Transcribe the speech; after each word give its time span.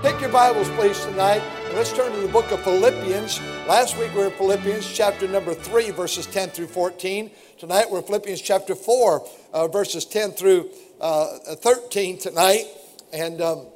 Take 0.00 0.20
your 0.20 0.30
Bibles, 0.30 0.68
please, 0.76 1.04
tonight, 1.04 1.42
and 1.66 1.74
let's 1.74 1.92
turn 1.92 2.12
to 2.12 2.20
the 2.20 2.28
book 2.28 2.52
of 2.52 2.62
Philippians. 2.62 3.40
Last 3.66 3.98
week 3.98 4.14
we 4.14 4.20
were 4.20 4.26
in 4.26 4.30
Philippians 4.30 4.94
chapter 4.94 5.26
number 5.26 5.54
3, 5.54 5.90
verses 5.90 6.24
10 6.26 6.50
through 6.50 6.68
14. 6.68 7.28
Tonight 7.58 7.90
we're 7.90 7.98
in 7.98 8.04
Philippians 8.04 8.40
chapter 8.40 8.76
4, 8.76 9.28
uh, 9.52 9.66
verses 9.66 10.04
10 10.04 10.30
through 10.30 10.70
uh, 11.00 11.38
13 11.56 12.16
tonight. 12.16 12.66
And 13.12 13.42
um, 13.42 13.66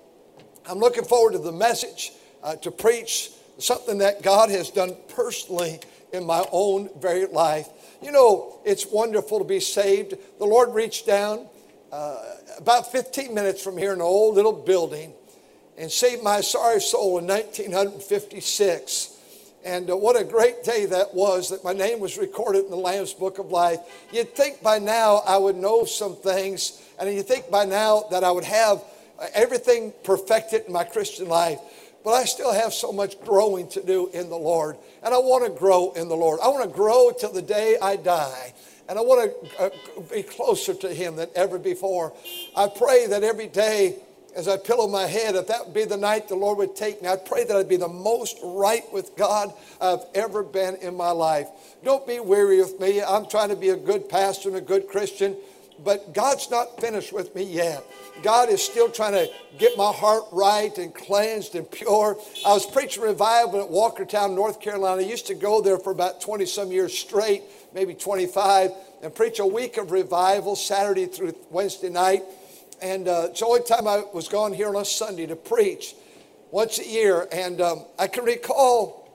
I'm 0.65 0.79
looking 0.79 1.03
forward 1.03 1.33
to 1.33 1.41
the 1.41 1.51
message 1.51 2.13
uh, 2.45 2.55
to 2.55 2.71
preach 2.71 3.33
something 3.59 3.99
that 3.99 4.23
God 4.23 4.49
has 4.49 4.71
done 4.71 4.95
personally 5.16 5.80
in 6.13 6.25
my 6.25 6.45
own 6.52 6.89
very 7.01 7.27
life. 7.27 7.69
You 8.01 8.13
know, 8.13 8.61
it's 8.65 8.87
wonderful 8.87 9.41
to 9.41 9.45
be 9.45 9.59
saved. 9.59 10.15
The 10.39 10.47
Lord 10.47 10.73
reached 10.73 11.05
down 11.05 11.49
uh, 11.91 12.16
about 12.59 12.93
15 12.93 13.35
minutes 13.35 13.61
from 13.61 13.77
here 13.77 13.93
in 13.93 13.99
an 13.99 14.02
old 14.02 14.37
little 14.37 14.52
building 14.52 15.15
and 15.79 15.91
saved 15.91 16.23
my 16.23 16.41
sorry 16.41 16.81
soul 16.81 17.19
in 17.19 17.27
1956. 17.27 19.19
And 19.65 19.91
uh, 19.91 19.96
what 19.96 20.21
a 20.21 20.24
great 20.24 20.65
day 20.65 20.87
that 20.87 21.15
was 21.15 21.51
that 21.51 21.63
my 21.63 21.73
name 21.73 22.01
was 22.01 22.19
recorded 22.19 22.65
in 22.65 22.71
the 22.71 22.77
Lamb's 22.77 23.15
Book 23.15 23.38
of 23.38 23.51
Life. 23.51 23.79
You'd 24.13 24.35
think 24.35 24.61
by 24.61 24.79
now 24.79 25.23
I 25.27 25.37
would 25.37 25.57
know 25.57 25.85
some 25.85 26.16
things, 26.16 26.83
and 26.99 27.13
you'd 27.13 27.27
think 27.27 27.51
by 27.51 27.65
now 27.65 28.05
that 28.11 28.24
I 28.24 28.30
would 28.33 28.45
have 28.45 28.83
uh, 29.21 29.27
everything 29.35 29.93
perfected 30.02 30.65
in 30.66 30.73
my 30.73 30.83
Christian 30.83 31.29
life. 31.29 31.61
But 32.05 32.15
I 32.15 32.24
still 32.24 32.52
have 32.52 32.74
so 32.74 32.91
much 32.91 33.21
growing 33.21 33.68
to 33.68 33.83
do 33.83 34.11
in 34.13 34.29
the 34.29 34.37
Lord. 34.37 34.77
And 35.05 35.15
I 35.15 35.18
want 35.18 35.45
to 35.45 35.57
grow 35.57 35.93
in 35.93 36.09
the 36.09 36.16
Lord. 36.16 36.41
I 36.43 36.49
want 36.49 36.68
to 36.68 36.77
grow 36.77 37.13
till 37.16 37.33
the 37.33 37.43
day 37.43 37.77
I 37.80 37.95
die. 37.95 38.52
And 38.89 38.99
I 38.99 39.02
want 39.02 39.30
to 39.30 39.63
uh, 39.63 39.71
be 40.13 40.24
closer 40.24 40.74
to 40.74 40.93
Him 40.93 41.15
than 41.15 41.29
ever 41.37 41.61
before. 41.61 42.13
I 42.57 42.66
pray 42.66 43.07
that 43.07 43.23
every 43.23 43.46
day 43.46 44.01
as 44.35 44.49
I 44.49 44.57
pillow 44.57 44.88
my 44.88 45.07
head, 45.07 45.35
if 45.35 45.47
that 45.49 45.66
would 45.66 45.75
be 45.75 45.85
the 45.85 45.97
night 45.97 46.29
the 46.29 46.35
Lord 46.35 46.59
would 46.59 46.75
take 46.75 47.02
me, 47.02 47.09
I'd 47.09 47.27
pray 47.27 47.45
that 47.45 47.57
I'd 47.57 47.69
be 47.69 47.77
the 47.77 47.88
most 47.88 48.39
right 48.43 48.85
with 48.93 49.16
God 49.16 49.52
I've 49.80 50.05
ever 50.15 50.43
been 50.43 50.77
in 50.77 50.97
my 50.97 51.11
life. 51.11 51.49
Don't 51.85 52.07
be 52.07 52.21
weary 52.21 52.59
with 52.59 52.80
me. 52.80 53.02
I'm 53.02 53.29
trying 53.29 53.51
to 53.51 53.57
be 53.57 53.71
a 53.71 53.77
good 53.77 54.09
pastor 54.09 54.49
and 54.49 54.59
a 54.59 54.63
good 54.63 54.89
Christian, 54.89 55.37
but 55.85 56.15
God's 56.15 56.51
not 56.51 56.80
finished 56.80 57.13
with 57.13 57.35
me 57.35 57.43
yet. 57.43 57.85
God 58.23 58.51
is 58.51 58.63
still 58.63 58.91
trying 58.91 59.13
to 59.13 59.30
get 59.59 59.77
my 59.77 59.93
heart 59.93 60.24
right 60.33 60.77
and 60.79 60.95
cleansed 60.95 61.55
and 61.55 61.69
pure. 61.71 62.17
I 62.46 62.52
was 62.52 62.67
preaching 62.67 63.02
revival 63.02 63.63
at 63.63 63.71
Walkertown, 63.71 64.34
North 64.34 64.61
Carolina. 64.61 65.03
I 65.03 65.06
used 65.06 65.27
to 65.27 65.34
go 65.34 65.61
there 65.61 65.78
for 65.78 65.91
about 65.91 66.21
20 66.21 66.47
some 66.47 66.71
years 66.71 66.97
straight, 66.97 67.43
maybe 67.75 67.94
25, 67.94 68.71
and 69.03 69.15
preach 69.15 69.41
a 69.41 69.47
week 69.47 69.77
of 69.77 69.91
revival, 69.91 70.56
Saturday 70.56 71.06
through 71.06 71.34
Wednesday 71.50 71.89
night. 71.89 72.22
And 72.83 73.06
uh, 73.06 73.28
it's 73.31 73.38
the 73.38 73.47
only 73.47 73.62
time 73.62 73.87
I 73.87 74.03
was 74.12 74.27
gone 74.27 74.53
here 74.53 74.69
on 74.69 74.77
a 74.77 74.84
Sunday 74.84 75.27
to 75.27 75.37
preach 75.37 75.94
once 76.50 76.81
a 76.81 76.87
year. 76.87 77.28
And 77.31 77.61
um, 77.61 77.84
I 77.97 78.09
can 78.09 78.25
recall 78.25 79.09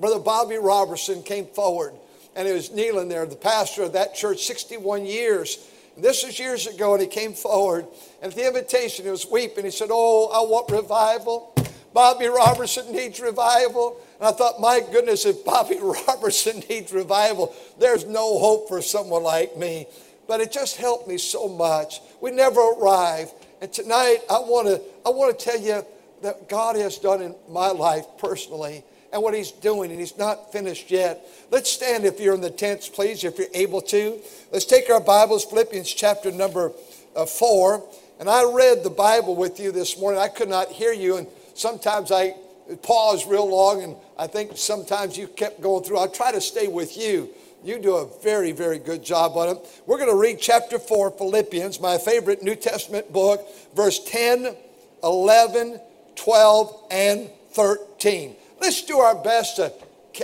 Brother 0.00 0.18
Bobby 0.18 0.56
Robertson 0.56 1.22
came 1.22 1.46
forward 1.46 1.94
and 2.34 2.46
he 2.46 2.52
was 2.52 2.72
kneeling 2.72 3.08
there, 3.08 3.24
the 3.24 3.36
pastor 3.36 3.84
of 3.84 3.92
that 3.92 4.14
church, 4.14 4.44
61 4.44 5.06
years. 5.06 5.58
And 5.96 6.04
this 6.04 6.24
was 6.24 6.38
years 6.38 6.68
ago, 6.68 6.94
and 6.94 7.02
he 7.02 7.08
came 7.08 7.32
forward. 7.32 7.86
And 8.22 8.30
at 8.30 8.36
the 8.36 8.46
invitation, 8.46 9.04
he 9.04 9.10
was 9.10 9.26
weeping. 9.26 9.64
He 9.64 9.72
said, 9.72 9.88
Oh, 9.90 10.28
I 10.28 10.48
want 10.48 10.70
revival. 10.70 11.52
Bobby 11.92 12.26
Robertson 12.26 12.92
needs 12.92 13.18
revival. 13.18 14.00
And 14.20 14.28
I 14.28 14.32
thought, 14.32 14.60
my 14.60 14.80
goodness, 14.92 15.24
if 15.24 15.44
Bobby 15.44 15.78
Robertson 15.82 16.62
needs 16.68 16.92
revival, 16.92 17.54
there's 17.78 18.06
no 18.06 18.38
hope 18.38 18.68
for 18.68 18.82
someone 18.82 19.24
like 19.24 19.56
me 19.56 19.86
but 20.28 20.40
it 20.40 20.52
just 20.52 20.76
helped 20.76 21.08
me 21.08 21.18
so 21.18 21.48
much. 21.48 22.00
We 22.20 22.30
never 22.30 22.60
arrive. 22.60 23.32
And 23.60 23.72
tonight, 23.72 24.18
I 24.30 24.38
want 24.38 24.68
to 24.68 24.80
I 25.04 25.08
want 25.08 25.36
to 25.36 25.44
tell 25.44 25.58
you 25.58 25.82
that 26.22 26.48
God 26.48 26.76
has 26.76 26.98
done 26.98 27.22
in 27.22 27.34
my 27.48 27.70
life 27.70 28.04
personally 28.18 28.84
and 29.12 29.22
what 29.22 29.34
He's 29.34 29.50
doing, 29.50 29.90
and 29.90 29.98
He's 29.98 30.18
not 30.18 30.52
finished 30.52 30.90
yet. 30.90 31.26
Let's 31.50 31.72
stand 31.72 32.04
if 32.04 32.20
you're 32.20 32.34
in 32.34 32.42
the 32.42 32.50
tents, 32.50 32.88
please, 32.88 33.24
if 33.24 33.38
you're 33.38 33.48
able 33.54 33.80
to. 33.82 34.20
Let's 34.52 34.66
take 34.66 34.90
our 34.90 35.00
Bibles, 35.00 35.44
Philippians 35.46 35.92
chapter 35.92 36.30
number 36.30 36.72
uh, 37.16 37.24
four. 37.26 37.88
And 38.20 38.28
I 38.28 38.52
read 38.52 38.84
the 38.84 38.90
Bible 38.90 39.34
with 39.34 39.58
you 39.58 39.72
this 39.72 39.98
morning. 39.98 40.20
I 40.20 40.28
could 40.28 40.48
not 40.48 40.68
hear 40.68 40.92
you, 40.92 41.16
and 41.16 41.26
sometimes 41.54 42.12
I 42.12 42.34
pause 42.82 43.26
real 43.26 43.48
long, 43.48 43.82
and 43.82 43.96
I 44.18 44.26
think 44.26 44.56
sometimes 44.56 45.16
you 45.16 45.26
kept 45.26 45.62
going 45.62 45.84
through. 45.84 45.98
I'll 45.98 46.10
try 46.10 46.32
to 46.32 46.40
stay 46.40 46.68
with 46.68 46.98
you 46.98 47.30
you 47.64 47.78
do 47.78 47.96
a 47.96 48.06
very, 48.22 48.52
very 48.52 48.78
good 48.78 49.02
job 49.02 49.36
on 49.36 49.48
it. 49.48 49.82
We're 49.86 49.98
going 49.98 50.10
to 50.10 50.16
read 50.16 50.38
chapter 50.40 50.78
4, 50.78 51.12
Philippians, 51.12 51.80
my 51.80 51.98
favorite 51.98 52.42
New 52.42 52.54
Testament 52.54 53.12
book, 53.12 53.46
verse 53.74 53.98
10, 54.04 54.54
11, 55.02 55.80
12, 56.14 56.82
and 56.90 57.30
13. 57.52 58.36
Let's 58.60 58.82
do 58.82 58.98
our 58.98 59.14
best 59.16 59.56
to 59.56 59.72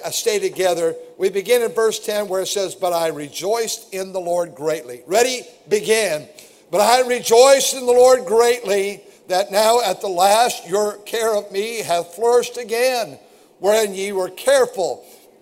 uh, 0.04 0.10
stay 0.10 0.38
together. 0.38 0.94
We 1.18 1.30
begin 1.30 1.62
in 1.62 1.72
verse 1.72 1.98
10 1.98 2.28
where 2.28 2.42
it 2.42 2.48
says, 2.48 2.74
But 2.74 2.92
I 2.92 3.08
rejoiced 3.08 3.92
in 3.92 4.12
the 4.12 4.20
Lord 4.20 4.54
greatly. 4.54 5.02
Ready? 5.06 5.42
Begin. 5.68 6.28
But 6.70 6.80
I 6.80 7.06
rejoiced 7.06 7.74
in 7.74 7.86
the 7.86 7.92
Lord 7.92 8.26
greatly 8.26 9.02
that 9.28 9.50
now 9.50 9.80
at 9.80 10.00
the 10.00 10.08
last 10.08 10.68
your 10.68 10.98
care 10.98 11.34
of 11.34 11.50
me 11.50 11.78
hath 11.78 12.14
flourished 12.14 12.58
again, 12.58 13.18
wherein 13.58 13.94
ye 13.94 14.12
were 14.12 14.30
careful 14.30 15.04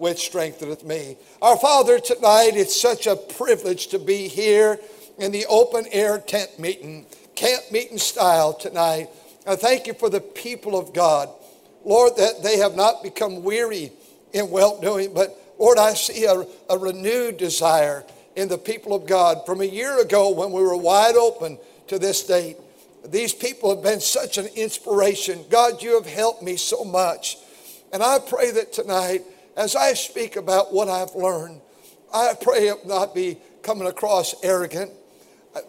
which 0.00 0.24
strengtheneth 0.24 0.82
me. 0.82 1.18
Our 1.42 1.58
Father, 1.58 1.98
tonight 1.98 2.52
it's 2.54 2.80
such 2.80 3.06
a 3.06 3.16
privilege 3.16 3.88
to 3.88 3.98
be 3.98 4.28
here 4.28 4.80
in 5.18 5.30
the 5.30 5.44
open 5.44 5.84
air 5.92 6.18
tent 6.18 6.58
meeting, 6.58 7.04
camp 7.34 7.70
meeting 7.70 7.98
style 7.98 8.54
tonight. 8.54 9.10
I 9.46 9.56
thank 9.56 9.86
you 9.86 9.92
for 9.92 10.08
the 10.08 10.22
people 10.22 10.78
of 10.78 10.94
God. 10.94 11.28
Lord, 11.84 12.16
that 12.16 12.42
they 12.42 12.56
have 12.56 12.74
not 12.74 13.02
become 13.02 13.44
weary 13.44 13.92
in 14.32 14.50
well 14.50 14.80
doing, 14.80 15.12
but 15.12 15.36
Lord, 15.58 15.76
I 15.76 15.92
see 15.92 16.24
a, 16.24 16.46
a 16.70 16.78
renewed 16.78 17.36
desire 17.36 18.02
in 18.36 18.48
the 18.48 18.56
people 18.56 18.94
of 18.94 19.06
God. 19.06 19.44
From 19.44 19.60
a 19.60 19.66
year 19.66 20.00
ago 20.00 20.30
when 20.30 20.50
we 20.50 20.62
were 20.62 20.78
wide 20.78 21.16
open 21.16 21.58
to 21.88 21.98
this 21.98 22.22
date, 22.22 22.56
these 23.04 23.34
people 23.34 23.74
have 23.74 23.84
been 23.84 24.00
such 24.00 24.38
an 24.38 24.46
inspiration. 24.56 25.44
God, 25.50 25.82
you 25.82 25.94
have 25.94 26.06
helped 26.06 26.42
me 26.42 26.56
so 26.56 26.84
much. 26.84 27.36
And 27.92 28.02
I 28.02 28.18
pray 28.18 28.50
that 28.52 28.72
tonight, 28.72 29.24
as 29.60 29.76
I 29.76 29.92
speak 29.92 30.36
about 30.36 30.72
what 30.72 30.88
I've 30.88 31.14
learned, 31.14 31.60
I 32.14 32.32
pray 32.40 32.68
it 32.68 32.86
not 32.86 33.14
be 33.14 33.36
coming 33.62 33.86
across 33.86 34.34
arrogant, 34.42 34.90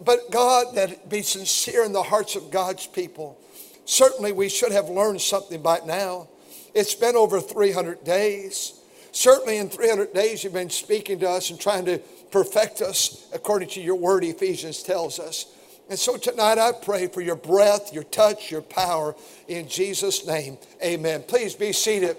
but 0.02 0.30
God, 0.30 0.74
that 0.76 0.92
it 0.92 1.10
be 1.10 1.20
sincere 1.20 1.84
in 1.84 1.92
the 1.92 2.02
hearts 2.02 2.34
of 2.34 2.50
God's 2.50 2.86
people. 2.86 3.38
Certainly, 3.84 4.32
we 4.32 4.48
should 4.48 4.72
have 4.72 4.88
learned 4.88 5.20
something 5.20 5.60
by 5.60 5.80
now. 5.84 6.28
It's 6.74 6.94
been 6.94 7.16
over 7.16 7.38
300 7.38 8.02
days. 8.02 8.80
Certainly, 9.10 9.58
in 9.58 9.68
300 9.68 10.14
days, 10.14 10.42
you've 10.42 10.54
been 10.54 10.70
speaking 10.70 11.18
to 11.18 11.28
us 11.28 11.50
and 11.50 11.60
trying 11.60 11.84
to 11.84 11.98
perfect 12.30 12.80
us 12.80 13.28
according 13.34 13.68
to 13.70 13.82
your 13.82 13.96
word, 13.96 14.24
Ephesians 14.24 14.82
tells 14.82 15.18
us. 15.18 15.54
And 15.90 15.98
so 15.98 16.16
tonight, 16.16 16.56
I 16.56 16.72
pray 16.72 17.08
for 17.08 17.20
your 17.20 17.36
breath, 17.36 17.92
your 17.92 18.04
touch, 18.04 18.50
your 18.50 18.62
power 18.62 19.14
in 19.48 19.68
Jesus' 19.68 20.26
name. 20.26 20.56
Amen. 20.82 21.24
Please 21.28 21.54
be 21.54 21.74
seated. 21.74 22.16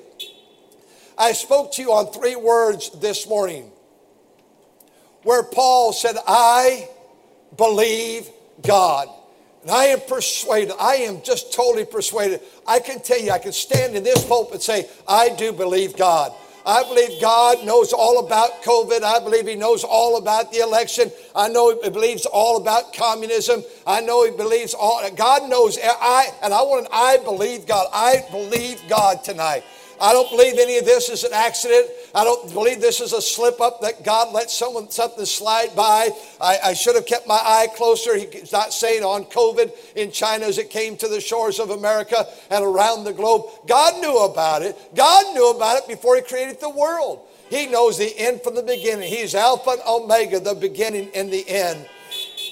I 1.17 1.33
spoke 1.33 1.73
to 1.73 1.81
you 1.81 1.91
on 1.91 2.11
three 2.11 2.35
words 2.35 2.89
this 2.99 3.27
morning 3.27 3.71
where 5.23 5.43
Paul 5.43 5.93
said, 5.93 6.15
I 6.27 6.89
believe 7.55 8.29
God. 8.65 9.07
And 9.61 9.71
I 9.71 9.85
am 9.85 10.01
persuaded, 10.01 10.73
I 10.79 10.95
am 10.95 11.21
just 11.21 11.53
totally 11.53 11.85
persuaded. 11.85 12.41
I 12.67 12.79
can 12.79 13.01
tell 13.01 13.19
you, 13.19 13.31
I 13.31 13.39
can 13.39 13.53
stand 13.53 13.95
in 13.95 14.03
this 14.03 14.25
pulpit 14.25 14.55
and 14.55 14.63
say, 14.63 14.89
I 15.07 15.29
do 15.29 15.53
believe 15.53 15.95
God. 15.95 16.33
I 16.65 16.83
believe 16.83 17.19
God 17.21 17.65
knows 17.65 17.91
all 17.91 18.25
about 18.25 18.63
COVID. 18.63 19.03
I 19.03 19.19
believe 19.19 19.47
He 19.47 19.55
knows 19.55 19.83
all 19.83 20.17
about 20.17 20.51
the 20.51 20.59
election. 20.59 21.11
I 21.35 21.49
know 21.49 21.77
He 21.81 21.89
believes 21.89 22.25
all 22.25 22.57
about 22.57 22.93
communism. 22.93 23.63
I 23.85 23.99
know 23.99 24.25
He 24.25 24.31
believes 24.31 24.73
all. 24.73 25.01
God 25.11 25.49
knows. 25.49 25.77
I 25.81 26.29
and 26.41 26.53
I 26.53 26.61
want. 26.61 26.85
To 26.85 26.95
I 26.95 27.17
believe 27.17 27.65
God. 27.65 27.87
I 27.91 28.25
believe 28.31 28.81
God 28.87 29.23
tonight. 29.23 29.63
I 30.03 30.11
don't 30.11 30.29
believe 30.29 30.59
any 30.59 30.77
of 30.77 30.83
this 30.83 31.07
is 31.07 31.23
an 31.23 31.31
accident. 31.31 31.87
I 32.13 32.25
don't 32.25 32.51
believe 32.51 32.81
this 32.81 32.99
is 32.99 33.13
a 33.13 33.21
slip 33.21 33.61
up 33.61 33.79
that 33.79 34.03
God 34.03 34.33
let 34.33 34.51
someone 34.51 34.89
something 34.89 35.23
slide 35.23 35.73
by. 35.77 36.09
I, 36.41 36.57
I, 36.61 36.73
should 36.73 36.95
have 36.95 37.05
kept 37.05 37.25
my 37.25 37.39
eye 37.41 37.67
closer. 37.73 38.17
He's 38.17 38.51
not 38.51 38.73
saying 38.73 39.03
on 39.03 39.23
COVID 39.23 39.71
in 39.95 40.11
China 40.11 40.43
as 40.43 40.57
it 40.57 40.69
came 40.69 40.97
to 40.97 41.07
the 41.07 41.21
shores 41.21 41.57
of 41.57 41.69
America 41.69 42.27
and 42.49 42.65
around 42.65 43.05
the 43.05 43.13
globe. 43.13 43.45
God 43.65 44.01
knew 44.01 44.25
about 44.25 44.61
it. 44.61 44.77
God 44.93 45.33
knew 45.33 45.51
about 45.51 45.77
it 45.77 45.87
before 45.87 46.17
He 46.17 46.21
created 46.21 46.59
the 46.59 46.69
world. 46.69 47.25
He 47.49 47.67
knows 47.67 47.97
the 47.97 48.13
end 48.19 48.41
from 48.41 48.55
the 48.55 48.63
beginning. 48.63 49.09
He's 49.09 49.33
Alpha 49.33 49.69
and 49.69 49.81
Omega, 49.87 50.41
the 50.41 50.53
beginning 50.53 51.11
and 51.15 51.31
the 51.31 51.47
end. 51.47 51.87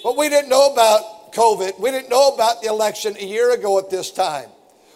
But 0.05 0.15
we 0.15 0.29
didn't 0.29 0.49
know 0.49 0.71
about 0.71 1.33
COVID. 1.33 1.81
We 1.81 1.91
didn't 1.91 2.09
know 2.09 2.33
about 2.33 2.61
the 2.61 2.69
election 2.69 3.17
a 3.19 3.25
year 3.25 3.51
ago 3.51 3.77
at 3.77 3.89
this 3.89 4.09
time. 4.09 4.47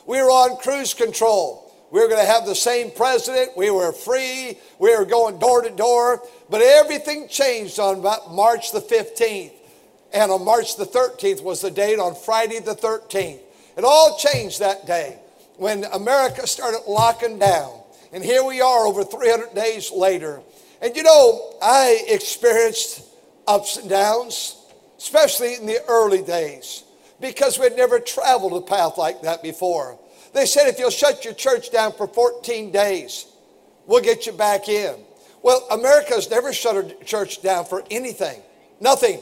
We 0.05 0.21
were 0.21 0.29
on 0.29 0.55
cruise 0.61 0.93
control. 0.93 1.64
We 1.91 2.01
were 2.01 2.07
going 2.07 2.19
to 2.19 2.31
have 2.31 2.45
the 2.45 2.55
same 2.55 2.91
president. 2.91 3.55
We 3.55 3.69
were 3.69 3.91
free. 3.91 4.57
We 4.79 4.97
were 4.97 5.05
going 5.05 5.39
door 5.39 5.61
to 5.61 5.69
door. 5.69 6.21
But 6.49 6.61
everything 6.61 7.27
changed 7.27 7.79
on 7.79 8.01
March 8.33 8.71
the 8.71 8.81
15th. 8.81 9.53
And 10.13 10.31
on 10.31 10.43
March 10.45 10.77
the 10.77 10.85
13th 10.85 11.43
was 11.43 11.61
the 11.61 11.71
date 11.71 11.99
on 11.99 12.15
Friday 12.15 12.59
the 12.59 12.75
13th. 12.75 13.39
It 13.77 13.83
all 13.83 14.17
changed 14.17 14.59
that 14.61 14.85
day 14.87 15.19
when 15.57 15.83
America 15.85 16.47
started 16.47 16.81
locking 16.87 17.39
down. 17.39 17.81
And 18.11 18.23
here 18.23 18.43
we 18.43 18.61
are 18.61 18.85
over 18.85 19.03
300 19.03 19.53
days 19.53 19.91
later. 19.91 20.41
And 20.81 20.95
you 20.95 21.03
know, 21.03 21.55
I 21.61 22.05
experienced 22.07 23.03
ups 23.47 23.77
and 23.77 23.89
downs, 23.89 24.55
especially 24.97 25.55
in 25.55 25.65
the 25.65 25.79
early 25.87 26.21
days, 26.21 26.83
because 27.19 27.59
we'd 27.59 27.75
never 27.75 27.99
traveled 27.99 28.53
a 28.53 28.65
path 28.65 28.97
like 28.97 29.21
that 29.23 29.43
before. 29.43 29.99
They 30.35 30.45
said, 30.45 30.67
if 30.67 30.77
you'll 30.79 30.89
shut 30.89 31.23
your 31.23 31.33
church 31.33 31.71
down 31.71 31.93
for 31.93 32.07
14 32.07 32.69
days, 32.69 33.25
we'll 33.85 34.03
get 34.03 34.25
you 34.25 34.33
back 34.33 34.67
in. 34.67 34.93
Well, 35.41 35.65
America's 35.71 36.29
never 36.29 36.51
shut 36.51 36.75
a 36.75 37.05
church 37.05 37.41
down 37.41 37.63
for 37.63 37.83
anything, 37.89 38.41
nothing. 38.81 39.21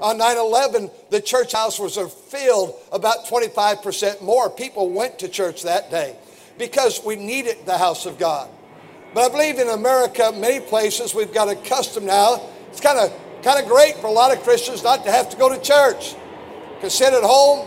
On 0.00 0.18
9 0.18 0.36
11, 0.36 0.90
the 1.08 1.22
church 1.22 1.52
house 1.52 1.78
was 1.78 1.96
filled 2.28 2.74
about 2.92 3.24
25% 3.24 4.20
more. 4.20 4.50
People 4.50 4.90
went 4.90 5.18
to 5.20 5.28
church 5.28 5.62
that 5.62 5.90
day 5.90 6.14
because 6.58 7.02
we 7.02 7.16
needed 7.16 7.64
the 7.64 7.78
house 7.78 8.04
of 8.04 8.18
God. 8.18 8.50
But 9.14 9.24
I 9.24 9.28
believe 9.30 9.58
in 9.58 9.68
America, 9.68 10.30
many 10.36 10.60
places 10.60 11.14
we've 11.14 11.32
got 11.32 11.48
accustomed 11.48 12.06
now. 12.06 12.42
It's 12.68 12.82
kind 12.82 12.98
of 12.98 13.10
kind 13.42 13.62
of 13.62 13.70
great 13.70 13.96
for 13.96 14.08
a 14.08 14.12
lot 14.12 14.36
of 14.36 14.42
Christians 14.42 14.82
not 14.82 15.04
to 15.04 15.10
have 15.10 15.30
to 15.30 15.38
go 15.38 15.48
to 15.48 15.58
church. 15.62 16.16
Can 16.80 16.90
sit 16.90 17.14
at 17.14 17.22
home, 17.22 17.66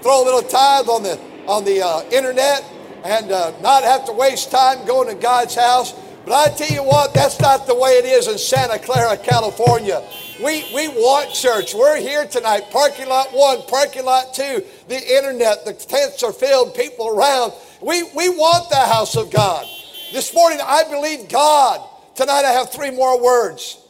throw 0.00 0.22
a 0.22 0.24
little 0.24 0.42
tithe 0.42 0.88
on 0.88 1.02
the 1.02 1.20
on 1.48 1.64
the 1.64 1.84
uh, 1.84 2.02
internet 2.10 2.64
and 3.04 3.30
uh, 3.30 3.52
not 3.60 3.82
have 3.84 4.04
to 4.06 4.12
waste 4.12 4.50
time 4.50 4.84
going 4.86 5.08
to 5.08 5.14
God's 5.14 5.54
house. 5.54 5.94
But 6.24 6.32
I 6.32 6.56
tell 6.56 6.68
you 6.68 6.82
what, 6.82 7.14
that's 7.14 7.40
not 7.40 7.68
the 7.68 7.74
way 7.74 7.90
it 7.92 8.04
is 8.04 8.26
in 8.26 8.36
Santa 8.36 8.80
Clara, 8.80 9.16
California. 9.16 10.02
We, 10.42 10.64
we 10.74 10.88
want 10.88 11.32
church. 11.32 11.72
We're 11.72 12.00
here 12.00 12.26
tonight. 12.26 12.64
Parking 12.72 13.08
lot 13.08 13.28
one, 13.32 13.62
parking 13.62 14.04
lot 14.04 14.34
two, 14.34 14.64
the 14.88 15.16
internet, 15.16 15.64
the 15.64 15.72
tents 15.72 16.24
are 16.24 16.32
filled, 16.32 16.74
people 16.74 17.08
around. 17.08 17.52
We, 17.80 18.02
we 18.14 18.28
want 18.28 18.68
the 18.70 18.76
house 18.76 19.16
of 19.16 19.30
God. 19.30 19.66
This 20.12 20.34
morning, 20.34 20.58
I 20.60 20.82
believe 20.90 21.28
God. 21.28 21.88
Tonight, 22.16 22.44
I 22.44 22.52
have 22.52 22.72
three 22.72 22.90
more 22.90 23.22
words. 23.22 23.80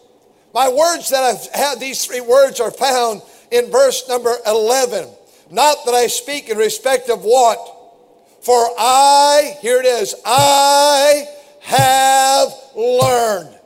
My 0.53 0.69
words 0.69 1.09
that 1.11 1.23
I've 1.23 1.55
had, 1.55 1.81
these 1.81 2.05
three 2.05 2.21
words 2.21 2.61
are 2.61 2.71
found 2.71 3.23
in 3.51 3.71
verse 3.71 4.07
number 4.09 4.35
11. 4.47 5.09
Not 5.51 5.85
that 5.85 5.95
I 5.95 6.07
speak 6.09 6.49
in 6.49 6.59
respect 6.59 7.09
of 7.09 7.23
what, 7.23 7.59
for 8.43 8.69
I, 8.79 9.57
here 9.61 9.81
it 9.81 9.87
is, 9.87 10.15
I 10.25 11.25
have 11.63 12.49
learned. 12.75 13.57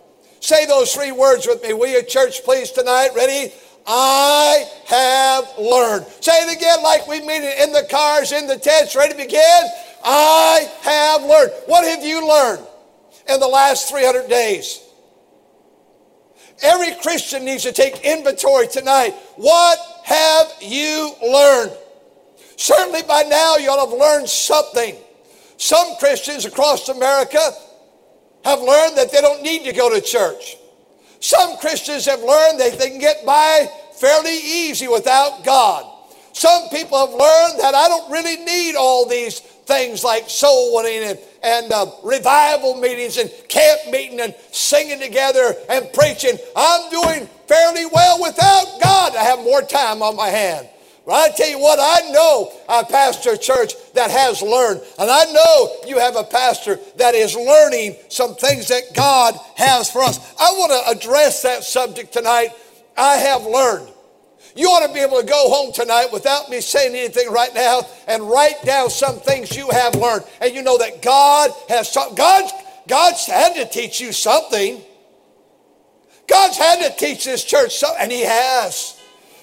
Say 0.40 0.66
those 0.66 0.94
three 0.94 1.12
words 1.12 1.46
with 1.46 1.62
me, 1.62 1.72
will 1.72 1.88
you, 1.88 2.02
church, 2.02 2.44
please, 2.44 2.70
tonight? 2.70 3.10
Ready? 3.14 3.52
I 3.86 4.66
have 4.86 5.44
learned. 5.58 6.06
Say 6.20 6.32
it 6.32 6.56
again 6.56 6.82
like 6.82 7.06
we 7.06 7.20
mean 7.20 7.42
it 7.42 7.58
in 7.60 7.72
the 7.72 7.86
cars, 7.90 8.32
in 8.32 8.46
the 8.46 8.56
tents. 8.56 8.94
Ready 8.94 9.12
to 9.12 9.18
begin? 9.18 9.62
I 10.04 10.70
have 10.82 11.22
learned. 11.22 11.52
What 11.66 11.84
have 11.84 12.04
you 12.04 12.26
learned 12.26 12.66
in 13.28 13.40
the 13.40 13.48
last 13.48 13.90
300 13.90 14.28
days? 14.28 14.80
Every 16.62 16.94
Christian 17.02 17.44
needs 17.44 17.62
to 17.62 17.72
take 17.72 18.04
inventory 18.04 18.68
tonight. 18.68 19.14
What 19.36 19.78
have 20.10 20.52
you 20.60 21.14
learned? 21.22 21.70
Certainly 22.56 23.02
by 23.02 23.22
now 23.22 23.56
you 23.56 23.70
ought 23.70 23.84
to 23.84 23.90
have 23.90 23.98
learned 23.98 24.28
something. 24.28 24.96
Some 25.56 25.94
Christians 26.00 26.44
across 26.44 26.88
America 26.88 27.38
have 28.44 28.60
learned 28.60 28.98
that 28.98 29.12
they 29.12 29.20
don't 29.20 29.40
need 29.42 29.64
to 29.66 29.72
go 29.72 29.88
to 29.88 30.00
church. 30.00 30.56
Some 31.20 31.58
Christians 31.58 32.06
have 32.06 32.20
learned 32.20 32.58
that 32.58 32.76
they 32.76 32.90
can 32.90 32.98
get 32.98 33.24
by 33.24 33.68
fairly 34.00 34.36
easy 34.36 34.88
without 34.88 35.44
God. 35.44 35.86
Some 36.32 36.68
people 36.70 36.98
have 36.98 37.10
learned 37.10 37.60
that 37.60 37.74
I 37.76 37.86
don't 37.86 38.10
really 38.10 38.36
need 38.44 38.74
all 38.74 39.06
these 39.06 39.40
things 39.70 40.02
like 40.02 40.28
soul 40.28 40.74
winning 40.74 41.10
and, 41.10 41.18
and 41.44 41.72
uh, 41.72 41.86
revival 42.02 42.74
meetings 42.74 43.16
and 43.18 43.30
camp 43.48 43.80
meeting 43.90 44.20
and 44.20 44.34
singing 44.50 44.98
together 44.98 45.54
and 45.68 45.90
preaching. 45.92 46.36
I'm 46.56 46.90
doing 46.90 47.28
fairly 47.46 47.86
well 47.86 48.20
without 48.20 48.80
God. 48.82 49.14
I 49.14 49.22
have 49.22 49.38
more 49.38 49.62
time 49.62 50.02
on 50.02 50.16
my 50.16 50.28
hand. 50.28 50.68
But 51.06 51.14
I 51.14 51.28
tell 51.36 51.48
you 51.48 51.58
what, 51.58 51.78
I 51.80 52.10
know 52.10 52.52
a 52.68 52.84
pastor 52.84 53.36
church 53.36 53.72
that 53.94 54.10
has 54.10 54.42
learned. 54.42 54.80
And 54.98 55.10
I 55.10 55.24
know 55.32 55.76
you 55.86 55.98
have 55.98 56.16
a 56.16 56.24
pastor 56.24 56.78
that 56.96 57.14
is 57.14 57.34
learning 57.34 57.96
some 58.08 58.34
things 58.34 58.68
that 58.68 58.94
God 58.94 59.34
has 59.56 59.90
for 59.90 60.02
us. 60.02 60.18
I 60.38 60.52
want 60.52 60.72
to 60.72 60.98
address 60.98 61.42
that 61.42 61.64
subject 61.64 62.12
tonight. 62.12 62.50
I 62.96 63.14
have 63.14 63.44
learned. 63.44 63.88
You 64.56 64.66
ought 64.68 64.86
to 64.86 64.92
be 64.92 65.00
able 65.00 65.20
to 65.20 65.26
go 65.26 65.48
home 65.48 65.72
tonight 65.72 66.08
without 66.12 66.50
me 66.50 66.60
saying 66.60 66.94
anything 66.94 67.30
right 67.30 67.54
now 67.54 67.82
and 68.08 68.28
write 68.28 68.62
down 68.64 68.90
some 68.90 69.20
things 69.20 69.56
you 69.56 69.70
have 69.70 69.94
learned. 69.94 70.24
And 70.40 70.54
you 70.54 70.62
know 70.62 70.78
that 70.78 71.02
God 71.02 71.50
has 71.68 71.92
some, 71.92 72.14
God's, 72.14 72.52
God's 72.88 73.26
had 73.26 73.54
to 73.54 73.66
teach 73.66 74.00
you 74.00 74.12
something. 74.12 74.80
God's 76.26 76.56
had 76.56 76.88
to 76.88 76.96
teach 76.96 77.24
this 77.24 77.44
church 77.44 77.76
something, 77.76 78.02
and 78.02 78.12
He 78.12 78.22
has. 78.22 79.00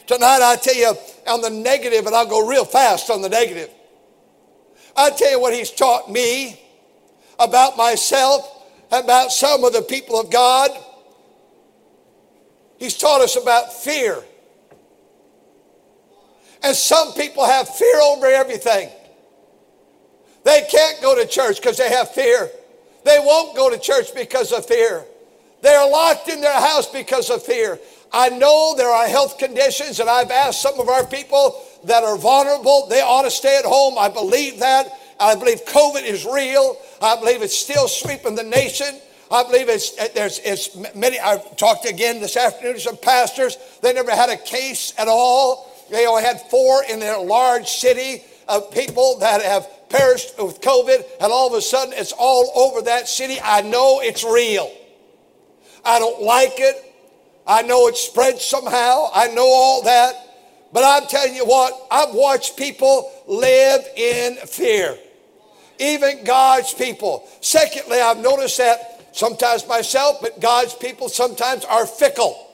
Tonight, 0.07 0.39
I 0.41 0.55
tell 0.55 0.75
you 0.75 0.93
on 1.27 1.41
the 1.41 1.49
negative, 1.49 2.05
and 2.05 2.15
I'll 2.15 2.27
go 2.27 2.47
real 2.47 2.65
fast 2.65 3.09
on 3.09 3.21
the 3.21 3.29
negative. 3.29 3.69
I 4.95 5.09
tell 5.11 5.31
you 5.31 5.39
what 5.39 5.53
He's 5.53 5.71
taught 5.71 6.11
me 6.11 6.59
about 7.39 7.77
myself, 7.77 8.65
about 8.91 9.31
some 9.31 9.63
of 9.63 9.73
the 9.73 9.81
people 9.81 10.19
of 10.19 10.31
God. 10.31 10.71
He's 12.77 12.97
taught 12.97 13.21
us 13.21 13.35
about 13.35 13.73
fear. 13.73 14.23
And 16.67 16.75
some 16.75 17.13
people 17.13 17.45
have 17.45 17.69
fear 17.69 17.97
over 18.01 18.25
everything. 18.25 18.89
They 20.43 20.67
can't 20.69 21.01
go 21.01 21.15
to 21.15 21.25
church 21.25 21.61
because 21.61 21.77
they 21.77 21.89
have 21.89 22.11
fear. 22.11 22.49
They 23.05 23.19
won't 23.19 23.55
go 23.55 23.69
to 23.69 23.79
church 23.79 24.13
because 24.13 24.51
of 24.51 24.65
fear. 24.65 25.05
They're 25.61 25.89
locked 25.89 26.27
in 26.27 26.41
their 26.41 26.59
house 26.59 26.91
because 26.91 27.29
of 27.29 27.41
fear. 27.41 27.79
I 28.11 28.27
know 28.27 28.75
there 28.75 28.89
are 28.89 29.07
health 29.07 29.37
conditions, 29.37 30.01
and 30.01 30.09
I've 30.09 30.29
asked 30.29 30.61
some 30.61 30.77
of 30.77 30.89
our 30.89 31.05
people 31.05 31.63
that 31.85 32.03
are 32.03 32.17
vulnerable, 32.17 32.87
they 32.87 32.99
ought 32.99 33.21
to 33.21 33.31
stay 33.31 33.57
at 33.57 33.63
home. 33.63 33.97
I 33.97 34.09
believe 34.09 34.59
that. 34.59 34.91
I 35.21 35.35
believe 35.35 35.63
COVID 35.63 36.03
is 36.03 36.25
real. 36.25 36.77
I 37.01 37.15
believe 37.15 37.43
it's 37.43 37.57
still 37.57 37.87
sweeping 37.87 38.35
the 38.35 38.43
nation. 38.43 38.99
I 39.31 39.43
believe 39.43 39.69
it's 39.69 39.91
there's 40.09 40.39
it's 40.39 40.75
many. 40.93 41.17
I've 41.17 41.55
talked 41.55 41.85
again 41.85 42.19
this 42.19 42.35
afternoon 42.35 42.73
to 42.73 42.81
some 42.81 42.97
pastors. 42.97 43.57
They 43.81 43.93
never 43.93 44.11
had 44.11 44.29
a 44.29 44.37
case 44.37 44.93
at 44.97 45.07
all. 45.07 45.66
They 45.89 46.05
only 46.05 46.23
had 46.23 46.41
four 46.49 46.83
in 46.83 46.99
their 46.99 47.19
large 47.19 47.67
city 47.67 48.23
of 48.47 48.71
people 48.71 49.19
that 49.19 49.41
have 49.41 49.67
perished 49.89 50.37
with 50.41 50.61
COVID, 50.61 51.03
and 51.21 51.31
all 51.31 51.47
of 51.47 51.53
a 51.53 51.61
sudden 51.61 51.93
it's 51.95 52.13
all 52.17 52.51
over 52.55 52.81
that 52.83 53.07
city. 53.07 53.37
I 53.43 53.61
know 53.61 53.99
it's 54.01 54.23
real. 54.23 54.71
I 55.83 55.99
don't 55.99 56.21
like 56.21 56.55
it. 56.57 56.83
I 57.45 57.61
know 57.61 57.87
it 57.87 57.95
spread 57.95 58.39
somehow. 58.39 59.09
I 59.13 59.27
know 59.29 59.47
all 59.47 59.83
that. 59.83 60.15
But 60.73 60.83
I'm 60.83 61.07
telling 61.07 61.33
you 61.33 61.45
what, 61.45 61.73
I've 61.89 62.13
watched 62.13 62.57
people 62.57 63.11
live 63.25 63.87
in 63.95 64.35
fear. 64.35 64.97
Even 65.79 66.25
God's 66.25 66.73
people. 66.73 67.27
Secondly, 67.39 68.01
I've 68.01 68.17
noticed 68.17 68.57
that 68.57 69.15
sometimes 69.15 69.65
myself, 69.67 70.17
but 70.21 70.41
God's 70.41 70.73
people 70.73 71.07
sometimes 71.07 71.63
are 71.63 71.85
fickle. 71.85 72.46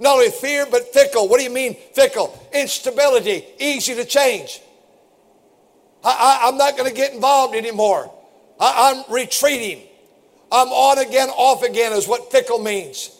Not 0.00 0.14
only 0.14 0.30
fear, 0.30 0.66
but 0.70 0.92
fickle. 0.92 1.28
What 1.28 1.38
do 1.38 1.44
you 1.44 1.50
mean 1.50 1.76
fickle? 1.94 2.48
Instability, 2.52 3.44
easy 3.58 3.94
to 3.94 4.04
change. 4.04 4.60
I, 6.02 6.48
am 6.48 6.58
not 6.58 6.76
going 6.76 6.88
to 6.88 6.94
get 6.94 7.14
involved 7.14 7.54
anymore. 7.54 8.12
I, 8.60 8.90
am 8.90 9.12
retreating. 9.12 9.86
I'm 10.52 10.68
on 10.68 10.98
again, 10.98 11.28
off 11.30 11.62
again 11.62 11.92
is 11.92 12.06
what 12.06 12.30
fickle 12.30 12.58
means. 12.58 13.10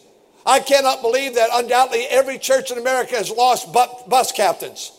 I 0.46 0.60
cannot 0.60 1.00
believe 1.00 1.36
that 1.36 1.48
undoubtedly 1.52 2.04
every 2.04 2.38
church 2.38 2.70
in 2.70 2.78
America 2.78 3.16
has 3.16 3.30
lost 3.30 3.72
bus 3.72 4.32
captains. 4.32 4.92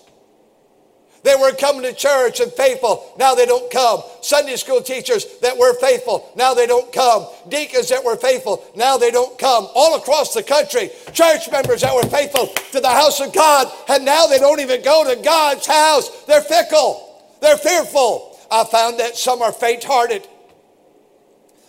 They 1.25 1.35
were 1.35 1.53
coming 1.53 1.81
to 1.81 1.93
church 1.93 2.39
and 2.39 2.51
faithful. 2.51 3.11
Now 3.17 3.33
they 3.33 3.47
don't 3.47 3.71
come. 3.71 4.03
Sunday 4.21 4.57
school 4.57 4.79
teachers 4.79 5.39
that 5.39 5.57
were 5.57 5.73
faithful. 5.79 6.31
Now 6.35 6.53
they 6.53 6.67
don't 6.67 6.93
come. 6.93 7.25
Deacons 7.49 7.89
that 7.89 8.05
were 8.05 8.15
faithful. 8.15 8.63
Now 8.75 8.97
they 8.97 9.09
don't 9.09 9.35
come. 9.39 9.67
All 9.73 9.95
across 9.95 10.35
the 10.35 10.43
country, 10.43 10.91
church 11.13 11.49
members 11.51 11.81
that 11.81 11.95
were 11.95 12.07
faithful 12.11 12.45
to 12.73 12.79
the 12.79 12.87
house 12.87 13.19
of 13.21 13.33
God. 13.33 13.73
And 13.89 14.05
now 14.05 14.27
they 14.27 14.37
don't 14.37 14.59
even 14.59 14.83
go 14.83 15.03
to 15.03 15.19
God's 15.19 15.65
house. 15.65 16.25
They're 16.25 16.43
fickle. 16.43 17.25
They're 17.41 17.57
fearful. 17.57 18.37
I 18.51 18.63
found 18.63 18.99
that 18.99 19.17
some 19.17 19.41
are 19.41 19.51
faint 19.51 19.83
hearted. 19.83 20.27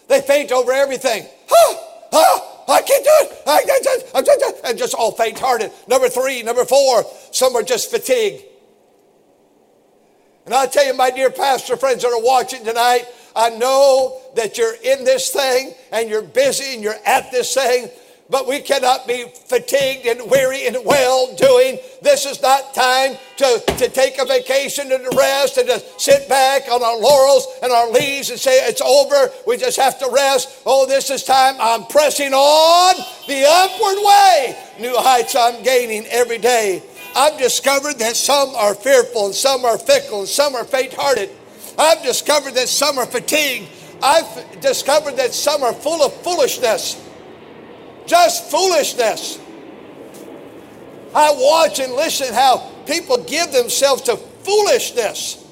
They 0.08 0.20
faint 0.20 0.52
over 0.52 0.70
everything. 0.70 1.24
Huh, 1.48 1.80
huh, 2.12 2.72
I 2.74 2.82
can't 2.82 3.04
do 3.04 3.10
it. 3.22 3.42
I 3.46 3.62
can't 3.62 3.82
do 3.82 3.90
it. 3.94 4.10
I'm 4.14 4.24
just, 4.26 4.64
and 4.66 4.78
just 4.78 4.94
all 4.94 5.12
faint 5.12 5.38
hearted. 5.38 5.72
Number 5.88 6.10
three, 6.10 6.42
number 6.42 6.66
four, 6.66 7.06
some 7.30 7.56
are 7.56 7.62
just 7.62 7.90
fatigued. 7.90 8.42
And 10.46 10.54
I 10.54 10.66
tell 10.66 10.86
you, 10.86 10.94
my 10.94 11.10
dear 11.10 11.30
pastor 11.30 11.76
friends 11.76 12.02
that 12.02 12.12
are 12.12 12.22
watching 12.22 12.64
tonight, 12.64 13.04
I 13.34 13.50
know 13.50 14.20
that 14.36 14.56
you're 14.56 14.76
in 14.76 15.04
this 15.04 15.30
thing 15.30 15.74
and 15.90 16.08
you're 16.08 16.22
busy 16.22 16.74
and 16.74 16.84
you're 16.84 16.94
at 17.04 17.32
this 17.32 17.52
thing, 17.52 17.90
but 18.30 18.46
we 18.46 18.60
cannot 18.60 19.08
be 19.08 19.24
fatigued 19.46 20.06
and 20.06 20.30
weary 20.30 20.68
and 20.68 20.76
well 20.84 21.34
doing. 21.34 21.78
This 22.00 22.26
is 22.26 22.40
not 22.42 22.74
time 22.74 23.16
to, 23.38 23.62
to 23.78 23.88
take 23.88 24.20
a 24.20 24.24
vacation 24.24 24.92
and 24.92 25.10
to 25.10 25.16
rest 25.16 25.58
and 25.58 25.68
to 25.68 25.82
sit 25.98 26.28
back 26.28 26.62
on 26.70 26.80
our 26.80 26.96
laurels 26.96 27.48
and 27.64 27.72
our 27.72 27.90
leaves 27.90 28.30
and 28.30 28.38
say 28.38 28.68
it's 28.68 28.80
over. 28.80 29.32
We 29.48 29.56
just 29.56 29.78
have 29.78 29.98
to 29.98 30.08
rest. 30.12 30.62
Oh, 30.64 30.86
this 30.86 31.10
is 31.10 31.24
time. 31.24 31.56
I'm 31.58 31.86
pressing 31.86 32.32
on 32.32 32.94
the 33.26 33.44
upward 33.48 33.98
way. 34.04 34.56
New 34.78 34.96
heights 34.96 35.34
I'm 35.34 35.64
gaining 35.64 36.06
every 36.06 36.38
day. 36.38 36.84
I've 37.16 37.38
discovered 37.38 37.98
that 38.00 38.14
some 38.14 38.54
are 38.54 38.74
fearful 38.74 39.26
and 39.26 39.34
some 39.34 39.64
are 39.64 39.78
fickle 39.78 40.20
and 40.20 40.28
some 40.28 40.54
are 40.54 40.64
faint 40.64 40.92
hearted. 40.92 41.30
I've 41.78 42.02
discovered 42.02 42.52
that 42.54 42.68
some 42.68 42.98
are 42.98 43.06
fatigued. 43.06 43.68
I've 44.02 44.60
discovered 44.60 45.16
that 45.16 45.32
some 45.32 45.62
are 45.62 45.72
full 45.72 46.02
of 46.02 46.12
foolishness. 46.22 47.02
Just 48.06 48.50
foolishness. 48.50 49.38
I 51.14 51.32
watch 51.32 51.78
and 51.78 51.94
listen 51.94 52.34
how 52.34 52.70
people 52.84 53.24
give 53.24 53.50
themselves 53.50 54.02
to 54.02 54.16
foolishness. 54.16 55.42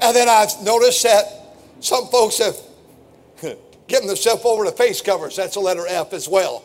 And 0.00 0.14
then 0.14 0.28
I've 0.28 0.62
noticed 0.62 1.02
that 1.02 1.24
some 1.80 2.06
folks 2.06 2.38
have 2.38 2.56
given 3.88 4.06
themselves 4.06 4.44
over 4.44 4.64
to 4.64 4.70
face 4.70 5.00
covers. 5.00 5.34
That's 5.34 5.56
a 5.56 5.60
letter 5.60 5.86
F 5.88 6.12
as 6.12 6.28
well. 6.28 6.62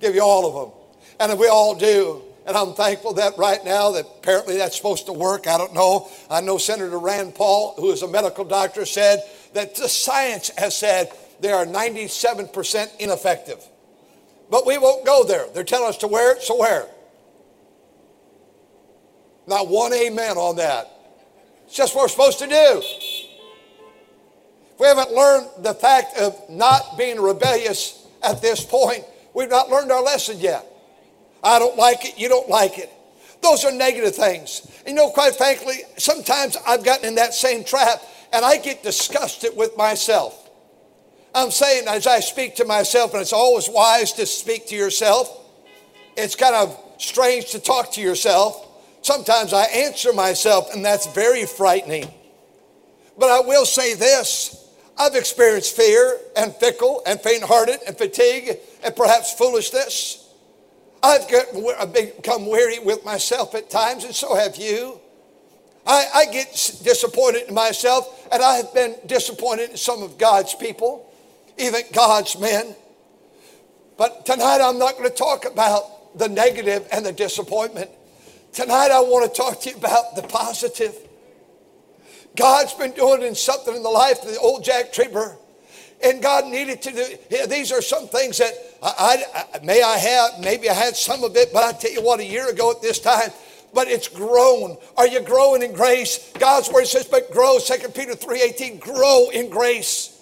Give 0.00 0.16
you 0.16 0.22
all 0.22 0.44
of 0.44 0.72
them. 0.72 1.30
And 1.30 1.38
we 1.38 1.46
all 1.46 1.76
do. 1.76 2.25
And 2.46 2.56
I'm 2.56 2.74
thankful 2.74 3.14
that 3.14 3.36
right 3.36 3.62
now 3.64 3.90
that 3.92 4.06
apparently 4.18 4.56
that's 4.56 4.76
supposed 4.76 5.06
to 5.06 5.12
work. 5.12 5.48
I 5.48 5.58
don't 5.58 5.74
know. 5.74 6.08
I 6.30 6.40
know 6.40 6.58
Senator 6.58 6.98
Rand 6.98 7.34
Paul, 7.34 7.74
who 7.76 7.90
is 7.90 8.02
a 8.02 8.08
medical 8.08 8.44
doctor, 8.44 8.86
said 8.86 9.24
that 9.54 9.74
the 9.74 9.88
science 9.88 10.50
has 10.56 10.76
said 10.76 11.10
they 11.40 11.50
are 11.50 11.66
97% 11.66 12.96
ineffective. 13.00 13.62
But 14.48 14.64
we 14.64 14.78
won't 14.78 15.04
go 15.04 15.24
there. 15.24 15.46
They're 15.52 15.64
telling 15.64 15.88
us 15.88 15.98
to 15.98 16.06
wear 16.06 16.36
it, 16.36 16.42
so 16.42 16.56
wear 16.56 16.82
it. 16.82 16.90
Not 19.48 19.66
one 19.66 19.92
amen 19.92 20.36
on 20.36 20.56
that. 20.56 20.88
It's 21.66 21.74
just 21.74 21.96
what 21.96 22.02
we're 22.02 22.08
supposed 22.08 22.38
to 22.38 22.46
do. 22.46 22.82
If 24.72 24.80
we 24.80 24.86
haven't 24.86 25.10
learned 25.10 25.64
the 25.64 25.74
fact 25.74 26.16
of 26.16 26.38
not 26.48 26.96
being 26.96 27.20
rebellious 27.20 28.06
at 28.22 28.40
this 28.40 28.64
point, 28.64 29.04
we've 29.34 29.50
not 29.50 29.68
learned 29.68 29.90
our 29.90 30.02
lesson 30.02 30.38
yet. 30.38 30.64
I 31.46 31.58
don't 31.58 31.76
like 31.76 32.04
it, 32.04 32.18
you 32.18 32.28
don't 32.28 32.48
like 32.48 32.78
it. 32.78 32.90
Those 33.42 33.64
are 33.64 33.72
negative 33.72 34.16
things. 34.16 34.66
You 34.86 34.94
know, 34.94 35.10
quite 35.10 35.36
frankly, 35.36 35.82
sometimes 35.96 36.56
I've 36.66 36.84
gotten 36.84 37.06
in 37.06 37.14
that 37.16 37.34
same 37.34 37.62
trap 37.62 38.02
and 38.32 38.44
I 38.44 38.56
get 38.58 38.82
disgusted 38.82 39.56
with 39.56 39.76
myself. 39.76 40.50
I'm 41.34 41.50
saying 41.50 41.86
as 41.86 42.06
I 42.06 42.20
speak 42.20 42.56
to 42.56 42.64
myself, 42.64 43.12
and 43.12 43.20
it's 43.20 43.32
always 43.32 43.68
wise 43.68 44.12
to 44.14 44.26
speak 44.26 44.66
to 44.68 44.74
yourself, 44.74 45.30
it's 46.16 46.34
kind 46.34 46.54
of 46.54 46.76
strange 46.98 47.50
to 47.52 47.60
talk 47.60 47.92
to 47.92 48.00
yourself. 48.00 48.66
Sometimes 49.02 49.52
I 49.52 49.64
answer 49.64 50.12
myself, 50.12 50.74
and 50.74 50.84
that's 50.84 51.06
very 51.14 51.44
frightening. 51.44 52.10
But 53.18 53.30
I 53.30 53.40
will 53.40 53.66
say 53.66 53.94
this 53.94 54.66
I've 54.98 55.14
experienced 55.14 55.76
fear 55.76 56.18
and 56.36 56.54
fickle 56.54 57.02
and 57.06 57.20
faint 57.20 57.44
hearted 57.44 57.80
and 57.86 57.96
fatigue 57.96 58.58
and 58.82 58.96
perhaps 58.96 59.34
foolishness. 59.34 60.25
I've 61.06 61.92
become 61.92 62.46
weary 62.46 62.78
with 62.80 63.04
myself 63.04 63.54
at 63.54 63.70
times, 63.70 64.04
and 64.04 64.14
so 64.14 64.34
have 64.34 64.56
you. 64.56 65.00
I, 65.86 66.06
I, 66.14 66.24
get 66.26 66.50
disappointed 66.82 67.48
in 67.48 67.54
myself, 67.54 68.26
and 68.32 68.42
I 68.42 68.56
have 68.56 68.74
been 68.74 68.96
disappointed 69.06 69.70
in 69.70 69.76
some 69.76 70.02
of 70.02 70.18
God's 70.18 70.54
people, 70.54 71.08
even 71.58 71.82
God's 71.92 72.36
men. 72.40 72.74
But 73.96 74.26
tonight 74.26 74.60
I'm 74.60 74.80
not 74.80 74.96
going 74.96 75.08
to 75.08 75.14
talk 75.14 75.44
about 75.44 76.18
the 76.18 76.28
negative 76.28 76.88
and 76.90 77.06
the 77.06 77.12
disappointment. 77.12 77.88
Tonight 78.52 78.90
I 78.90 78.98
want 78.98 79.32
to 79.32 79.36
talk 79.40 79.60
to 79.60 79.70
you 79.70 79.76
about 79.76 80.16
the 80.16 80.22
positive. 80.22 80.96
God's 82.34 82.74
been 82.74 82.92
doing 82.92 83.32
something 83.36 83.76
in 83.76 83.82
the 83.84 83.88
life 83.88 84.22
of 84.22 84.28
the 84.28 84.38
old 84.40 84.64
Jack 84.64 84.92
Trieber 84.92 85.36
and 86.02 86.22
God 86.22 86.46
needed 86.46 86.82
to 86.82 86.92
do. 86.92 87.46
These 87.48 87.72
are 87.72 87.82
some 87.82 88.08
things 88.08 88.38
that 88.38 88.52
I, 88.82 89.24
I, 89.34 89.64
may 89.64 89.82
I 89.82 89.96
have, 89.96 90.40
maybe 90.40 90.68
I 90.68 90.74
had 90.74 90.96
some 90.96 91.24
of 91.24 91.36
it, 91.36 91.52
but 91.52 91.64
I 91.64 91.72
tell 91.72 91.92
you 91.92 92.02
what, 92.02 92.20
a 92.20 92.24
year 92.24 92.48
ago 92.48 92.70
at 92.70 92.82
this 92.82 92.98
time, 92.98 93.30
but 93.74 93.88
it's 93.88 94.08
grown. 94.08 94.76
Are 94.96 95.06
you 95.06 95.20
growing 95.20 95.62
in 95.62 95.72
grace? 95.72 96.32
God's 96.38 96.70
word 96.70 96.86
says, 96.86 97.04
but 97.06 97.30
grow. 97.30 97.58
2 97.58 97.88
Peter 97.88 98.14
3:18, 98.14 98.80
grow 98.80 99.28
in 99.30 99.50
grace. 99.50 100.12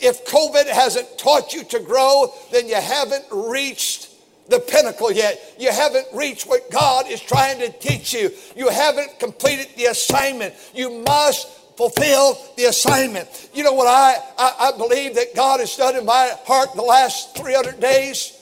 If 0.00 0.24
COVID 0.26 0.66
hasn't 0.66 1.18
taught 1.18 1.52
you 1.52 1.64
to 1.64 1.80
grow, 1.80 2.32
then 2.52 2.68
you 2.68 2.76
haven't 2.76 3.24
reached 3.30 4.08
the 4.48 4.58
pinnacle 4.58 5.12
yet. 5.12 5.54
You 5.58 5.70
haven't 5.70 6.06
reached 6.12 6.48
what 6.48 6.70
God 6.70 7.08
is 7.08 7.20
trying 7.20 7.58
to 7.60 7.70
teach 7.70 8.12
you. 8.12 8.30
You 8.56 8.68
haven't 8.68 9.18
completed 9.18 9.68
the 9.76 9.86
assignment. 9.86 10.54
You 10.74 11.02
must 11.04 11.59
fulfill 11.76 12.38
the 12.56 12.64
assignment. 12.64 13.50
You 13.54 13.64
know 13.64 13.72
what 13.72 13.86
I, 13.86 14.16
I, 14.38 14.68
I 14.72 14.76
believe 14.76 15.14
that 15.14 15.34
God 15.34 15.60
has 15.60 15.76
done 15.76 15.96
in 15.96 16.04
my 16.04 16.32
heart 16.44 16.74
the 16.74 16.82
last 16.82 17.36
300 17.36 17.80
days? 17.80 18.36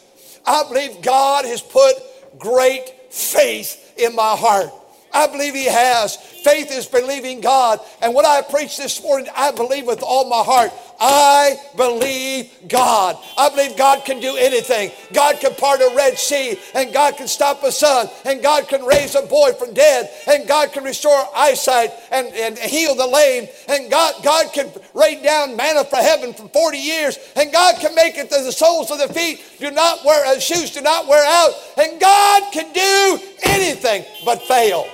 I 0.46 0.64
believe 0.68 1.02
God 1.02 1.44
has 1.44 1.60
put 1.60 1.94
great 2.38 3.12
faith 3.12 3.94
in 3.98 4.14
my 4.14 4.36
heart. 4.36 4.70
I 5.12 5.26
believe 5.26 5.54
He 5.54 5.66
has. 5.66 6.16
Faith 6.42 6.70
is 6.70 6.86
believing 6.86 7.40
God. 7.40 7.80
And 8.00 8.14
what 8.14 8.24
I 8.24 8.42
preached 8.42 8.78
this 8.78 9.02
morning, 9.02 9.28
I 9.36 9.50
believe 9.50 9.86
with 9.86 10.02
all 10.02 10.28
my 10.28 10.42
heart. 10.42 10.70
I 11.00 11.56
believe 11.76 12.50
God. 12.68 13.16
I 13.36 13.48
believe 13.50 13.76
God 13.76 14.04
can 14.04 14.20
do 14.20 14.36
anything. 14.36 14.90
God 15.12 15.38
can 15.40 15.54
part 15.54 15.80
a 15.80 15.92
Red 15.96 16.18
Sea, 16.18 16.58
and 16.74 16.92
God 16.92 17.16
can 17.16 17.28
stop 17.28 17.62
a 17.62 17.70
sun, 17.70 18.08
and 18.24 18.42
God 18.42 18.68
can 18.68 18.84
raise 18.84 19.14
a 19.14 19.22
boy 19.22 19.52
from 19.52 19.74
dead, 19.74 20.10
and 20.26 20.48
God 20.48 20.72
can 20.72 20.84
restore 20.84 21.24
eyesight 21.36 21.92
and, 22.10 22.26
and 22.28 22.58
heal 22.58 22.94
the 22.94 23.06
lame, 23.06 23.48
and 23.68 23.90
God, 23.90 24.14
God 24.24 24.52
can 24.52 24.70
rain 24.94 25.22
down 25.22 25.56
manna 25.56 25.84
from 25.84 26.00
heaven 26.00 26.34
for 26.34 26.48
40 26.48 26.78
years, 26.78 27.18
and 27.36 27.52
God 27.52 27.76
can 27.80 27.94
make 27.94 28.18
it 28.18 28.30
that 28.30 28.42
the 28.42 28.52
soles 28.52 28.90
of 28.90 28.98
the 28.98 29.12
feet 29.12 29.40
do 29.60 29.70
not 29.70 30.04
wear, 30.04 30.26
uh, 30.26 30.40
shoes 30.40 30.72
do 30.72 30.80
not 30.80 31.06
wear 31.06 31.24
out, 31.24 31.52
and 31.76 32.00
God 32.00 32.52
can 32.52 32.72
do 32.72 33.20
anything 33.44 34.04
but 34.24 34.42
fail. 34.42 34.86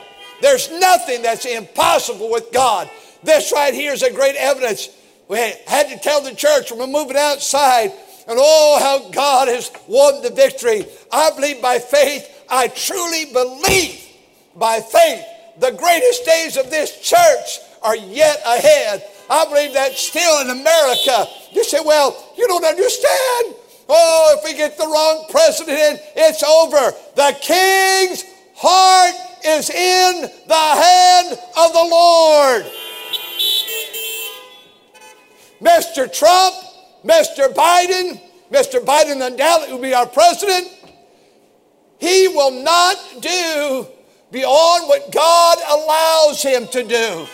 There's 0.45 0.71
nothing 0.71 1.23
that's 1.23 1.47
impossible 1.47 2.31
with 2.31 2.53
God. 2.53 2.91
This 3.23 3.51
right 3.51 3.73
here 3.73 3.95
is 3.95 4.03
a 4.03 4.13
great 4.13 4.37
evidence 4.37 4.91
we 5.27 5.39
had 5.39 5.89
to 5.89 5.99
tell 5.99 6.21
the 6.21 6.35
church 6.35 6.71
we're 6.71 6.87
moving 6.87 7.17
outside, 7.17 7.93
and 8.29 8.37
oh, 8.39 8.79
how 8.79 9.11
God 9.11 9.49
has 9.49 9.73
won 9.89 10.21
the 10.21 10.29
victory. 10.29 10.85
I 11.11 11.31
believe 11.31 11.63
by 11.63 11.79
faith, 11.79 12.45
I 12.51 12.69
truly 12.69 13.33
believe 13.33 14.07
by 14.55 14.81
faith, 14.81 15.25
the 15.61 15.71
greatest 15.71 16.27
days 16.27 16.59
of 16.59 16.69
this 16.69 17.01
church 17.01 17.61
are 17.81 17.97
yet 17.97 18.43
ahead. 18.45 19.03
I 19.31 19.47
believe 19.47 19.73
that 19.73 19.93
still 19.95 20.43
in 20.43 20.51
America. 20.51 21.27
You 21.53 21.65
say, 21.65 21.81
well, 21.83 22.23
you 22.37 22.47
don't 22.49 22.67
understand. 22.67 23.55
Oh, 23.89 24.37
if 24.37 24.45
we 24.45 24.55
get 24.55 24.77
the 24.77 24.85
wrong 24.85 25.25
president, 25.31 26.01
it's 26.15 26.43
over. 26.43 26.93
The 27.17 27.35
king's 27.41 28.25
heart 28.55 29.34
is 29.45 29.71
in 29.71 30.23
the 30.23 30.55
hand 30.55 31.39
of 31.57 31.73
the 31.73 31.87
Lord. 31.91 32.65
Mr. 35.61 36.13
Trump, 36.13 36.55
Mr. 37.05 37.53
Biden, 37.55 38.21
Mr. 38.51 38.85
Biden 38.85 39.27
undoubtedly 39.27 39.75
will 39.75 39.83
be 39.83 39.95
our 39.95 40.07
president. 40.07 40.69
He 41.99 42.29
will 42.29 42.63
not 42.63 42.97
do 43.21 43.87
beyond 44.31 44.89
what 44.89 45.11
God 45.13 45.59
allows 45.71 46.43
him 46.43 46.67
to 46.69 46.83
do. 46.83 47.27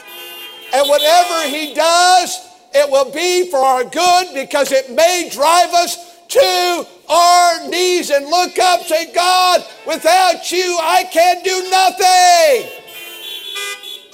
And 0.72 0.88
whatever 0.88 1.48
he 1.48 1.74
does, 1.74 2.38
it 2.72 2.88
will 2.88 3.10
be 3.10 3.50
for 3.50 3.58
our 3.58 3.84
good 3.84 4.34
because 4.34 4.70
it 4.70 4.90
may 4.90 5.28
drive 5.32 5.74
us 5.74 5.96
to 6.28 6.86
our 7.10 7.68
knees 7.68 8.10
and 8.10 8.26
look 8.26 8.58
up, 8.58 8.82
say, 8.82 9.12
God, 9.12 9.64
without 9.86 10.50
you, 10.52 10.78
I 10.80 11.04
can 11.10 11.42
do 11.42 11.70
nothing. 11.70 12.70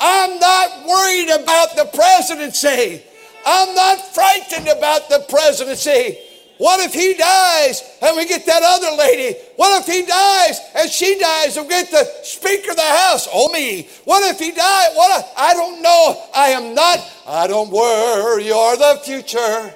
I'm 0.00 0.38
not 0.38 0.86
worried 0.86 1.30
about 1.30 1.76
the 1.76 1.90
presidency. 1.94 3.02
I'm 3.44 3.74
not 3.74 4.14
frightened 4.14 4.68
about 4.68 5.08
the 5.08 5.24
presidency. 5.28 6.18
What 6.58 6.80
if 6.80 6.94
he 6.94 7.14
dies 7.14 7.82
and 8.00 8.16
we 8.16 8.26
get 8.26 8.46
that 8.46 8.62
other 8.64 8.96
lady? 8.96 9.38
What 9.56 9.82
if 9.82 9.94
he 9.94 10.06
dies 10.06 10.58
and 10.74 10.90
she 10.90 11.18
dies 11.18 11.56
and 11.56 11.66
we 11.66 11.70
get 11.70 11.90
the 11.90 12.04
Speaker 12.22 12.70
of 12.70 12.76
the 12.76 12.82
House? 12.82 13.28
Oh, 13.32 13.52
me. 13.52 13.88
What 14.04 14.22
if 14.34 14.38
he 14.38 14.52
dies? 14.52 14.88
What? 14.94 15.20
If, 15.20 15.32
I 15.36 15.52
don't 15.52 15.82
know. 15.82 16.22
I 16.34 16.48
am 16.48 16.74
not. 16.74 16.98
I 17.26 17.46
don't 17.46 17.70
worry 17.70 18.50
or 18.50 18.76
the 18.76 19.00
future, 19.04 19.74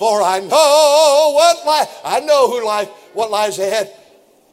for 0.00 0.22
I 0.22 0.40
know 0.40 1.32
what. 1.34 2.00
I 2.02 2.20
know 2.20 2.48
who 2.48 2.64
life, 2.64 2.88
what 3.12 3.30
lies 3.30 3.58
ahead. 3.58 3.94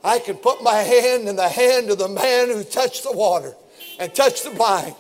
I 0.04 0.20
can 0.20 0.36
put 0.36 0.62
my 0.62 0.74
hand 0.74 1.30
in 1.30 1.38
the 1.38 1.48
hand 1.48 1.90
of 1.90 2.00
the 2.00 2.10
man 2.10 2.50
who 2.50 2.66
touched 2.66 3.04
the 3.04 3.14
water 3.14 3.56
and 3.98 4.14
touched 4.14 4.44
the 4.44 4.50
blind. 4.50 4.94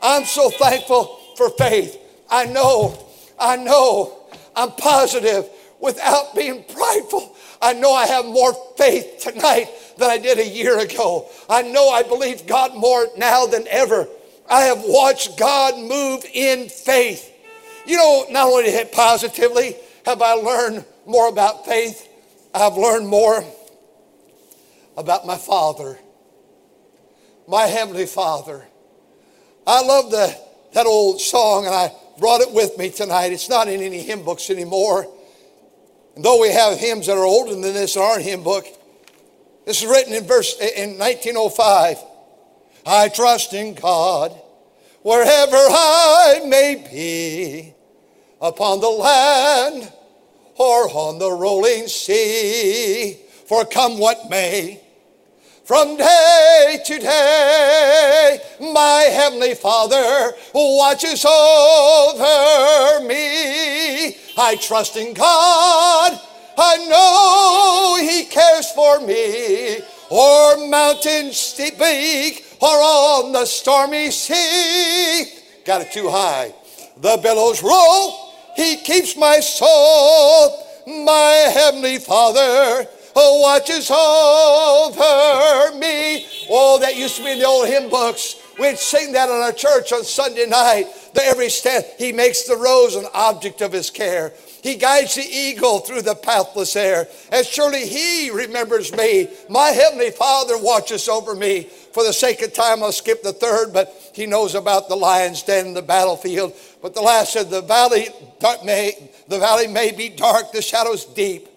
I'm 0.00 0.24
so 0.24 0.50
thankful 0.50 1.18
for 1.36 1.50
faith. 1.50 1.98
I 2.30 2.44
know, 2.46 2.96
I 3.40 3.56
know, 3.56 4.16
I'm 4.54 4.70
positive 4.70 5.48
without 5.80 6.32
being 6.32 6.62
prideful. 6.62 7.34
I 7.60 7.72
know 7.72 7.92
I 7.92 8.06
have 8.06 8.24
more 8.24 8.54
faith 8.76 9.18
tonight 9.18 9.66
than 9.98 10.10
I 10.10 10.18
did 10.18 10.38
a 10.38 10.46
year 10.46 10.78
ago. 10.78 11.28
I 11.50 11.62
know 11.62 11.88
I 11.88 12.04
believe 12.04 12.46
God 12.46 12.76
more 12.76 13.08
now 13.16 13.46
than 13.46 13.66
ever. 13.66 14.06
I 14.48 14.60
have 14.60 14.84
watched 14.86 15.36
God 15.36 15.76
move 15.76 16.24
in 16.32 16.68
faith. 16.68 17.34
You 17.84 17.96
know, 17.96 18.26
not 18.30 18.46
only 18.46 18.84
positively 18.92 19.74
have 20.08 20.22
I 20.22 20.32
learned 20.32 20.86
more 21.04 21.28
about 21.28 21.66
faith, 21.66 22.08
I've 22.54 22.78
learned 22.78 23.06
more 23.06 23.44
about 24.96 25.26
my 25.26 25.36
Father, 25.36 25.98
my 27.46 27.66
Heavenly 27.66 28.06
Father. 28.06 28.66
I 29.66 29.82
love 29.82 30.10
the, 30.10 30.34
that 30.72 30.86
old 30.86 31.20
song, 31.20 31.66
and 31.66 31.74
I 31.74 31.92
brought 32.18 32.40
it 32.40 32.50
with 32.54 32.78
me 32.78 32.88
tonight. 32.88 33.32
It's 33.32 33.50
not 33.50 33.68
in 33.68 33.82
any 33.82 34.00
hymn 34.02 34.24
books 34.24 34.48
anymore. 34.48 35.06
And 36.16 36.24
though 36.24 36.40
we 36.40 36.52
have 36.52 36.78
hymns 36.78 37.06
that 37.06 37.18
are 37.18 37.24
older 37.26 37.52
than 37.52 37.60
this 37.60 37.94
in 37.94 38.00
our 38.00 38.18
hymn 38.18 38.42
book, 38.42 38.64
this 39.66 39.82
is 39.82 39.88
written 39.90 40.14
in 40.14 40.24
verse 40.24 40.58
in 40.58 40.96
1905. 40.96 41.98
I 42.86 43.10
trust 43.10 43.52
in 43.52 43.74
God 43.74 44.32
wherever 45.02 45.54
I 45.54 46.40
may 46.46 46.76
be, 46.90 47.74
upon 48.40 48.80
the 48.80 48.88
land 48.88 49.92
or 50.58 50.88
on 50.90 51.18
the 51.18 51.30
rolling 51.30 51.86
sea. 51.88 53.18
For 53.46 53.64
come 53.64 53.98
what 53.98 54.28
may, 54.28 54.80
from 55.68 55.96
day 55.98 56.80
to 56.86 56.98
day, 56.98 58.40
my 58.58 59.06
heavenly 59.12 59.54
Father 59.54 60.32
watches 60.54 61.24
over 61.26 62.24
me. 63.06 64.16
I 64.38 64.56
trust 64.60 64.96
in 64.96 65.12
God. 65.12 66.18
I 66.56 66.76
know 66.88 67.98
He 68.00 68.24
cares 68.24 68.70
for 68.72 69.00
me. 69.00 69.80
Or 70.10 70.68
mountain 70.68 71.32
steep 71.32 71.78
or 71.78 72.68
on 72.68 73.32
the 73.32 73.44
stormy 73.44 74.10
sea. 74.10 75.26
Got 75.66 75.82
it 75.82 75.92
too 75.92 76.08
high. 76.08 76.54
The 76.96 77.18
billows 77.22 77.62
roll. 77.62 78.27
He 78.58 78.74
keeps 78.74 79.16
my 79.16 79.38
soul. 79.38 80.66
My 80.84 81.48
heavenly 81.54 81.98
Father 81.98 82.88
who 83.18 83.40
watches 83.40 83.90
over 83.90 85.76
me. 85.76 86.26
Oh, 86.48 86.78
that 86.80 86.96
used 86.96 87.16
to 87.16 87.24
be 87.24 87.32
in 87.32 87.38
the 87.38 87.46
old 87.46 87.68
hymn 87.68 87.88
books. 87.88 88.36
We'd 88.58 88.78
sing 88.78 89.12
that 89.12 89.28
in 89.28 89.36
our 89.36 89.52
church 89.52 89.92
on 89.92 90.04
Sunday 90.04 90.46
night. 90.46 90.86
The 91.14 91.24
every 91.24 91.48
step, 91.48 91.98
he 91.98 92.12
makes 92.12 92.44
the 92.44 92.56
rose 92.56 92.96
an 92.96 93.06
object 93.14 93.60
of 93.60 93.72
his 93.72 93.90
care. 93.90 94.32
He 94.62 94.74
guides 94.74 95.14
the 95.14 95.22
eagle 95.22 95.78
through 95.80 96.02
the 96.02 96.14
pathless 96.14 96.74
air. 96.74 97.08
And 97.30 97.46
surely 97.46 97.86
he 97.86 98.30
remembers 98.30 98.94
me. 98.94 99.28
My 99.48 99.68
heavenly 99.68 100.10
Father 100.10 100.58
watches 100.58 101.08
over 101.08 101.34
me. 101.34 101.62
For 101.92 102.04
the 102.04 102.12
sake 102.12 102.42
of 102.42 102.52
time, 102.52 102.82
I'll 102.82 102.92
skip 102.92 103.22
the 103.22 103.32
third, 103.32 103.72
but 103.72 103.94
he 104.14 104.26
knows 104.26 104.54
about 104.54 104.88
the 104.88 104.96
lion's 104.96 105.42
den 105.42 105.74
the 105.74 105.82
battlefield. 105.82 106.54
But 106.80 106.94
the 106.94 107.00
last 107.00 107.32
said, 107.32 107.50
the 107.50 107.62
valley 107.62 108.08
may, 108.64 109.10
the 109.26 109.38
valley 109.38 109.66
may 109.66 109.92
be 109.92 110.08
dark, 110.08 110.52
the 110.52 110.62
shadows 110.62 111.04
deep. 111.04 111.48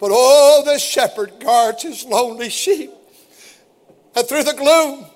But 0.00 0.10
oh, 0.12 0.62
the 0.64 0.78
shepherd 0.78 1.40
guards 1.40 1.82
his 1.82 2.04
lonely 2.04 2.50
sheep. 2.50 2.90
And 4.14 4.26
through 4.26 4.44
the 4.44 4.54
gloom, 4.54 5.06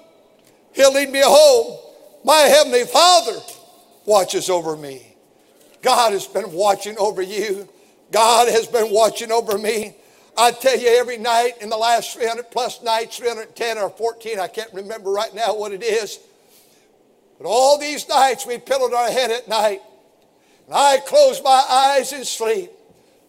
he'll 0.73 0.93
lead 0.93 1.11
me 1.11 1.23
home. 1.23 1.79
My 2.25 2.43
heavenly 2.43 2.85
Father 2.85 3.41
watches 4.05 4.49
over 4.49 4.77
me. 4.77 5.15
God 5.83 6.13
has 6.13 6.27
been 6.27 6.53
watching 6.53 6.97
over 6.99 7.23
you. 7.23 7.69
God 8.13 8.49
has 8.49 8.67
been 8.67 8.93
watching 8.93 9.33
over 9.33 9.59
me. 9.59 9.97
I 10.37 10.53
tell 10.53 10.79
you, 10.79 10.89
every 10.89 11.19
night 11.19 11.55
in 11.61 11.69
the 11.69 11.77
last 11.77 12.17
300 12.17 12.51
plus 12.51 12.83
nights, 12.83 13.19
310 13.19 13.79
or 13.79 13.91
14, 13.91 14.39
I 14.39 14.49
can't 14.49 14.73
remember 14.73 15.11
right 15.11 15.35
now 15.35 15.55
what 15.55 15.73
it 15.73 15.83
is. 15.83 16.21
But 17.43 17.49
all 17.49 17.77
these 17.77 18.09
nights 18.09 18.47
we 18.47 18.59
pillowed 18.59 18.95
our 18.95 19.11
head 19.11 19.33
at 19.33 19.49
night. 19.49 19.83
And 20.67 20.77
I 20.77 20.99
close 20.99 21.43
my 21.43 21.65
eyes 21.69 22.13
and 22.13 22.25
sleep. 22.25 22.71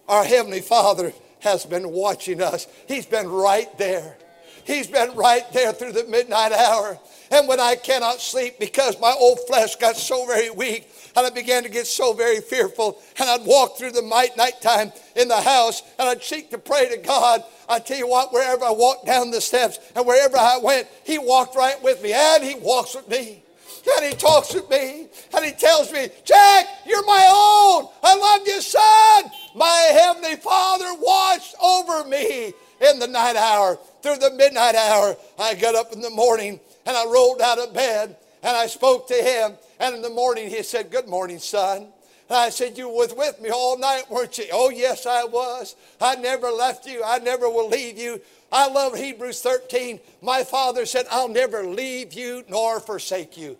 Our 0.08 0.24
Heavenly 0.24 0.62
Father 0.62 1.14
has 1.40 1.66
been 1.66 1.90
watching 1.90 2.40
us. 2.40 2.68
He's 2.88 3.08
been 3.08 3.28
right 3.28 3.76
there. 3.80 4.18
He's 4.66 4.86
been 4.86 5.16
right 5.16 5.52
there 5.52 5.74
through 5.74 5.94
the 5.94 6.06
midnight 6.06 6.52
hour. 6.52 7.00
And 7.32 7.48
when 7.48 7.60
I 7.60 7.76
cannot 7.76 8.22
sleep 8.22 8.60
because 8.60 9.02
my 9.02 9.14
old 9.18 9.40
flesh 9.48 9.78
got 9.78 9.98
so 9.98 10.28
very 10.28 10.52
weak, 10.52 10.88
and 11.16 11.26
I 11.26 11.32
began 11.32 11.64
to 11.64 11.70
get 11.70 11.88
so 11.88 12.14
very 12.14 12.40
fearful, 12.40 13.02
and 13.20 13.28
I'd 13.28 13.46
walk 13.46 13.78
through 13.78 13.92
the 13.92 14.04
night 14.04 14.38
nighttime 14.38 14.92
in 15.16 15.28
the 15.28 15.42
house, 15.42 15.82
and 15.98 16.08
I'd 16.08 16.24
seek 16.24 16.52
to 16.52 16.60
pray 16.60 16.88
to 16.90 16.98
God. 16.98 17.44
I 17.68 17.80
tell 17.80 17.98
you 17.98 18.08
what, 18.08 18.32
wherever 18.32 18.64
I 18.64 18.72
walked 18.72 19.08
down 19.08 19.32
the 19.32 19.42
steps, 19.42 19.80
and 19.96 20.06
wherever 20.06 20.38
I 20.38 20.60
went, 20.60 20.88
He 21.04 21.18
walked 21.18 21.56
right 21.56 21.82
with 21.82 22.04
me, 22.04 22.14
and 22.14 22.44
He 22.44 22.56
walks 22.56 22.96
with 22.96 23.10
me 23.10 23.43
and 23.86 24.06
he 24.06 24.14
talks 24.14 24.54
with 24.54 24.70
me 24.70 25.08
and 25.36 25.46
he 25.46 25.52
tells 25.52 25.92
me, 25.92 26.08
Jack, 26.24 26.66
you're 26.86 27.06
my 27.06 27.28
own. 27.30 27.90
I 28.02 28.16
love 28.16 28.48
you, 28.48 28.62
son. 28.62 29.32
My 29.56 29.92
heavenly 29.94 30.36
Father 30.38 30.94
watched 31.00 31.56
over 31.62 32.08
me 32.08 32.54
in 32.82 33.00
the 33.00 33.08
night 33.08 33.36
hour. 33.36 33.78
Through 34.02 34.18
the 34.18 34.32
midnight 34.32 34.76
hour, 34.76 35.16
I 35.40 35.56
got 35.56 35.76
up 35.76 35.92
in 35.94 36.02
the 36.02 36.10
morning 36.10 36.60
and 36.86 36.96
I 36.96 37.06
rolled 37.06 37.42
out 37.42 37.60
of 37.60 37.74
bed 37.74 38.16
and 38.42 38.58
I 38.58 38.68
spoke 38.68 39.08
to 39.08 39.16
him. 39.16 39.54
And 39.80 39.96
in 39.96 40.02
the 40.02 40.10
morning, 40.10 40.50
he 40.50 40.64
said, 40.64 40.92
Good 40.92 41.08
morning, 41.08 41.40
son. 41.40 41.88
And 42.30 42.38
I 42.38 42.50
said, 42.50 42.78
You 42.78 42.88
were 42.88 43.08
with 43.16 43.42
me 43.42 43.50
all 43.50 43.78
night, 43.78 44.10
weren't 44.10 44.38
you? 44.38 44.46
Oh, 44.52 44.70
yes, 44.70 45.06
I 45.06 45.26
was. 45.26 45.76
I 46.00 46.16
never 46.16 46.50
left 46.50 46.86
you. 46.86 47.02
I 47.04 47.20
never 47.20 47.50
will 47.50 47.70
leave 47.70 47.98
you. 47.98 48.22
I 48.52 48.70
love 48.70 48.96
Hebrews 48.96 49.42
13. 49.42 50.00
My 50.22 50.44
father 50.44 50.86
said, 50.86 51.06
I'll 51.12 51.28
never 51.28 51.66
leave 51.66 52.14
you 52.14 52.44
nor 52.48 52.80
forsake 52.80 53.38
you 53.38 53.58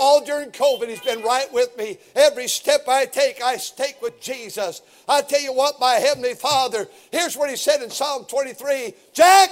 all 0.00 0.24
during 0.24 0.50
COVID, 0.50 0.88
He's 0.88 1.00
been 1.00 1.22
right 1.22 1.52
with 1.52 1.76
me. 1.76 1.98
Every 2.16 2.48
step 2.48 2.88
I 2.88 3.04
take, 3.04 3.42
I 3.42 3.56
take 3.56 4.00
with 4.00 4.20
Jesus. 4.20 4.82
I 5.08 5.22
tell 5.22 5.40
you 5.40 5.52
what, 5.52 5.78
my 5.78 5.94
Heavenly 5.94 6.34
Father, 6.34 6.88
here's 7.12 7.36
what 7.36 7.50
He 7.50 7.56
said 7.56 7.82
in 7.82 7.90
Psalm 7.90 8.24
23 8.24 8.94
Jack, 9.12 9.50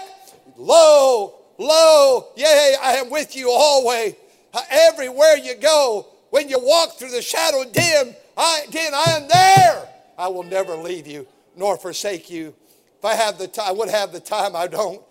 lo, 0.56 1.34
lo, 1.58 2.28
yea, 2.36 2.76
I 2.82 2.94
am 2.94 3.10
with 3.10 3.36
you 3.36 3.50
always. 3.50 4.14
Uh, 4.54 4.62
everywhere 4.70 5.36
you 5.36 5.54
go, 5.54 6.06
when 6.30 6.48
you 6.48 6.58
walk 6.58 6.98
through 6.98 7.10
the 7.10 7.22
shadow 7.22 7.64
dim, 7.70 8.14
I, 8.36 8.64
dim, 8.70 8.94
I 8.94 9.20
am 9.20 9.28
there. 9.28 9.88
I 10.16 10.28
will 10.28 10.42
never 10.42 10.74
leave 10.74 11.06
you 11.06 11.26
nor 11.58 11.76
forsake 11.76 12.30
you. 12.30 12.54
If 12.98 13.04
I 13.04 13.14
have 13.14 13.36
the 13.36 13.48
time, 13.48 13.66
I 13.68 13.72
would 13.72 13.90
have 13.90 14.12
the 14.12 14.20
time, 14.20 14.56
I 14.56 14.66
don't. 14.66 15.02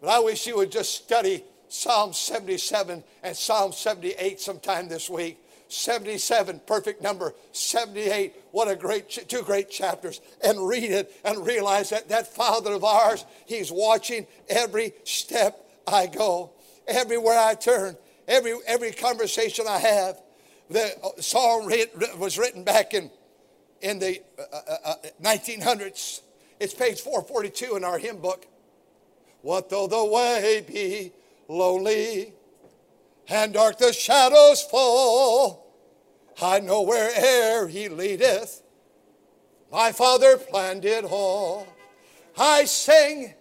But 0.00 0.10
I 0.10 0.20
wish 0.20 0.46
you 0.46 0.56
would 0.56 0.70
just 0.70 0.94
study 0.94 1.44
Psalm 1.68 2.12
77 2.12 3.02
and 3.22 3.36
Psalm 3.36 3.72
78 3.72 4.40
sometime 4.40 4.88
this 4.88 5.10
week. 5.10 5.38
77, 5.68 6.60
perfect 6.66 7.02
number. 7.02 7.34
78, 7.52 8.34
what 8.52 8.68
a 8.68 8.76
great, 8.76 9.08
two 9.28 9.42
great 9.42 9.68
chapters. 9.68 10.20
And 10.44 10.66
read 10.66 10.90
it 10.90 11.12
and 11.24 11.44
realize 11.44 11.90
that 11.90 12.08
that 12.08 12.32
Father 12.32 12.72
of 12.72 12.84
ours, 12.84 13.24
He's 13.46 13.72
watching 13.72 14.26
every 14.48 14.92
step 15.04 15.68
I 15.86 16.06
go, 16.06 16.52
everywhere 16.86 17.38
I 17.38 17.54
turn, 17.54 17.96
every, 18.28 18.54
every 18.66 18.92
conversation 18.92 19.66
I 19.68 19.78
have. 19.78 20.20
The 20.70 20.96
uh, 21.02 21.20
song 21.20 21.72
was 22.18 22.38
written 22.38 22.64
back 22.64 22.94
in, 22.94 23.10
in 23.80 23.98
the 23.98 24.20
uh, 24.52 24.74
uh, 24.84 24.94
1900s. 25.22 26.20
Uh, 26.20 26.22
it's 26.58 26.74
page 26.74 27.00
442 27.00 27.76
in 27.76 27.84
our 27.84 27.98
hymn 27.98 28.18
book. 28.18 28.46
What 29.42 29.68
though 29.68 29.86
the 29.86 30.04
way 30.04 30.64
be 30.66 31.12
lonely, 31.48 32.32
and 33.28 33.52
dark 33.54 33.78
the 33.78 33.92
shadows 33.92 34.62
fall, 34.62 35.66
I 36.40 36.60
know 36.60 36.82
where'er 36.82 37.66
he 37.68 37.88
leadeth. 37.88 38.62
My 39.72 39.92
Father 39.92 40.36
planned 40.36 40.84
it 40.84 41.04
all. 41.04 41.66
I 42.38 42.64
sing 42.66 43.34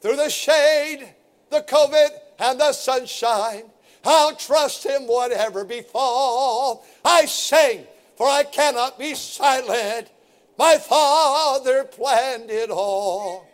through 0.00 0.16
the 0.16 0.28
shade, 0.28 1.08
the 1.50 1.62
covert, 1.62 2.12
and 2.38 2.60
the 2.60 2.72
sunshine. 2.72 3.64
I'll 4.04 4.36
trust 4.36 4.84
him 4.84 5.06
whatever 5.06 5.64
befall. 5.64 6.86
I 7.04 7.24
sing, 7.26 7.86
for 8.16 8.28
I 8.28 8.44
cannot 8.44 8.98
be 8.98 9.14
silent. 9.14 10.10
My 10.58 10.78
Father 10.78 11.84
planned 11.84 12.50
it 12.50 12.70
all. 12.70 13.48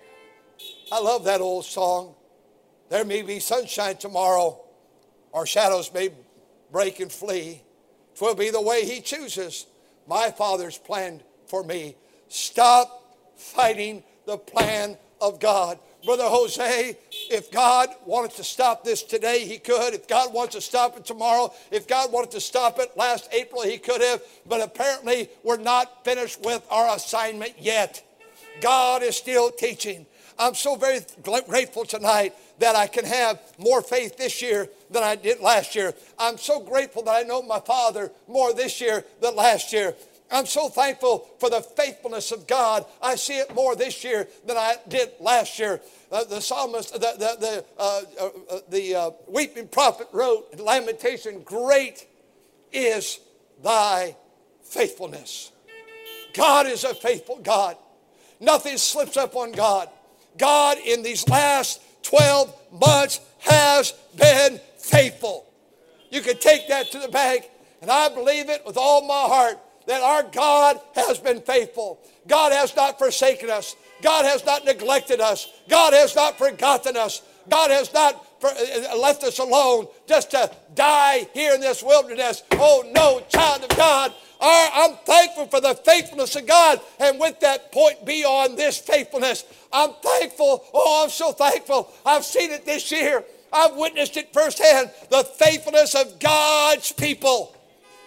I 0.90 1.00
love 1.00 1.24
that 1.24 1.40
old 1.40 1.64
song. 1.64 2.14
There 2.92 3.06
may 3.06 3.22
be 3.22 3.40
sunshine 3.40 3.96
tomorrow, 3.96 4.60
our 5.32 5.46
shadows 5.46 5.90
may 5.94 6.10
break 6.70 7.00
and 7.00 7.10
flee. 7.10 7.62
Twill 8.14 8.34
be 8.34 8.50
the 8.50 8.60
way 8.60 8.84
He 8.84 9.00
chooses. 9.00 9.64
My 10.06 10.30
Father's 10.30 10.76
planned 10.76 11.22
for 11.46 11.64
me. 11.64 11.96
Stop 12.28 13.16
fighting 13.34 14.02
the 14.26 14.36
plan 14.36 14.98
of 15.22 15.40
God. 15.40 15.78
Brother 16.04 16.26
Jose, 16.26 16.98
if 17.30 17.50
God 17.50 17.88
wanted 18.04 18.32
to 18.32 18.44
stop 18.44 18.84
this 18.84 19.02
today, 19.02 19.46
He 19.46 19.56
could. 19.56 19.94
If 19.94 20.06
God 20.06 20.34
wants 20.34 20.54
to 20.54 20.60
stop 20.60 20.98
it 20.98 21.06
tomorrow, 21.06 21.50
if 21.70 21.88
God 21.88 22.12
wanted 22.12 22.32
to 22.32 22.42
stop 22.42 22.78
it 22.78 22.94
last 22.94 23.26
April, 23.32 23.62
He 23.62 23.78
could 23.78 24.02
have. 24.02 24.20
But 24.44 24.60
apparently, 24.60 25.30
we're 25.42 25.56
not 25.56 26.04
finished 26.04 26.44
with 26.44 26.62
our 26.70 26.94
assignment 26.94 27.54
yet. 27.58 28.02
God 28.60 29.02
is 29.02 29.16
still 29.16 29.50
teaching. 29.50 30.04
I'm 30.42 30.56
so 30.56 30.74
very 30.74 30.98
grateful 31.46 31.84
tonight 31.84 32.34
that 32.58 32.74
I 32.74 32.88
can 32.88 33.04
have 33.04 33.40
more 33.58 33.80
faith 33.80 34.16
this 34.16 34.42
year 34.42 34.68
than 34.90 35.04
I 35.04 35.14
did 35.14 35.38
last 35.38 35.76
year. 35.76 35.94
I'm 36.18 36.36
so 36.36 36.58
grateful 36.58 37.04
that 37.04 37.12
I 37.12 37.22
know 37.22 37.42
my 37.42 37.60
Father 37.60 38.10
more 38.26 38.52
this 38.52 38.80
year 38.80 39.04
than 39.20 39.36
last 39.36 39.72
year. 39.72 39.94
I'm 40.32 40.46
so 40.46 40.68
thankful 40.68 41.30
for 41.38 41.48
the 41.48 41.60
faithfulness 41.60 42.32
of 42.32 42.48
God. 42.48 42.86
I 43.00 43.14
see 43.14 43.38
it 43.38 43.54
more 43.54 43.76
this 43.76 44.02
year 44.02 44.26
than 44.44 44.56
I 44.56 44.74
did 44.88 45.10
last 45.20 45.60
year. 45.60 45.80
Uh, 46.10 46.24
the 46.24 46.40
psalmist, 46.40 46.92
the, 46.92 46.98
the, 46.98 47.36
the, 47.38 47.64
uh, 47.78 48.02
uh, 48.20 48.30
uh 48.50 48.58
the 48.68 48.94
uh, 48.96 49.10
weeping 49.28 49.68
prophet 49.68 50.08
wrote 50.10 50.48
in 50.52 50.64
Lamentation, 50.64 51.42
Great 51.42 52.08
is 52.72 53.20
thy 53.62 54.16
faithfulness. 54.64 55.52
God 56.34 56.66
is 56.66 56.82
a 56.82 56.94
faithful 56.94 57.38
God. 57.38 57.76
Nothing 58.40 58.76
slips 58.76 59.16
up 59.16 59.36
on 59.36 59.52
God. 59.52 59.88
God, 60.38 60.78
in 60.78 61.02
these 61.02 61.28
last 61.28 61.80
12 62.02 62.54
months, 62.72 63.20
has 63.40 63.92
been 64.16 64.60
faithful. 64.78 65.46
You 66.10 66.20
can 66.20 66.38
take 66.38 66.68
that 66.68 66.90
to 66.92 66.98
the 66.98 67.08
bank, 67.08 67.50
and 67.80 67.90
I 67.90 68.08
believe 68.08 68.48
it 68.50 68.64
with 68.66 68.76
all 68.76 69.06
my 69.06 69.34
heart 69.34 69.58
that 69.86 70.02
our 70.02 70.22
God 70.22 70.80
has 70.94 71.18
been 71.18 71.40
faithful. 71.40 72.00
God 72.26 72.52
has 72.52 72.74
not 72.76 72.98
forsaken 72.98 73.50
us. 73.50 73.74
God 74.02 74.24
has 74.24 74.44
not 74.44 74.64
neglected 74.64 75.20
us. 75.20 75.48
God 75.68 75.92
has 75.92 76.14
not 76.14 76.38
forgotten 76.38 76.96
us. 76.96 77.22
God 77.48 77.70
has 77.70 77.92
not 77.92 78.26
uh, 78.42 78.96
left 78.96 79.22
us 79.24 79.38
alone 79.38 79.86
just 80.06 80.30
to 80.32 80.50
die 80.74 81.26
here 81.34 81.54
in 81.54 81.60
this 81.60 81.82
wilderness. 81.82 82.42
Oh 82.52 82.84
no, 82.94 83.22
child 83.28 83.62
of 83.64 83.76
God, 83.76 84.12
I'm 84.44 84.96
thankful 85.04 85.46
for 85.46 85.60
the 85.60 85.74
faithfulness 85.74 86.34
of 86.36 86.46
God. 86.46 86.80
And 86.98 87.20
with 87.20 87.38
that 87.40 87.70
point 87.70 88.04
beyond 88.04 88.58
this 88.58 88.76
faithfulness, 88.78 89.44
I'm 89.72 89.92
thankful. 90.02 90.64
Oh, 90.74 91.04
I'm 91.04 91.10
so 91.10 91.32
thankful. 91.32 91.92
I've 92.04 92.24
seen 92.24 92.50
it 92.50 92.66
this 92.66 92.90
year. 92.90 93.24
I've 93.52 93.76
witnessed 93.76 94.16
it 94.16 94.32
firsthand 94.32 94.90
the 95.10 95.22
faithfulness 95.22 95.94
of 95.94 96.18
God's 96.18 96.90
people. 96.92 97.54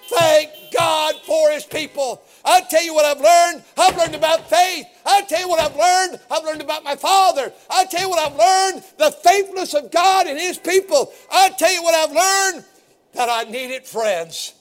Thank 0.07 0.49
God 0.77 1.15
for 1.25 1.51
His 1.51 1.65
people. 1.65 2.21
I'll 2.43 2.65
tell 2.65 2.83
you 2.83 2.93
what 2.93 3.05
I've 3.05 3.21
learned. 3.21 3.63
I've 3.77 3.97
learned 3.97 4.15
about 4.15 4.49
faith. 4.49 4.85
I'll 5.05 5.25
tell 5.25 5.39
you 5.39 5.47
what 5.47 5.59
I've 5.59 5.75
learned. 5.75 6.19
I've 6.29 6.43
learned 6.43 6.61
about 6.61 6.83
my 6.83 6.95
Father. 6.95 7.51
I'll 7.69 7.87
tell 7.87 8.01
you 8.01 8.09
what 8.09 8.19
I've 8.19 8.37
learned 8.37 8.83
the 8.97 9.11
faithfulness 9.11 9.73
of 9.73 9.91
God 9.91 10.27
and 10.27 10.37
His 10.37 10.57
people. 10.57 11.11
I'll 11.31 11.53
tell 11.53 11.73
you 11.73 11.81
what 11.81 11.95
I've 11.95 12.15
learned 12.15 12.65
that 13.13 13.29
I 13.29 13.49
needed 13.49 13.85
friends. 13.85 14.53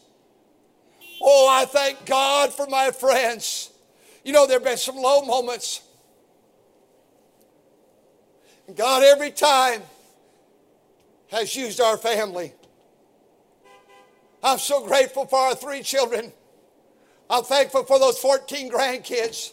Oh, 1.20 1.48
I 1.50 1.64
thank 1.64 2.06
God 2.06 2.52
for 2.52 2.66
my 2.66 2.90
friends. 2.90 3.70
You 4.24 4.32
know, 4.32 4.46
there 4.46 4.56
have 4.56 4.64
been 4.64 4.76
some 4.76 4.96
low 4.96 5.22
moments. 5.22 5.82
God, 8.74 9.02
every 9.02 9.30
time, 9.30 9.82
has 11.28 11.54
used 11.54 11.80
our 11.80 11.96
family. 11.96 12.52
I'm 14.42 14.58
so 14.58 14.86
grateful 14.86 15.26
for 15.26 15.38
our 15.38 15.54
three 15.54 15.82
children. 15.82 16.32
I'm 17.28 17.44
thankful 17.44 17.84
for 17.84 17.98
those 17.98 18.18
14 18.18 18.70
grandkids. 18.70 19.52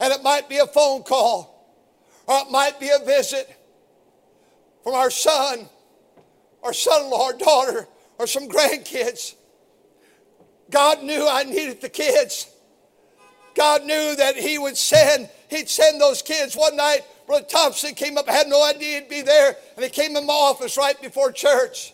And 0.00 0.12
it 0.12 0.22
might 0.22 0.48
be 0.48 0.58
a 0.58 0.66
phone 0.66 1.02
call, 1.02 1.74
or 2.26 2.38
it 2.38 2.50
might 2.50 2.80
be 2.80 2.90
a 2.90 3.04
visit 3.04 3.54
from 4.82 4.94
our 4.94 5.10
son, 5.10 5.68
our 6.62 6.72
son 6.72 7.04
in 7.04 7.10
law, 7.10 7.30
or 7.30 7.32
daughter, 7.32 7.88
or 8.18 8.26
some 8.26 8.48
grandkids. 8.48 9.34
God 10.70 11.02
knew 11.02 11.26
I 11.28 11.44
needed 11.44 11.80
the 11.80 11.88
kids. 11.88 12.50
God 13.54 13.84
knew 13.84 14.16
that 14.16 14.36
He 14.36 14.58
would 14.58 14.76
send, 14.76 15.28
He'd 15.48 15.68
send 15.68 16.00
those 16.00 16.22
kids. 16.22 16.56
One 16.56 16.76
night, 16.76 17.02
Brother 17.26 17.46
Thompson 17.48 17.94
came 17.94 18.16
up, 18.16 18.28
I 18.28 18.32
had 18.32 18.48
no 18.48 18.64
idea 18.64 19.00
he'd 19.00 19.08
be 19.08 19.22
there, 19.22 19.56
and 19.74 19.84
he 19.84 19.90
came 19.90 20.16
in 20.16 20.26
my 20.26 20.32
office 20.32 20.76
right 20.76 21.00
before 21.02 21.32
church. 21.32 21.92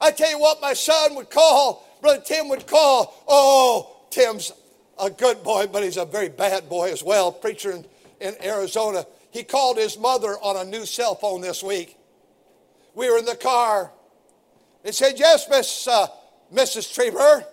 I 0.00 0.10
tell 0.10 0.30
you 0.30 0.38
what, 0.38 0.62
my 0.62 0.72
son 0.72 1.14
would 1.16 1.28
call, 1.28 1.86
Brother 2.00 2.22
Tim 2.24 2.48
would 2.48 2.66
call. 2.66 3.22
Oh, 3.28 4.04
Tim's 4.10 4.52
a 4.98 5.10
good 5.10 5.42
boy, 5.42 5.66
but 5.66 5.82
he's 5.82 5.98
a 5.98 6.06
very 6.06 6.30
bad 6.30 6.68
boy 6.68 6.90
as 6.90 7.02
well, 7.02 7.30
preacher 7.30 7.72
in, 7.72 7.84
in 8.20 8.34
Arizona. 8.42 9.04
He 9.30 9.42
called 9.42 9.76
his 9.76 9.98
mother 9.98 10.36
on 10.42 10.56
a 10.56 10.68
new 10.68 10.86
cell 10.86 11.14
phone 11.14 11.42
this 11.42 11.62
week. 11.62 11.96
We 12.94 13.10
were 13.10 13.18
in 13.18 13.26
the 13.26 13.36
car. 13.36 13.92
He 14.84 14.92
said, 14.92 15.18
Yes, 15.18 15.46
Miss, 15.48 15.86
uh, 15.86 16.06
Mrs. 16.52 16.92
Trieber. 16.92 17.44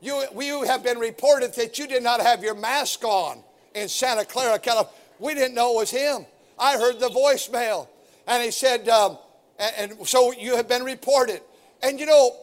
You, 0.00 0.24
you 0.38 0.62
have 0.62 0.82
been 0.82 0.98
reported 0.98 1.54
that 1.54 1.78
you 1.78 1.86
did 1.86 2.02
not 2.02 2.20
have 2.20 2.42
your 2.42 2.54
mask 2.54 3.04
on 3.04 3.42
in 3.74 3.88
Santa 3.88 4.24
Clara, 4.24 4.58
California. 4.58 4.98
We 5.18 5.34
didn't 5.34 5.54
know 5.54 5.74
it 5.74 5.76
was 5.76 5.90
him. 5.90 6.24
I 6.58 6.78
heard 6.78 6.98
the 6.98 7.08
voicemail. 7.08 7.88
And 8.26 8.42
he 8.42 8.50
said, 8.50 8.88
um, 8.88 9.18
and, 9.58 9.92
and 9.92 10.08
so 10.08 10.32
you 10.32 10.56
have 10.56 10.68
been 10.68 10.84
reported. 10.84 11.42
And 11.82 12.00
you 12.00 12.06
know, 12.06 12.36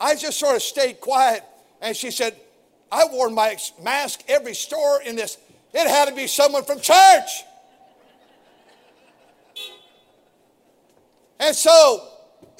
I 0.00 0.16
just 0.16 0.38
sort 0.38 0.56
of 0.56 0.62
stayed 0.62 1.00
quiet. 1.00 1.44
And 1.80 1.96
she 1.96 2.10
said, 2.10 2.34
I 2.90 3.04
wore 3.04 3.30
my 3.30 3.56
mask 3.82 4.22
every 4.28 4.54
store 4.54 5.02
in 5.02 5.14
this. 5.14 5.38
It 5.72 5.88
had 5.88 6.08
to 6.08 6.14
be 6.14 6.26
someone 6.26 6.64
from 6.64 6.80
church. 6.80 7.44
And 11.38 11.54
so 11.54 12.09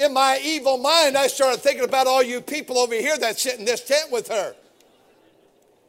in 0.00 0.14
my 0.14 0.40
evil 0.42 0.78
mind, 0.78 1.16
I 1.16 1.26
started 1.26 1.60
thinking 1.60 1.84
about 1.84 2.06
all 2.06 2.22
you 2.22 2.40
people 2.40 2.78
over 2.78 2.94
here 2.94 3.18
that 3.18 3.38
sit 3.38 3.58
in 3.58 3.64
this 3.64 3.84
tent 3.84 4.10
with 4.10 4.28
her. 4.28 4.54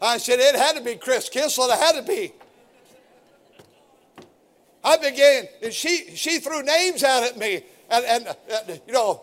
I 0.02 0.17
said, 0.17 0.39
it 0.39 0.56
had 0.56 0.76
to 0.76 0.82
be 0.82 0.95
Chris 0.95 1.30
Kissel. 1.30 1.69
It 1.69 1.80
had 1.80 1.93
to 1.93 2.02
be. 2.02 2.34
I 4.84 4.97
began, 4.97 5.43
and 5.63 5.71
she, 5.71 6.15
she 6.15 6.39
threw 6.39 6.63
names 6.63 7.04
out 7.04 7.24
at 7.24 7.38
me. 7.38 7.62
And, 7.89 8.06
and 8.06 8.82
you 8.88 8.93
know, 8.93 9.21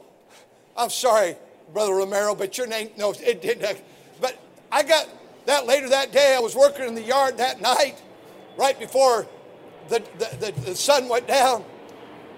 I'm 0.77 0.90
sorry, 0.90 1.37
Brother 1.72 1.94
Romero, 1.94 2.35
but 2.35 2.57
your 2.57 2.68
name, 2.68 2.90
no, 2.96 3.12
it 3.12 3.42
didn't. 3.42 3.83
But 4.20 4.38
I 4.70 4.85
got 4.85 5.09
that 5.46 5.66
later 5.66 5.88
that 5.88 6.12
day. 6.12 6.35
I 6.37 6.40
was 6.40 6.55
working 6.55 6.87
in 6.87 6.94
the 6.94 7.03
yard 7.03 7.38
that 7.38 7.61
night, 7.61 8.01
right 8.57 8.79
before 8.79 9.27
the, 9.88 10.03
the, 10.18 10.53
the, 10.53 10.61
the 10.61 10.74
sun 10.77 11.09
went 11.09 11.27
down. 11.27 11.64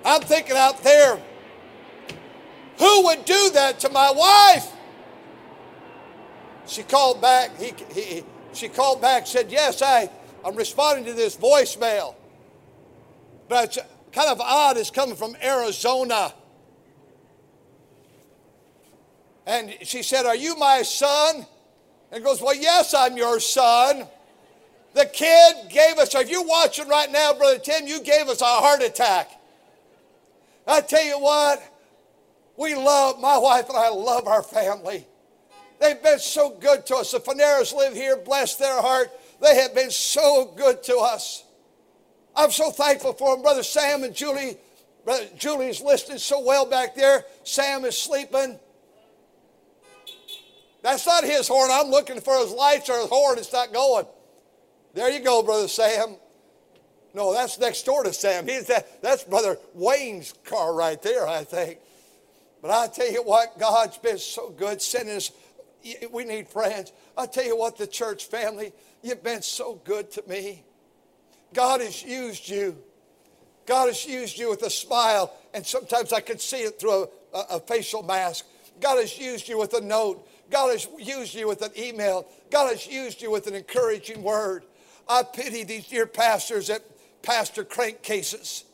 I'm 0.05 0.23
thinking 0.23 0.57
out 0.57 0.83
there, 0.83 1.21
who 2.81 3.05
would 3.05 3.27
do 3.27 3.51
that 3.53 3.79
to 3.81 3.91
my 3.91 4.11
wife? 4.11 4.73
She 6.67 6.83
called 6.83 7.21
back. 7.21 7.55
He, 7.59 7.75
he, 7.93 8.25
she 8.55 8.69
called 8.69 9.03
back, 9.03 9.27
said, 9.27 9.53
Yes, 9.53 9.83
I, 9.83 10.11
I'm 10.43 10.57
responding 10.57 11.05
to 11.05 11.13
this 11.13 11.37
voicemail. 11.37 12.15
But 13.49 13.77
it's 13.77 13.79
kind 14.13 14.31
of 14.31 14.41
odd, 14.41 14.79
it's 14.79 14.91
coming 14.91 15.15
from 15.15 15.37
Arizona. 15.43 16.33
And 19.47 19.77
she 19.83 20.03
said, 20.03 20.25
Are 20.25 20.37
you 20.37 20.57
my 20.57 20.81
son? 20.81 21.45
And 22.11 22.25
goes, 22.25 22.41
Well, 22.41 22.57
yes, 22.57 22.95
I'm 22.95 23.17
your 23.19 23.41
son. 23.41 24.07
The 24.95 25.05
kid 25.05 25.69
gave 25.69 25.99
us, 25.99 26.15
if 26.15 26.31
you're 26.31 26.47
watching 26.47 26.89
right 26.89 27.13
now, 27.13 27.35
Brother 27.35 27.59
Tim, 27.59 27.87
you 27.87 28.01
gave 28.01 28.29
us 28.29 28.41
a 28.41 28.45
heart 28.47 28.83
attack. 28.83 29.31
I 30.67 30.81
tell 30.81 31.05
you 31.05 31.19
what, 31.19 31.63
we 32.61 32.75
love, 32.75 33.19
my 33.19 33.39
wife 33.39 33.71
and 33.71 33.79
I 33.79 33.89
love 33.89 34.29
our 34.29 34.43
family. 34.43 35.07
They've 35.81 36.01
been 36.03 36.19
so 36.19 36.51
good 36.51 36.85
to 36.87 36.97
us. 36.97 37.11
The 37.11 37.19
Faneras 37.19 37.73
live 37.73 37.95
here, 37.95 38.19
bless 38.19 38.57
their 38.57 38.83
heart. 38.83 39.11
They 39.41 39.57
have 39.57 39.75
been 39.75 39.91
so 39.91 40.53
good 40.55 40.83
to 40.83 40.99
us. 40.99 41.45
I'm 42.37 42.51
so 42.51 42.71
thankful 42.71 43.15
for 43.15 43.35
them. 43.35 43.43
Brother 43.43 43.63
Sam 43.63 44.05
and 44.05 44.15
Julie. 44.15 44.59
Brother 45.07 45.25
Julie's 45.39 45.81
listening 45.81 46.19
so 46.19 46.45
well 46.45 46.67
back 46.67 46.95
there. 46.95 47.25
Sam 47.45 47.87
is 47.87 47.99
sleeping. 47.99 48.59
That's 50.83 51.07
not 51.07 51.25
his 51.25 51.49
horn. 51.49 51.71
I'm 51.73 51.89
looking 51.89 52.21
for 52.21 52.37
his 52.41 52.53
lights 52.53 52.91
or 52.91 52.99
his 52.99 53.09
horn. 53.09 53.39
It's 53.39 53.55
not 53.55 53.73
going. 53.73 54.05
There 54.93 55.11
you 55.11 55.21
go, 55.21 55.43
Brother 55.43 55.67
Sam. 55.67 56.17
No, 57.15 57.33
that's 57.33 57.59
next 57.59 57.85
door 57.85 58.05
to 58.05 58.13
Sam. 58.13 58.47
He's 58.47 58.67
that, 58.67 59.01
that's 59.01 59.25
Brother 59.25 59.57
Wayne's 59.73 60.35
car 60.45 60.75
right 60.75 61.01
there, 61.01 61.27
I 61.27 61.43
think. 61.43 61.79
But 62.63 62.71
I 62.71 62.87
tell 62.89 63.11
you 63.11 63.23
what, 63.23 63.59
God's 63.59 63.99
been 63.99 64.19
so 64.19 64.51
good 64.51 64.83
sending 64.83 65.17
us. 65.17 65.33
We 66.11 66.25
need 66.25 66.49
friends. 66.49 66.93
I 67.17 67.27
tell 67.27 67.45
you 67.45 67.57
what, 67.57 67.79
the 67.79 67.87
church 67.87 68.27
family, 68.27 68.73
you've 69.03 69.23
been 69.23 69.43
so 69.43 69.81
good 69.85 70.11
to 70.13 70.25
me. 70.29 70.65
God 71.55 71.81
has 71.81 72.03
used 72.03 72.49
you. 72.49 72.77
God 73.67 73.87
has 73.87 74.07
used 74.07 74.39
you 74.39 74.51
with 74.51 74.63
a 74.63 74.71
smile, 74.71 75.33
and 75.55 75.67
sometimes 75.67 76.13
I 76.13 76.21
can 76.21 76.39
see 76.39 76.63
it 76.63 76.79
through 76.79 77.09
a, 77.33 77.39
a, 77.51 77.61
facial 77.61 78.03
mask. 78.03 78.45
God 78.81 78.99
has 78.99 79.17
used 79.19 79.49
you 79.49 79.59
with 79.59 79.75
a 79.75 79.81
note. 79.81 80.27
God 80.51 80.71
has 80.71 80.89
used 80.99 81.35
you 81.35 81.47
with 81.47 81.63
an 81.63 81.71
email. 81.79 82.27
God 82.51 82.71
has 82.71 82.87
used 82.87 83.23
you 83.23 83.31
with 83.31 83.47
an 83.47 83.55
encouraging 83.55 84.23
word. 84.23 84.65
I 85.09 85.23
pity 85.23 85.65
these 85.65 85.87
dear 85.87 86.07
pastors 86.07 86.69
that 86.69 86.83
pastor 87.23 87.65
crank 87.65 88.03
cases. 88.03 88.65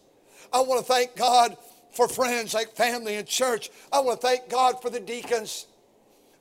I 0.53 0.61
want 0.61 0.87
to 0.87 0.92
thank 0.92 1.16
God 1.16 1.57
for 1.96 2.06
friends 2.09 2.54
like 2.54 2.76
family 2.76 3.16
and 3.16 3.26
church. 3.26 3.70
I 3.92 4.00
want 4.00 4.20
to 4.20 4.26
thank 4.26 4.48
God 4.48 4.82
for 4.82 4.90
the 4.90 5.00
deacons. 5.00 5.66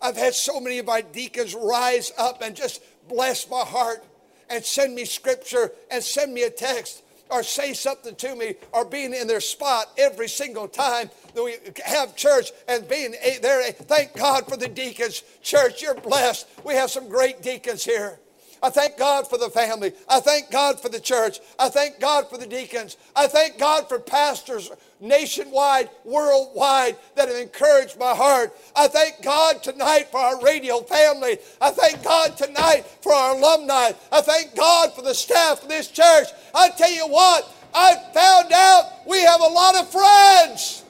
I've 0.02 0.18
had 0.18 0.36
so 0.36 0.60
many 0.60 0.78
of 0.80 0.86
my 0.86 1.02
deacons 1.02 1.56
rise 1.56 2.12
up 2.18 2.42
and 2.42 2.56
just 2.56 2.84
bless 3.08 3.50
my 3.50 3.62
heart 3.62 4.04
and 4.50 4.64
send 4.64 4.94
me 4.94 5.06
scripture 5.06 5.72
and 5.90 6.04
send 6.04 6.34
me 6.34 6.44
a 6.44 6.50
text 6.50 7.02
or 7.32 7.42
say 7.42 7.74
something 7.74 8.14
to 8.16 8.36
me 8.36 8.54
or 8.72 8.86
being 8.86 9.14
in 9.14 9.26
their 9.26 9.40
spot 9.40 9.88
every 9.98 10.28
single 10.28 10.68
time 10.68 11.10
that 11.34 11.44
we 11.44 11.56
have 11.84 12.16
church 12.16 12.52
and 12.68 12.88
being 12.88 13.16
there. 13.42 13.64
Thank 13.72 14.16
God 14.16 14.48
for 14.48 14.58
the 14.58 14.68
deacons. 14.68 15.24
Church, 15.42 15.82
you're 15.82 15.96
blessed. 15.96 16.48
We 16.64 16.76
have 16.76 16.92
some 16.92 17.10
great 17.10 17.42
deacons 17.42 17.84
here. 17.84 18.20
I 18.64 18.70
thank 18.70 18.98
God 18.98 19.28
for 19.30 19.38
the 19.38 19.50
family. 19.50 19.94
I 20.10 20.20
thank 20.20 20.52
God 20.52 20.80
for 20.80 20.90
the 20.90 21.00
church. 21.00 21.40
I 21.60 21.70
thank 21.70 22.00
God 22.00 22.30
for 22.30 22.38
the 22.38 22.48
deacons. 22.48 22.98
I 23.16 23.28
thank 23.28 23.58
God 23.58 23.88
for 23.88 24.00
pastors 24.00 24.72
nationwide, 25.00 25.90
worldwide 26.04 26.98
that 27.16 27.28
have 27.28 27.38
encouraged 27.38 28.00
my 28.00 28.16
heart. 28.16 28.56
I 28.76 28.88
thank 28.88 29.22
God 29.22 29.62
tonight 29.64 30.08
for 30.10 30.20
our 30.20 30.42
radio 30.42 30.82
family. 30.82 31.38
I 31.62 31.72
thank 31.72 32.04
God 32.04 32.38
tonight 32.38 32.86
for 33.02 33.14
our 33.14 33.36
alumni. 33.36 33.92
I 34.12 34.22
thank 34.22 34.56
God 34.56 34.94
for 34.94 35.02
the 35.02 35.14
staff 35.14 35.64
of 35.64 35.70
this 35.70 35.90
church. 35.90 36.28
I 36.54 36.70
tell 36.70 36.92
you 36.92 37.08
what, 37.08 37.52
I 37.74 37.96
found 38.14 38.52
out 38.54 39.06
we 39.06 39.22
have 39.22 39.42
a 39.42 39.48
lot 39.48 39.76
of 39.76 39.90
friends. 39.90 40.84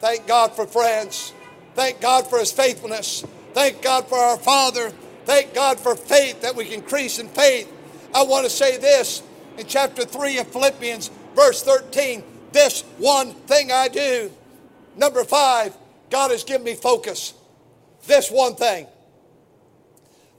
Thank 0.00 0.26
God 0.26 0.56
for 0.56 0.66
friends. 0.66 1.32
Thank 1.74 2.00
God 2.00 2.26
for 2.26 2.38
his 2.38 2.50
faithfulness. 2.50 3.24
Thank 3.52 3.82
God 3.82 4.08
for 4.08 4.18
our 4.18 4.38
Father. 4.38 4.92
Thank 5.24 5.54
God 5.54 5.78
for 5.78 5.94
faith 5.94 6.42
that 6.42 6.56
we 6.56 6.64
can 6.64 6.74
increase 6.74 7.18
in 7.18 7.28
faith. 7.28 7.72
I 8.14 8.24
want 8.24 8.44
to 8.44 8.50
say 8.50 8.76
this 8.76 9.22
in 9.58 9.66
chapter 9.66 10.04
3 10.04 10.38
of 10.38 10.48
Philippians, 10.48 11.10
verse 11.34 11.62
13 11.62 12.24
this 12.52 12.82
one 12.98 13.32
thing 13.32 13.72
I 13.72 13.88
do. 13.88 14.30
Number 14.96 15.24
five, 15.24 15.76
God 16.10 16.30
has 16.30 16.44
given 16.44 16.64
me 16.64 16.74
focus. 16.74 17.34
This 18.06 18.30
one 18.30 18.54
thing. 18.54 18.86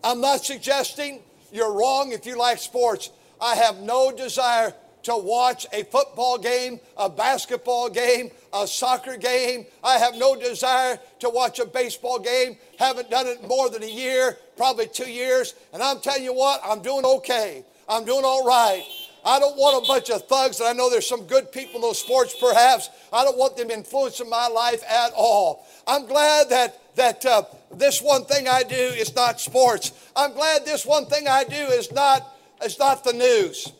I'm 0.04 0.22
not 0.22 0.46
suggesting 0.46 1.22
you're 1.52 1.74
wrong 1.74 2.12
if 2.12 2.26
you 2.26 2.38
like 2.38 2.60
sports. 2.60 3.10
I 3.42 3.56
have 3.56 3.80
no 3.80 4.12
desire 4.12 4.74
to 5.04 5.16
watch 5.18 5.66
a 5.74 5.84
football 5.84 6.38
game, 6.38 6.80
a 6.98 7.10
basketball 7.10 7.90
game, 7.90 8.32
a 8.54 8.66
soccer 8.66 9.18
game. 9.18 9.66
I 9.84 9.98
have 9.98 10.16
no 10.16 10.36
desire 10.36 11.00
to 11.20 11.30
watch 11.30 11.60
a 11.60 11.66
baseball 11.66 12.20
game. 12.20 12.58
Haven't 12.80 13.10
done 13.10 13.28
it 13.28 13.48
more 13.48 13.70
than 13.70 13.84
a 13.84 13.90
year, 13.90 14.38
probably 14.58 14.88
two 14.88 15.10
years. 15.10 15.56
And 15.74 15.84
I'm 15.84 16.00
telling 16.00 16.24
you 16.24 16.34
what, 16.34 16.62
I'm 16.64 16.82
doing 16.82 17.06
okay. 17.06 17.64
I'm 17.88 18.06
doing 18.06 18.24
all 18.24 18.46
right. 18.46 18.84
I 19.26 19.40
don't 19.40 19.56
want 19.58 19.84
a 19.84 19.88
bunch 19.88 20.10
of 20.10 20.28
thugs, 20.28 20.60
and 20.60 20.68
I 20.68 20.74
know 20.74 20.90
there's 20.90 21.08
some 21.08 21.26
good 21.26 21.52
people 21.52 21.76
in 21.76 21.82
those 21.82 22.00
sports 22.00 22.36
perhaps. 22.38 22.90
I 23.12 23.24
don't 23.24 23.38
want 23.38 23.56
them 23.56 23.72
influencing 23.72 24.30
my 24.30 24.48
life 24.48 24.84
at 24.90 25.12
all. 25.16 25.66
I'm 25.88 26.06
glad 26.06 26.50
that 26.50 26.96
that 26.96 27.26
uh, 27.26 27.44
this 27.74 28.02
one 28.02 28.26
thing 28.26 28.48
I 28.48 28.64
do 28.64 28.76
is 28.76 29.16
not 29.16 29.40
sports. 29.40 29.94
I'm 30.16 30.34
glad 30.34 30.66
this 30.66 30.86
one 30.86 31.06
thing 31.06 31.28
I 31.28 31.44
do 31.44 31.56
is 31.56 31.92
not 31.92 32.36
is 32.64 32.78
not 32.78 33.04
the 33.04 33.14
news. 33.14 33.72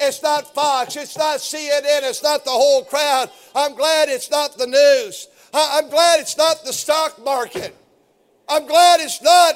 It's 0.00 0.22
not 0.22 0.54
Fox. 0.54 0.96
It's 0.96 1.16
not 1.16 1.38
CNN. 1.40 2.08
It's 2.08 2.22
not 2.22 2.44
the 2.44 2.50
whole 2.50 2.84
crowd. 2.84 3.30
I'm 3.54 3.74
glad 3.74 4.08
it's 4.08 4.30
not 4.30 4.56
the 4.56 4.66
news. 4.66 5.28
I'm 5.52 5.90
glad 5.90 6.20
it's 6.20 6.38
not 6.38 6.64
the 6.64 6.72
stock 6.72 7.22
market. 7.22 7.76
I'm 8.48 8.66
glad 8.66 9.00
it's 9.00 9.22
not 9.22 9.54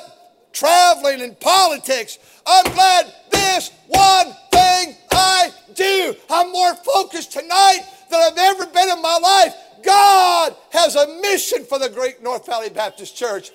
traveling 0.53 1.23
and 1.23 1.39
politics. 1.41 2.19
I'm 2.47 2.73
glad 2.73 3.13
this 3.31 3.71
one 3.89 4.27
thing 4.53 4.95
I 5.11 5.51
do. 5.75 6.15
I'm 6.29 6.53
more 6.53 6.75
focused 6.75 7.33
tonight 7.33 7.81
than 8.11 8.21
I've 8.21 8.39
ever 8.39 8.67
been 8.67 8.91
in 8.91 9.01
my 9.01 9.19
life. 9.19 9.55
God 9.83 10.55
has 10.71 10.95
a 10.97 11.21
mission 11.21 11.65
for 11.65 11.79
the 11.79 11.89
great 11.89 12.23
North 12.23 12.47
Valley 12.47 12.71
Baptist 12.71 13.17
Church 13.17 13.51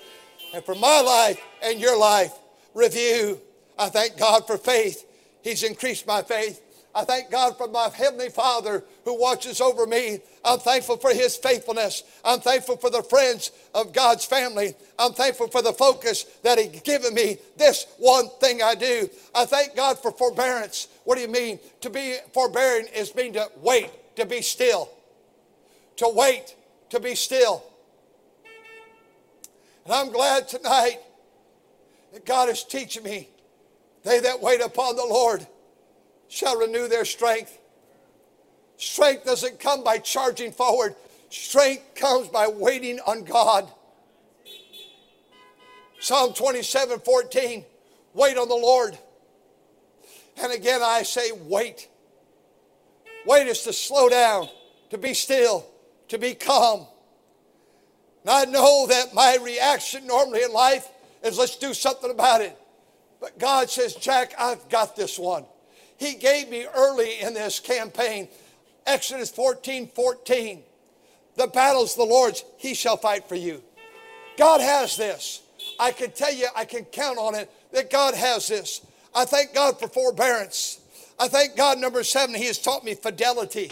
and 0.54 0.64
for 0.64 0.74
my 0.74 1.00
life 1.00 1.40
and 1.62 1.80
your 1.80 1.98
life. 1.98 2.32
Review. 2.74 3.40
I 3.78 3.88
thank 3.88 4.18
God 4.18 4.46
for 4.46 4.58
faith. 4.58 5.04
He's 5.42 5.62
increased 5.62 6.06
my 6.06 6.22
faith. 6.22 6.60
I 6.94 7.04
thank 7.04 7.30
God 7.30 7.56
for 7.56 7.68
my 7.68 7.88
Heavenly 7.88 8.30
Father 8.30 8.82
who 9.04 9.18
watches 9.18 9.60
over 9.60 9.86
me. 9.86 10.18
I'm 10.44 10.58
thankful 10.58 10.96
for 10.96 11.10
His 11.10 11.36
faithfulness. 11.36 12.02
I'm 12.24 12.40
thankful 12.40 12.78
for 12.78 12.90
the 12.90 13.02
friends 13.02 13.52
of 13.74 13.92
God's 13.92 14.24
family. 14.24 14.74
I'm 14.98 15.12
thankful 15.12 15.48
for 15.48 15.62
the 15.62 15.72
focus 15.72 16.24
that 16.42 16.58
He's 16.58 16.80
given 16.82 17.14
me. 17.14 17.38
This 17.56 17.86
one 17.98 18.28
thing 18.40 18.60
I 18.62 18.74
do. 18.74 19.08
I 19.34 19.44
thank 19.44 19.76
God 19.76 20.00
for 20.00 20.10
forbearance. 20.10 20.88
What 21.04 21.14
do 21.14 21.20
you 21.20 21.28
mean? 21.28 21.60
To 21.82 21.90
be 21.90 22.16
forbearing 22.34 22.86
is 22.94 23.14
mean 23.14 23.34
to 23.34 23.48
wait, 23.60 23.90
to 24.16 24.26
be 24.26 24.42
still. 24.42 24.90
To 25.98 26.08
wait, 26.08 26.56
to 26.90 26.98
be 26.98 27.14
still. 27.14 27.62
And 29.84 29.94
I'm 29.94 30.10
glad 30.10 30.48
tonight 30.48 30.98
that 32.12 32.26
God 32.26 32.48
is 32.48 32.64
teaching 32.64 33.04
me. 33.04 33.28
They 34.02 34.18
that 34.20 34.40
wait 34.40 34.60
upon 34.60 34.96
the 34.96 35.04
Lord 35.04 35.46
shall 36.30 36.56
renew 36.56 36.88
their 36.88 37.04
strength. 37.04 37.58
Strength 38.78 39.26
doesn't 39.26 39.60
come 39.60 39.84
by 39.84 39.98
charging 39.98 40.52
forward, 40.52 40.94
strength 41.28 41.94
comes 41.94 42.28
by 42.28 42.46
waiting 42.46 42.98
on 43.00 43.24
God. 43.24 43.68
Psalm 45.98 46.32
27 46.32 47.00
14, 47.00 47.64
wait 48.14 48.38
on 48.38 48.48
the 48.48 48.54
Lord. 48.54 48.96
And 50.42 50.52
again, 50.52 50.80
I 50.82 51.02
say, 51.02 51.32
wait. 51.32 51.88
Wait 53.26 53.46
is 53.46 53.62
to 53.64 53.72
slow 53.74 54.08
down, 54.08 54.48
to 54.88 54.96
be 54.96 55.12
still, 55.12 55.66
to 56.08 56.16
be 56.16 56.34
calm. 56.34 56.86
And 58.22 58.30
I 58.30 58.44
know 58.46 58.86
that 58.86 59.12
my 59.12 59.36
reaction 59.42 60.06
normally 60.06 60.42
in 60.42 60.52
life 60.52 60.88
is 61.22 61.36
let's 61.36 61.56
do 61.56 61.74
something 61.74 62.10
about 62.10 62.40
it. 62.40 62.56
But 63.20 63.38
God 63.38 63.68
says, 63.68 63.94
Jack, 63.94 64.32
I've 64.38 64.66
got 64.70 64.96
this 64.96 65.18
one. 65.18 65.44
He 66.00 66.14
gave 66.14 66.48
me 66.48 66.66
early 66.74 67.20
in 67.20 67.34
this 67.34 67.60
campaign. 67.60 68.28
Exodus 68.86 69.30
14 69.30 69.88
14. 69.94 70.62
The 71.36 71.46
battle's 71.46 71.94
the 71.94 72.04
Lord's, 72.04 72.42
He 72.56 72.74
shall 72.74 72.96
fight 72.96 73.28
for 73.28 73.34
you. 73.34 73.62
God 74.38 74.62
has 74.62 74.96
this. 74.96 75.42
I 75.78 75.92
can 75.92 76.10
tell 76.10 76.32
you, 76.32 76.48
I 76.56 76.64
can 76.64 76.86
count 76.86 77.18
on 77.18 77.34
it 77.34 77.50
that 77.72 77.90
God 77.90 78.14
has 78.14 78.48
this. 78.48 78.84
I 79.14 79.26
thank 79.26 79.54
God 79.54 79.78
for 79.78 79.88
forbearance. 79.88 80.80
I 81.18 81.28
thank 81.28 81.54
God, 81.54 81.78
number 81.78 82.02
seven, 82.02 82.34
He 82.34 82.46
has 82.46 82.58
taught 82.58 82.82
me 82.82 82.94
fidelity. 82.94 83.70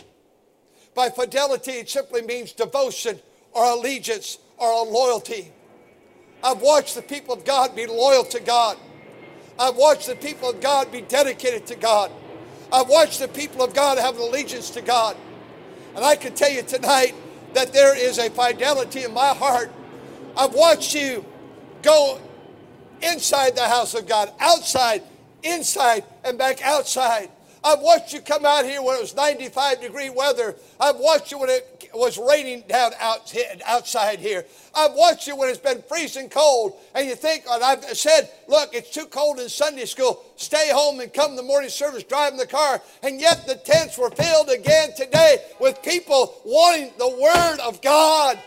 By 0.94 1.08
fidelity, 1.08 1.72
it 1.72 1.88
simply 1.88 2.20
means 2.20 2.52
devotion 2.52 3.18
or 3.52 3.64
allegiance 3.70 4.38
or 4.58 4.70
a 4.70 4.82
loyalty. 4.82 5.50
I've 6.44 6.60
watched 6.60 6.94
the 6.94 7.02
people 7.02 7.34
of 7.34 7.46
God 7.46 7.74
be 7.74 7.86
loyal 7.86 8.24
to 8.24 8.40
God. 8.40 8.76
I've 9.58 9.76
watched 9.76 10.06
the 10.06 10.14
people 10.14 10.50
of 10.50 10.60
God 10.60 10.92
be 10.92 11.00
dedicated 11.00 11.66
to 11.66 11.74
God. 11.74 12.12
I've 12.72 12.88
watched 12.88 13.18
the 13.18 13.28
people 13.28 13.62
of 13.62 13.74
God 13.74 13.98
have 13.98 14.16
an 14.16 14.22
allegiance 14.22 14.70
to 14.70 14.82
God. 14.82 15.16
And 15.96 16.04
I 16.04 16.16
can 16.16 16.34
tell 16.34 16.50
you 16.50 16.62
tonight 16.62 17.14
that 17.54 17.72
there 17.72 17.96
is 17.96 18.18
a 18.18 18.30
fidelity 18.30 19.04
in 19.04 19.12
my 19.12 19.28
heart. 19.28 19.72
I've 20.36 20.54
watched 20.54 20.94
you 20.94 21.24
go 21.82 22.20
inside 23.02 23.56
the 23.56 23.66
house 23.66 23.94
of 23.94 24.06
God, 24.06 24.32
outside, 24.38 25.02
inside, 25.42 26.04
and 26.24 26.38
back 26.38 26.62
outside. 26.62 27.30
I've 27.64 27.80
watched 27.80 28.12
you 28.12 28.20
come 28.20 28.46
out 28.46 28.64
here 28.64 28.80
when 28.82 28.96
it 28.96 29.00
was 29.00 29.16
95 29.16 29.80
degree 29.80 30.10
weather. 30.10 30.54
I've 30.78 30.96
watched 30.96 31.32
you 31.32 31.38
when 31.38 31.50
it 31.50 31.77
was 31.94 32.18
raining 32.18 32.64
down 32.68 32.92
out, 33.00 33.34
outside 33.66 34.18
here. 34.18 34.44
I've 34.74 34.92
watched 34.92 35.26
you 35.26 35.36
when 35.36 35.48
it's 35.48 35.58
been 35.58 35.82
freezing 35.88 36.28
cold. 36.28 36.78
And 36.94 37.08
you 37.08 37.14
think, 37.14 37.44
and 37.50 37.62
I've 37.62 37.84
said, 37.96 38.30
look, 38.46 38.74
it's 38.74 38.90
too 38.90 39.06
cold 39.06 39.38
in 39.38 39.48
Sunday 39.48 39.84
school. 39.84 40.24
Stay 40.36 40.70
home 40.72 41.00
and 41.00 41.12
come 41.12 41.36
to 41.36 41.42
morning 41.42 41.70
service 41.70 42.02
driving 42.02 42.38
the 42.38 42.46
car. 42.46 42.80
And 43.02 43.20
yet 43.20 43.46
the 43.46 43.56
tents 43.56 43.98
were 43.98 44.10
filled 44.10 44.50
again 44.50 44.90
today 44.96 45.38
with 45.60 45.82
people 45.82 46.40
wanting 46.44 46.92
the 46.98 47.08
Word 47.08 47.58
of 47.60 47.80
God. 47.82 48.38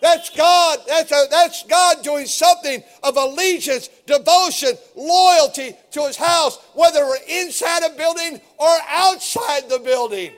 That's 0.00 0.30
God. 0.30 0.78
That's, 0.86 1.12
a, 1.12 1.24
that's 1.30 1.62
God 1.64 2.02
doing 2.02 2.26
something 2.26 2.82
of 3.02 3.16
allegiance, 3.16 3.88
devotion, 4.06 4.70
loyalty 4.96 5.76
to 5.92 6.06
his 6.06 6.16
house, 6.16 6.58
whether 6.74 7.04
we're 7.04 7.18
inside 7.28 7.82
a 7.84 7.94
building 7.94 8.40
or 8.58 8.76
outside 8.88 9.68
the 9.68 9.78
building. 9.78 10.32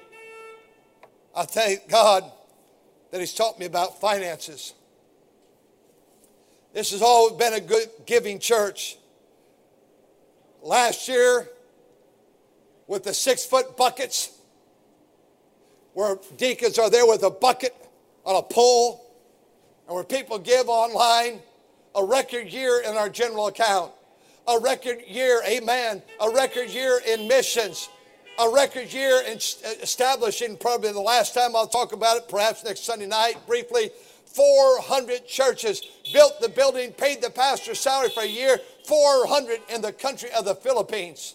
I 1.34 1.44
thank 1.44 1.88
God 1.88 2.30
that 3.10 3.20
he's 3.20 3.34
taught 3.34 3.58
me 3.58 3.66
about 3.66 4.00
finances. 4.00 4.74
This 6.72 6.92
has 6.92 7.02
always 7.02 7.36
been 7.36 7.54
a 7.54 7.60
good 7.60 7.88
giving 8.06 8.38
church. 8.38 8.96
Last 10.62 11.08
year, 11.08 11.48
with 12.86 13.04
the 13.04 13.14
six 13.14 13.44
foot 13.44 13.76
buckets, 13.76 14.30
where 15.94 16.18
deacons 16.36 16.78
are 16.78 16.90
there 16.90 17.06
with 17.06 17.22
a 17.22 17.30
bucket 17.30 17.74
on 18.24 18.36
a 18.36 18.42
pole, 18.42 19.04
and 19.86 19.94
where 19.94 20.04
people 20.04 20.38
give 20.38 20.68
online, 20.68 21.40
a 21.94 22.04
record 22.04 22.46
year 22.48 22.80
in 22.80 22.96
our 22.96 23.08
general 23.08 23.48
account, 23.48 23.92
a 24.48 24.58
record 24.58 25.02
year, 25.06 25.42
amen, 25.46 26.02
a 26.20 26.30
record 26.30 26.70
year 26.70 27.00
in 27.06 27.28
missions, 27.28 27.88
a 28.38 28.48
record 28.48 28.92
year 28.92 29.22
in 29.28 29.36
establishing, 29.36 30.56
probably 30.56 30.92
the 30.92 31.00
last 31.00 31.34
time 31.34 31.54
I'll 31.54 31.66
talk 31.66 31.92
about 31.92 32.16
it, 32.16 32.28
perhaps 32.28 32.64
next 32.64 32.84
Sunday 32.84 33.06
night, 33.06 33.36
briefly, 33.46 33.90
400 34.24 35.26
churches, 35.26 35.82
built 36.12 36.40
the 36.40 36.48
building, 36.48 36.92
paid 36.92 37.20
the 37.20 37.30
pastor's 37.30 37.80
salary 37.80 38.08
for 38.10 38.22
a 38.22 38.26
year, 38.26 38.58
400 38.86 39.60
in 39.68 39.82
the 39.82 39.92
country 39.92 40.30
of 40.36 40.44
the 40.44 40.54
Philippines. 40.54 41.34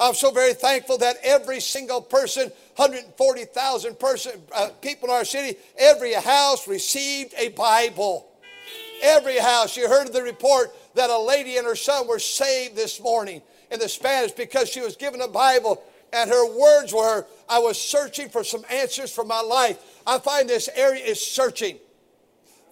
I'm 0.00 0.14
so 0.14 0.32
very 0.32 0.54
thankful 0.54 0.98
that 0.98 1.18
every 1.22 1.60
single 1.60 2.02
person, 2.02 2.50
140,000 2.76 3.98
person, 3.98 4.32
uh, 4.52 4.70
people 4.82 5.08
in 5.08 5.14
our 5.14 5.24
city, 5.24 5.56
every 5.78 6.14
house 6.14 6.66
received 6.66 7.32
a 7.38 7.50
Bible. 7.50 8.26
Every 9.02 9.38
house. 9.38 9.76
You 9.76 9.88
heard 9.88 10.12
the 10.12 10.22
report 10.22 10.74
that 10.94 11.10
a 11.10 11.18
lady 11.18 11.58
and 11.58 11.66
her 11.66 11.76
son 11.76 12.08
were 12.08 12.18
saved 12.18 12.74
this 12.74 13.00
morning 13.00 13.40
in 13.70 13.78
the 13.78 13.88
Spanish 13.88 14.32
because 14.32 14.68
she 14.68 14.80
was 14.80 14.96
given 14.96 15.20
a 15.20 15.28
Bible 15.28 15.82
and 16.14 16.30
her 16.30 16.46
words 16.56 16.94
were, 16.94 17.26
I 17.48 17.58
was 17.58 17.80
searching 17.80 18.28
for 18.28 18.44
some 18.44 18.64
answers 18.70 19.10
for 19.12 19.24
my 19.24 19.40
life. 19.40 20.00
I 20.06 20.20
find 20.20 20.48
this 20.48 20.68
area 20.74 21.04
is 21.04 21.20
searching. 21.20 21.78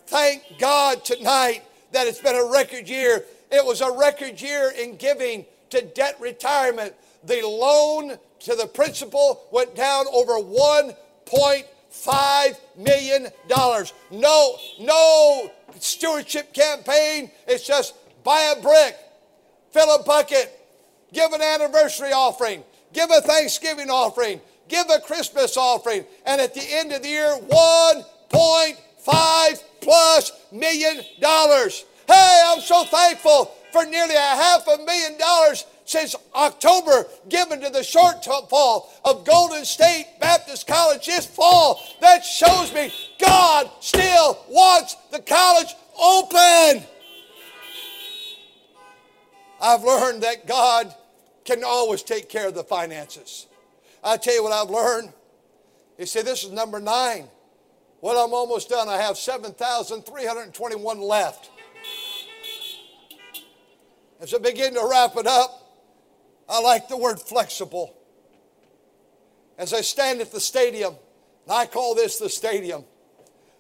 Thank 0.07 0.45
God 0.59 1.05
tonight 1.05 1.65
that 1.91 2.07
it's 2.07 2.21
been 2.21 2.37
a 2.37 2.45
record 2.45 2.89
year. 2.89 3.25
It 3.51 3.65
was 3.65 3.81
a 3.81 3.91
record 3.91 4.41
year 4.41 4.71
in 4.71 4.95
giving 4.97 5.45
to 5.71 5.83
debt 5.83 6.17
retirement. 6.21 6.95
The 7.25 7.43
loan 7.45 8.17
to 8.41 8.55
the 8.55 8.67
principal 8.67 9.47
went 9.51 9.75
down 9.75 10.07
over 10.13 10.35
$1.5 10.35 12.57
million. 12.77 13.29
No, 14.11 14.57
no 14.81 15.51
stewardship 15.81 16.55
campaign. 16.55 17.33
It's 17.49 17.67
just 17.67 17.95
buy 18.23 18.55
a 18.57 18.63
brick, 18.63 18.97
fill 19.73 19.97
a 19.97 20.05
bucket, 20.05 20.57
give 21.13 21.33
an 21.33 21.43
anniversary 21.43 22.13
offering, 22.13 22.63
give 22.93 23.11
a 23.11 23.21
Thanksgiving 23.21 23.91
offering, 23.91 24.41
give 24.69 24.89
a 24.91 25.01
Christmas 25.01 25.57
offering, 25.57 26.05
and 26.27 26.41
at 26.41 26.55
the 26.55 26.63
end 26.63 26.93
of 26.93 27.03
the 27.03 27.09
year, 27.09 27.37
1.5 27.49 29.63
plus 29.81 30.31
million 30.53 31.01
dollars. 31.21 31.85
Hey, 32.07 32.43
I'm 32.47 32.61
so 32.61 32.85
thankful 32.85 33.51
for 33.73 33.85
nearly 33.87 34.15
a 34.15 34.19
half 34.19 34.69
a 34.69 34.79
million 34.79 35.19
dollars 35.19 35.65
since 35.85 36.15
October 36.35 37.07
given 37.29 37.61
to 37.61 37.71
the 37.71 37.81
shortfall 37.81 38.87
of 39.05 39.25
Golden 39.25 39.65
State 39.65 40.07
Baptist 40.21 40.67
College 40.67 41.07
this 41.07 41.27
fall. 41.27 41.83
That 42.01 42.25
shows 42.25 42.73
me 42.73 42.93
God 43.19 43.71
still 43.81 44.39
wants 44.49 44.97
the 45.11 45.21
college 45.21 45.75
open. 46.01 46.85
I've 49.61 49.85
learned 49.85 50.23
that 50.25 50.47
God 50.47 50.95
can 51.45 51.63
always 51.65 52.03
take 52.03 52.29
care 52.29 52.49
of 52.49 52.55
the 52.55 52.65
finances. 52.65 53.47
I 54.03 54.17
tell 54.17 54.35
you 54.35 54.43
what 54.43 54.53
I've 54.53 54.71
learned. 54.71 55.13
He 55.97 56.07
said, 56.07 56.25
This 56.25 56.45
is 56.45 56.51
number 56.51 56.81
nine. 56.81 57.29
Well, 58.01 58.25
I'm 58.25 58.35
almost 58.35 58.69
done. 58.69 58.89
I 58.89 58.97
have 58.97 59.17
7,321 59.17 61.01
left. 61.01 61.51
As 64.21 64.35
I 64.35 64.39
begin 64.39 64.75
to 64.75 64.87
wrap 64.89 65.17
it 65.17 65.27
up, 65.27 65.63
I 66.49 66.61
like 66.61 66.89
the 66.89 66.97
word 66.97 67.21
flexible. 67.21 67.95
As 69.57 69.73
I 69.73 69.81
stand 69.81 70.21
at 70.21 70.33
the 70.33 70.41
stadium, 70.41 70.95
and 71.45 71.53
I 71.53 71.67
call 71.67 71.95
this 71.95 72.19
the 72.19 72.29
stadium, 72.29 72.85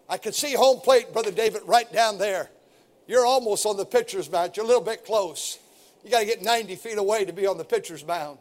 I 0.09 0.19
can 0.19 0.33
see 0.33 0.55
home 0.55 0.81
plate, 0.81 1.13
Brother 1.13 1.31
David, 1.31 1.63
right 1.65 1.91
down 1.93 2.19
there. 2.19 2.51
You're 3.07 3.25
almost 3.25 3.65
on 3.67 3.77
the 3.77 3.85
pitcher's 3.85 4.31
mound. 4.31 4.57
You're 4.57 4.65
a 4.65 4.69
little 4.69 4.83
bit 4.83 5.05
close. 5.05 5.59
You 6.05 6.11
got 6.11 6.21
to 6.21 6.27
get 6.27 6.43
90 6.43 6.77
feet 6.77 6.99
away 6.99 7.25
to 7.25 7.33
be 7.33 7.47
on 7.47 7.59
the 7.59 7.65
pitcher's 7.65 8.05
mound. 8.05 8.39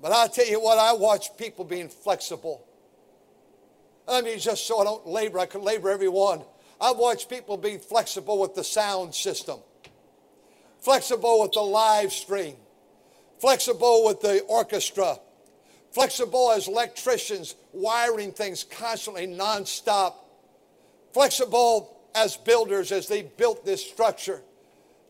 But 0.00 0.12
I 0.12 0.28
tell 0.28 0.46
you 0.46 0.60
what, 0.60 0.78
I 0.78 0.92
watch 0.92 1.36
people 1.36 1.64
being 1.64 1.88
flexible. 1.88 2.64
I 4.08 4.22
mean, 4.22 4.38
just 4.38 4.66
so 4.66 4.80
I 4.80 4.84
don't 4.84 5.06
labor, 5.06 5.38
I 5.38 5.46
can 5.46 5.62
labor 5.62 5.90
everyone. 5.90 6.42
I've 6.80 6.96
watched 6.96 7.28
people 7.28 7.56
be 7.56 7.78
flexible 7.78 8.38
with 8.38 8.54
the 8.54 8.62
sound 8.62 9.14
system, 9.14 9.58
flexible 10.80 11.42
with 11.42 11.52
the 11.52 11.60
live 11.60 12.12
stream, 12.12 12.56
flexible 13.40 14.04
with 14.04 14.20
the 14.20 14.40
orchestra, 14.42 15.18
flexible 15.90 16.52
as 16.52 16.68
electricians 16.68 17.54
wiring 17.72 18.32
things 18.32 18.64
constantly, 18.64 19.26
nonstop, 19.26 20.14
flexible 21.12 21.98
as 22.14 22.36
builders 22.36 22.92
as 22.92 23.08
they 23.08 23.22
built 23.22 23.64
this 23.64 23.84
structure, 23.84 24.42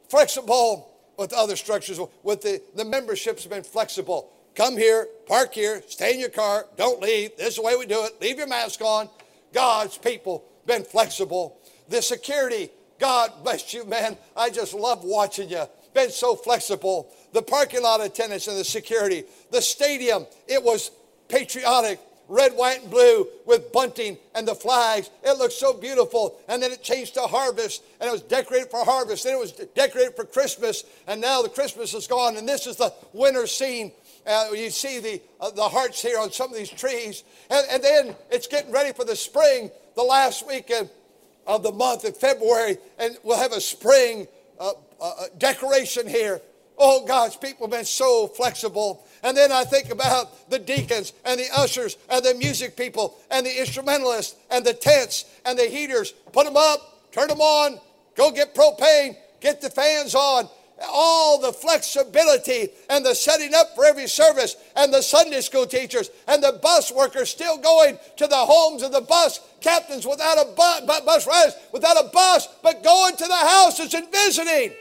flexible 0.09 0.96
with 1.19 1.33
other 1.33 1.57
structures, 1.57 2.01
with 2.23 2.43
the, 2.43 2.63
the 2.75 2.85
memberships 2.85 3.43
have 3.45 3.53
been 3.53 3.63
flexible. 3.63 4.31
Come 4.55 4.77
here, 4.77 5.09
park 5.27 5.53
here, 5.55 5.83
stay 5.87 6.15
in 6.15 6.21
your 6.21 6.31
car, 6.31 6.67
don't 6.77 7.01
leave. 7.01 7.37
This 7.37 7.49
is 7.49 7.57
the 7.57 7.63
way 7.63 7.77
we 7.77 7.87
do 7.87 8.05
it. 8.05 8.21
Leave 8.21 8.39
your 8.39 8.47
mask 8.47 8.81
on. 8.81 9.09
God's 9.53 9.99
people 9.99 10.45
been 10.67 10.85
flexible. 10.85 11.59
The 11.89 12.03
security, 12.03 12.71
God 12.99 13.33
bless 13.45 13.73
you, 13.75 13.85
man. 13.85 14.17
I 14.37 14.51
just 14.51 14.75
love 14.75 15.05
watching 15.05 15.49
you. 15.49 15.65
Been 15.95 16.11
so 16.11 16.35
flexible. 16.35 17.13
The 17.33 17.43
parking 17.43 17.83
lot 17.83 18.05
attendants 18.05 18.49
and 18.49 18.59
the 18.59 18.65
security. 18.65 19.25
The 19.51 19.63
stadium, 19.63 20.27
it 20.47 20.63
was 20.63 20.91
patriotic 21.29 22.01
red, 22.29 22.53
white, 22.53 22.83
and 22.83 22.91
blue 22.91 23.29
with 23.47 23.73
bunting 23.73 24.19
and 24.35 24.47
the 24.47 24.55
flags. 24.55 25.11
It 25.23 25.39
looked 25.39 25.55
so 25.55 25.73
beautiful. 25.73 26.39
And 26.49 26.63
then 26.63 26.73
it 26.73 26.83
changed 26.83 27.15
to 27.15 27.23
harvest, 27.23 27.83
and 28.01 28.09
it 28.09 28.13
was 28.13 28.23
decorated 28.23 28.71
for 28.71 28.85
harvest. 28.85 29.25
Then 29.25 29.35
it 29.35 29.41
was 29.41 29.53
decorated 29.53 30.17
for 30.17 30.25
Christmas, 30.25 30.85
and 31.07 31.21
now 31.21 31.43
the 31.43 31.49
Christmas 31.49 31.95
is 31.95 32.07
gone. 32.07 32.37
And 32.37 32.49
this 32.49 32.67
is 32.67 32.77
the 32.77 32.93
winter 33.13 33.47
scene 33.47 33.93
uh, 34.27 34.49
you 34.53 34.71
see 34.71 34.99
the, 34.99 35.23
uh, 35.41 35.51
the 35.51 35.69
hearts 35.69 36.03
here 36.03 36.19
on 36.19 36.33
some 36.33 36.51
of 36.51 36.57
these 36.57 36.71
trees. 36.71 37.23
And, 37.49 37.65
and 37.71 37.83
then 37.83 38.17
it's 38.31 38.47
getting 38.47 38.73
ready 38.73 38.93
for 38.93 39.05
the 39.05 39.17
spring, 39.17 39.71
the 39.95 40.03
last 40.03 40.47
week 40.47 40.71
of, 40.71 41.63
the 41.63 41.71
month 41.71 42.03
of 42.03 42.17
February, 42.17 42.77
and 42.99 43.17
we'll 43.23 43.39
have 43.39 43.53
a 43.53 43.61
spring 43.61 44.27
uh, 44.59 44.73
uh, 45.01 45.05
uh 45.05 45.25
decoration 45.39 46.09
here. 46.09 46.41
Oh, 46.79 47.07
God's 47.07 47.37
people 47.37 47.67
have 47.67 47.73
been 47.73 47.85
so 47.85 48.27
flexible. 48.29 49.05
And 49.23 49.37
then 49.37 49.51
I 49.51 49.65
think 49.65 49.91
about 49.91 50.51
the 50.51 50.59
deacons 50.59 51.13
and 51.25 51.41
the 51.41 51.49
ushers 51.57 51.97
and 52.11 52.25
the 52.25 52.35
music 52.35 52.77
people 52.77 53.17
and 53.31 53.47
the 53.47 53.59
instrumentalists 53.59 54.37
and 54.51 54.65
the 54.65 54.75
tents 54.75 55.25
and 55.45 55.59
the 55.59 55.65
heaters. 55.65 56.13
Put 56.33 56.45
them 56.45 56.57
up, 56.57 57.13
turn 57.13 57.29
them 57.29 57.41
on, 57.41 57.81
go 58.15 58.31
get 58.31 58.55
propane, 58.55 59.17
get 59.41 59.61
the 59.61 59.71
fans 59.71 60.15
on, 60.15 60.49
all 60.83 61.41
the 61.41 61.53
flexibility 61.53 62.69
and 62.91 63.05
the 63.05 63.15
setting 63.15 63.55
up 63.55 63.75
for 63.75 63.87
every 63.87 64.07
service, 64.07 64.57
and 64.77 64.93
the 64.93 65.03
Sunday 65.03 65.41
school 65.41 65.67
teachers 65.67 66.11
and 66.29 66.43
the 66.43 66.59
bus 66.63 66.93
workers 66.93 67.31
still 67.31 67.57
going 67.57 67.99
to 68.17 68.27
the 68.27 68.37
homes 68.37 68.83
of 68.83 68.93
the 68.93 69.01
bus 69.01 69.41
captains 69.61 70.07
without 70.07 70.39
a 70.39 70.53
bus, 70.53 70.83
bus 70.83 71.27
riders 71.27 71.55
without 71.73 71.97
a 71.97 72.09
bus, 72.11 72.49
but 72.63 72.85
going 72.85 73.17
to 73.17 73.25
the 73.25 73.35
houses 73.35 73.95
and 73.95 74.11
visiting. 74.13 74.73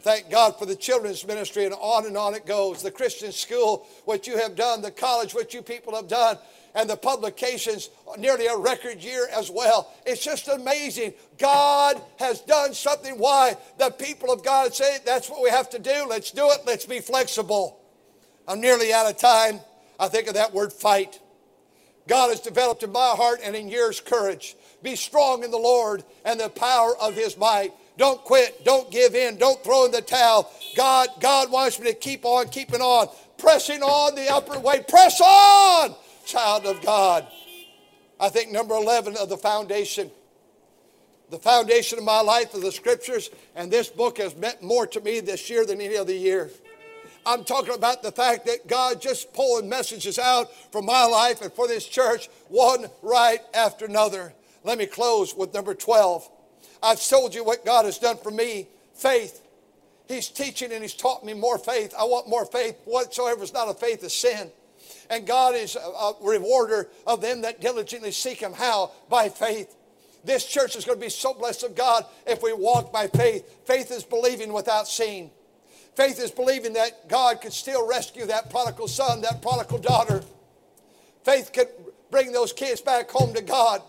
Thank 0.00 0.30
God 0.30 0.58
for 0.58 0.66
the 0.66 0.76
children's 0.76 1.26
ministry, 1.26 1.64
and 1.64 1.74
on 1.74 2.06
and 2.06 2.16
on 2.16 2.34
it 2.34 2.46
goes. 2.46 2.82
The 2.82 2.90
Christian 2.90 3.32
school, 3.32 3.86
what 4.04 4.26
you 4.26 4.38
have 4.38 4.54
done, 4.54 4.80
the 4.80 4.90
college, 4.90 5.34
what 5.34 5.52
you 5.52 5.62
people 5.62 5.94
have 5.96 6.08
done 6.08 6.38
and 6.74 6.88
the 6.88 6.96
publications 6.96 7.90
nearly 8.18 8.46
a 8.46 8.56
record 8.56 9.02
year 9.02 9.28
as 9.34 9.50
well. 9.50 9.92
It's 10.06 10.22
just 10.22 10.48
amazing. 10.48 11.14
God 11.38 12.00
has 12.18 12.40
done 12.40 12.74
something. 12.74 13.18
Why? 13.18 13.56
The 13.78 13.90
people 13.90 14.32
of 14.32 14.44
God 14.44 14.74
say 14.74 14.98
that's 15.04 15.28
what 15.28 15.42
we 15.42 15.50
have 15.50 15.70
to 15.70 15.78
do. 15.78 16.06
Let's 16.08 16.30
do 16.30 16.48
it. 16.50 16.60
Let's 16.66 16.86
be 16.86 17.00
flexible. 17.00 17.80
I'm 18.46 18.60
nearly 18.60 18.92
out 18.92 19.10
of 19.10 19.18
time. 19.18 19.60
I 19.98 20.08
think 20.08 20.28
of 20.28 20.34
that 20.34 20.54
word 20.54 20.72
fight. 20.72 21.20
God 22.06 22.30
has 22.30 22.40
developed 22.40 22.82
in 22.82 22.92
my 22.92 23.14
heart 23.16 23.40
and 23.42 23.56
in 23.56 23.68
yours 23.68 24.00
courage. 24.00 24.56
Be 24.82 24.96
strong 24.96 25.42
in 25.44 25.50
the 25.50 25.58
Lord 25.58 26.04
and 26.24 26.38
the 26.38 26.48
power 26.48 26.96
of 26.96 27.14
his 27.14 27.36
might. 27.36 27.72
Don't 27.98 28.22
quit. 28.24 28.64
Don't 28.64 28.90
give 28.90 29.14
in. 29.14 29.36
Don't 29.36 29.62
throw 29.62 29.84
in 29.84 29.90
the 29.90 30.00
towel. 30.00 30.50
God, 30.76 31.08
God 31.20 31.50
wants 31.50 31.78
me 31.78 31.88
to 31.88 31.94
keep 31.94 32.24
on 32.24 32.48
keeping 32.48 32.80
on, 32.80 33.08
pressing 33.36 33.82
on 33.82 34.14
the 34.14 34.32
upward 34.32 34.62
way. 34.62 34.82
Press 34.88 35.20
on 35.20 35.94
child 36.24 36.64
of 36.64 36.80
God. 36.80 37.26
I 38.20 38.28
think 38.28 38.52
number 38.52 38.74
11 38.74 39.16
of 39.16 39.28
the 39.28 39.36
foundation 39.36 40.10
The 41.30 41.38
foundation 41.38 41.98
of 41.98 42.04
my 42.04 42.20
life 42.20 42.54
is 42.54 42.62
the 42.62 42.72
scriptures, 42.72 43.28
and 43.54 43.70
this 43.70 43.88
book 43.88 44.16
has 44.16 44.34
meant 44.34 44.62
more 44.62 44.86
to 44.86 45.00
me 45.00 45.20
this 45.20 45.50
year 45.50 45.66
than 45.66 45.80
any 45.80 45.96
other 45.96 46.14
year. 46.14 46.50
I'm 47.26 47.44
talking 47.44 47.74
about 47.74 48.02
the 48.02 48.12
fact 48.12 48.46
that 48.46 48.66
God 48.66 49.02
just 49.02 49.34
pulling 49.34 49.68
messages 49.68 50.18
out 50.18 50.50
for 50.72 50.80
my 50.80 51.04
life 51.04 51.42
and 51.42 51.52
for 51.52 51.68
this 51.68 51.84
church, 51.84 52.30
one 52.48 52.86
right 53.02 53.40
after 53.52 53.84
another. 53.84 54.32
Let 54.64 54.78
me 54.78 54.86
close 54.86 55.34
with 55.36 55.52
number 55.52 55.74
12. 55.74 56.30
I've 56.82 57.02
told 57.04 57.34
you 57.34 57.44
what 57.44 57.64
God 57.64 57.84
has 57.84 57.98
done 57.98 58.16
for 58.16 58.30
me 58.30 58.68
faith. 58.94 59.42
He's 60.06 60.28
teaching 60.28 60.72
and 60.72 60.82
He's 60.82 60.94
taught 60.94 61.24
me 61.24 61.34
more 61.34 61.58
faith. 61.58 61.94
I 61.98 62.04
want 62.04 62.28
more 62.28 62.46
faith. 62.46 62.76
Whatsoever 62.84 63.42
is 63.42 63.52
not 63.52 63.68
a 63.68 63.74
faith 63.74 64.02
is 64.02 64.14
sin. 64.14 64.50
And 65.10 65.26
God 65.26 65.54
is 65.54 65.76
a 65.76 66.12
rewarder 66.22 66.88
of 67.06 67.20
them 67.20 67.42
that 67.42 67.60
diligently 67.60 68.10
seek 68.10 68.40
Him. 68.40 68.52
How? 68.52 68.92
By 69.08 69.28
faith. 69.28 69.74
This 70.24 70.46
church 70.46 70.76
is 70.76 70.84
going 70.84 70.98
to 70.98 71.04
be 71.04 71.10
so 71.10 71.32
blessed 71.34 71.62
of 71.62 71.74
God 71.74 72.04
if 72.26 72.42
we 72.42 72.52
walk 72.52 72.92
by 72.92 73.06
faith. 73.06 73.66
Faith 73.66 73.90
is 73.90 74.04
believing 74.04 74.52
without 74.52 74.88
seeing. 74.88 75.30
Faith 75.94 76.20
is 76.20 76.30
believing 76.30 76.74
that 76.74 77.08
God 77.08 77.40
could 77.40 77.52
still 77.52 77.86
rescue 77.88 78.26
that 78.26 78.50
prodigal 78.50 78.88
son, 78.88 79.20
that 79.22 79.42
prodigal 79.42 79.78
daughter. 79.78 80.22
Faith 81.24 81.52
could 81.52 81.68
bring 82.10 82.32
those 82.32 82.52
kids 82.52 82.80
back 82.80 83.10
home 83.10 83.34
to 83.34 83.42
God. 83.42 83.82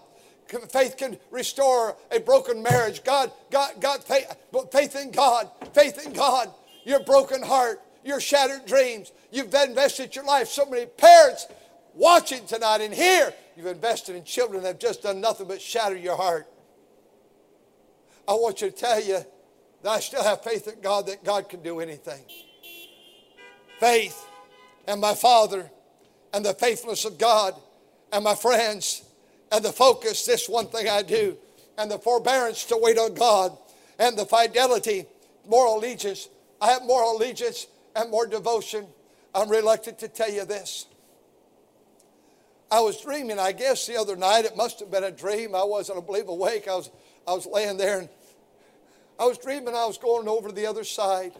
Faith 0.71 0.97
can 0.97 1.17
restore 1.29 1.95
a 2.11 2.19
broken 2.19 2.63
marriage. 2.63 3.03
God, 3.03 3.31
God, 3.51 3.73
God, 3.79 4.03
faith, 4.03 4.35
faith 4.71 4.95
in 4.95 5.11
God, 5.11 5.49
faith 5.73 6.03
in 6.03 6.11
God. 6.13 6.51
Your 6.85 7.01
broken 7.01 7.43
heart, 7.43 7.81
your 8.03 8.19
shattered 8.19 8.65
dreams. 8.65 9.11
You've 9.31 9.53
invested 9.53 10.15
your 10.15 10.25
life. 10.25 10.47
So 10.47 10.65
many 10.65 10.87
parents 10.87 11.45
watching 11.93 12.45
tonight 12.47 12.81
and 12.81 12.93
here, 12.93 13.31
you've 13.55 13.67
invested 13.67 14.15
in 14.15 14.23
children 14.23 14.63
that 14.63 14.69
have 14.69 14.79
just 14.79 15.03
done 15.03 15.21
nothing 15.21 15.47
but 15.47 15.61
shatter 15.61 15.95
your 15.95 16.15
heart. 16.15 16.47
I 18.27 18.33
want 18.33 18.61
you 18.61 18.71
to 18.71 18.75
tell 18.75 19.01
you 19.01 19.19
that 19.83 19.89
I 19.89 19.99
still 19.99 20.23
have 20.23 20.43
faith 20.43 20.67
in 20.67 20.81
God 20.81 21.05
that 21.07 21.23
God 21.23 21.47
can 21.47 21.61
do 21.61 21.79
anything. 21.79 22.23
Faith 23.79 24.25
and 24.87 24.99
my 24.99 25.13
Father 25.13 25.69
and 26.33 26.43
the 26.43 26.53
faithfulness 26.53 27.05
of 27.05 27.19
God 27.19 27.53
and 28.11 28.23
my 28.23 28.35
friends 28.35 29.03
and 29.51 29.63
the 29.63 29.71
focus, 29.71 30.25
this 30.25 30.47
one 30.47 30.67
thing 30.67 30.87
I 30.87 31.01
do, 31.01 31.37
and 31.77 31.89
the 31.89 31.99
forbearance 31.99 32.65
to 32.65 32.77
wait 32.77 32.97
on 32.97 33.13
God, 33.13 33.57
and 33.97 34.17
the 34.17 34.25
fidelity, 34.25 35.05
moral 35.47 35.77
allegiance. 35.77 36.29
I 36.61 36.71
have 36.71 36.83
moral 36.83 37.17
allegiance 37.17 37.67
and 37.95 38.11
more 38.11 38.27
devotion. 38.27 38.85
I'm 39.33 39.49
reluctant 39.49 39.99
to 39.99 40.07
tell 40.07 40.31
you 40.31 40.45
this. 40.45 40.85
I 42.71 42.81
was 42.81 43.01
dreaming, 43.01 43.39
I 43.39 43.51
guess, 43.51 43.87
the 43.87 43.97
other 43.97 44.15
night. 44.15 44.45
It 44.45 44.55
must 44.55 44.79
have 44.79 44.91
been 44.91 45.03
a 45.03 45.11
dream. 45.11 45.55
I 45.55 45.63
wasn't, 45.63 45.97
I 45.97 46.01
believe, 46.01 46.27
awake. 46.27 46.67
I 46.67 46.75
was, 46.75 46.91
I 47.27 47.33
was 47.33 47.45
laying 47.47 47.77
there 47.77 47.99
and 47.99 48.09
I 49.19 49.25
was 49.25 49.37
dreaming 49.37 49.75
I 49.75 49.85
was 49.85 49.97
going 49.97 50.27
over 50.29 50.47
to 50.47 50.55
the 50.55 50.65
other 50.65 50.85
side. 50.85 51.33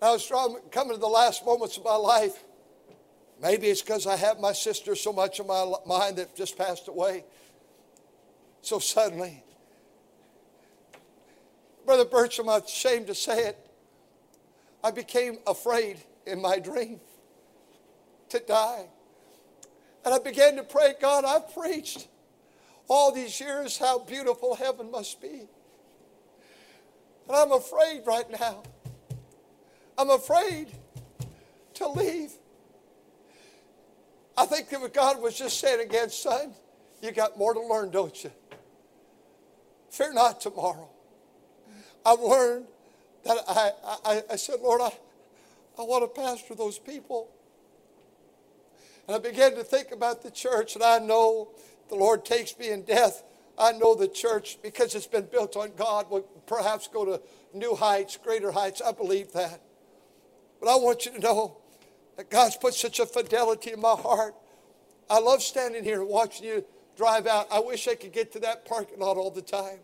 I 0.00 0.12
was 0.12 0.30
coming 0.70 0.94
to 0.94 1.00
the 1.00 1.06
last 1.08 1.44
moments 1.44 1.76
of 1.76 1.84
my 1.84 1.96
life. 1.96 2.38
Maybe 3.42 3.66
it's 3.66 3.82
because 3.82 4.06
I 4.06 4.14
have 4.14 4.38
my 4.38 4.52
sister 4.52 4.94
so 4.94 5.12
much 5.12 5.40
in 5.40 5.48
my 5.48 5.74
mind 5.84 6.16
that 6.16 6.36
just 6.36 6.56
passed 6.56 6.86
away. 6.86 7.24
So 8.60 8.78
suddenly, 8.78 9.42
Brother 11.84 12.04
Birch, 12.04 12.38
I'm 12.38 12.48
ashamed 12.48 13.08
to 13.08 13.16
say 13.16 13.46
it. 13.46 13.58
I 14.84 14.92
became 14.92 15.38
afraid 15.44 15.98
in 16.24 16.40
my 16.40 16.60
dream 16.60 17.00
to 18.28 18.38
die. 18.38 18.86
And 20.04 20.14
I 20.14 20.20
began 20.20 20.54
to 20.56 20.62
pray, 20.62 20.94
God, 21.00 21.24
I've 21.24 21.52
preached 21.52 22.06
all 22.88 23.10
these 23.10 23.40
years 23.40 23.76
how 23.76 23.98
beautiful 23.98 24.54
heaven 24.54 24.88
must 24.90 25.20
be. 25.20 25.48
And 27.28 27.36
I'm 27.36 27.50
afraid 27.50 28.02
right 28.06 28.30
now. 28.30 28.62
I'm 29.98 30.10
afraid 30.10 30.68
to 31.74 31.88
leave. 31.88 32.32
I 34.36 34.46
think 34.46 34.70
that 34.70 34.80
what 34.80 34.94
God 34.94 35.20
was 35.20 35.36
just 35.36 35.60
saying 35.60 35.80
again, 35.80 36.10
son, 36.10 36.52
you 37.02 37.12
got 37.12 37.36
more 37.36 37.52
to 37.52 37.60
learn, 37.60 37.90
don't 37.90 38.24
you? 38.24 38.30
Fear 39.90 40.14
not 40.14 40.40
tomorrow. 40.40 40.88
I've 42.04 42.20
learned 42.20 42.66
that 43.24 43.38
I, 43.46 43.70
I, 44.04 44.22
I 44.30 44.36
said, 44.36 44.60
Lord, 44.60 44.80
I, 44.80 44.90
I 45.78 45.82
want 45.82 46.02
to 46.02 46.20
pastor 46.20 46.54
those 46.54 46.78
people. 46.78 47.28
And 49.06 49.16
I 49.16 49.18
began 49.18 49.54
to 49.56 49.64
think 49.64 49.90
about 49.92 50.22
the 50.22 50.30
church, 50.30 50.74
and 50.74 50.82
I 50.82 50.98
know 50.98 51.50
the 51.88 51.94
Lord 51.94 52.24
takes 52.24 52.58
me 52.58 52.70
in 52.70 52.82
death. 52.82 53.22
I 53.58 53.72
know 53.72 53.94
the 53.94 54.08
church, 54.08 54.58
because 54.62 54.94
it's 54.94 55.06
been 55.06 55.26
built 55.26 55.56
on 55.56 55.72
God, 55.76 56.08
will 56.10 56.22
perhaps 56.46 56.88
go 56.88 57.04
to 57.04 57.20
new 57.52 57.74
heights, 57.74 58.16
greater 58.16 58.50
heights. 58.50 58.80
I 58.80 58.92
believe 58.92 59.32
that. 59.32 59.60
But 60.60 60.70
I 60.70 60.76
want 60.76 61.04
you 61.04 61.12
to 61.12 61.18
know 61.18 61.58
that 62.16 62.30
God's 62.30 62.56
put 62.56 62.74
such 62.74 63.00
a 63.00 63.06
fidelity 63.06 63.72
in 63.72 63.80
my 63.80 63.94
heart. 63.94 64.34
I 65.08 65.18
love 65.18 65.42
standing 65.42 65.84
here 65.84 66.00
and 66.00 66.08
watching 66.08 66.46
you 66.46 66.64
drive 66.96 67.26
out. 67.26 67.46
I 67.50 67.60
wish 67.60 67.88
I 67.88 67.94
could 67.94 68.12
get 68.12 68.32
to 68.32 68.40
that 68.40 68.64
parking 68.64 68.98
lot 68.98 69.16
all 69.16 69.30
the 69.30 69.42
time. 69.42 69.78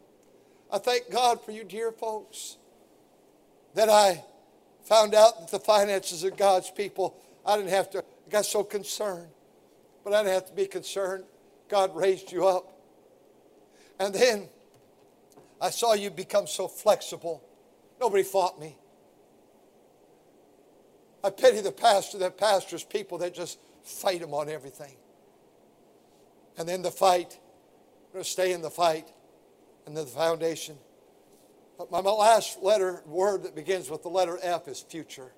I 0.71 0.79
thank 0.79 1.11
God 1.11 1.43
for 1.43 1.53
you, 1.53 1.65
dear 1.65 1.93
folks, 1.93 2.57
that 3.75 3.89
I 3.89 4.25
found 4.85 5.15
out 5.15 5.41
that 5.41 5.51
the 5.51 5.59
finances 5.59 6.25
of 6.25 6.37
God's 6.37 6.71
people, 6.71 7.17
I 7.47 7.57
didn't 7.57 7.71
have 7.71 7.91
to, 7.91 7.99
I 7.99 8.31
got 8.31 8.47
so 8.47 8.63
concerned, 8.63 9.29
but 10.05 10.13
I 10.13 10.23
didn't 10.23 10.35
have 10.35 10.47
to 10.47 10.55
be 10.55 10.67
concerned. 10.67 11.25
God 11.69 11.95
raised 11.97 12.33
you 12.33 12.47
up. 12.47 12.73
And 13.99 14.15
then 14.15 14.49
I 15.61 15.71
saw 15.71 15.95
you 15.95 16.11
become 16.11 16.47
so 16.47 16.69
flexible. 16.69 17.43
Nobody 18.01 18.23
fought 18.23 18.61
me. 18.61 18.77
I 21.23 21.31
pity 21.31 21.61
the 21.61 21.73
pastor 21.73 22.19
that 22.19 22.39
pastors 22.39 22.85
people 22.85 23.19
that 23.19 23.35
just 23.35 23.59
fight 23.83 24.21
him 24.21 24.35
on 24.35 24.49
everything. 24.49 24.97
And 26.57 26.69
then 26.69 26.83
the 26.83 26.91
fight, 26.91 27.39
to 28.15 28.25
stay 28.25 28.53
in 28.53 28.63
the 28.63 28.71
fight, 28.71 29.09
and 29.87 29.97
then 29.97 30.05
the 30.05 30.11
foundation. 30.11 30.77
But 31.77 31.91
my 31.91 32.01
last 32.01 32.63
letter, 32.63 33.03
word 33.07 33.45
that 33.45 33.55
begins 33.55 33.89
with 33.89 34.03
the 34.03 34.09
letter 34.09 34.39
F 34.43 34.67
is 34.69 34.81
future. 34.81 35.33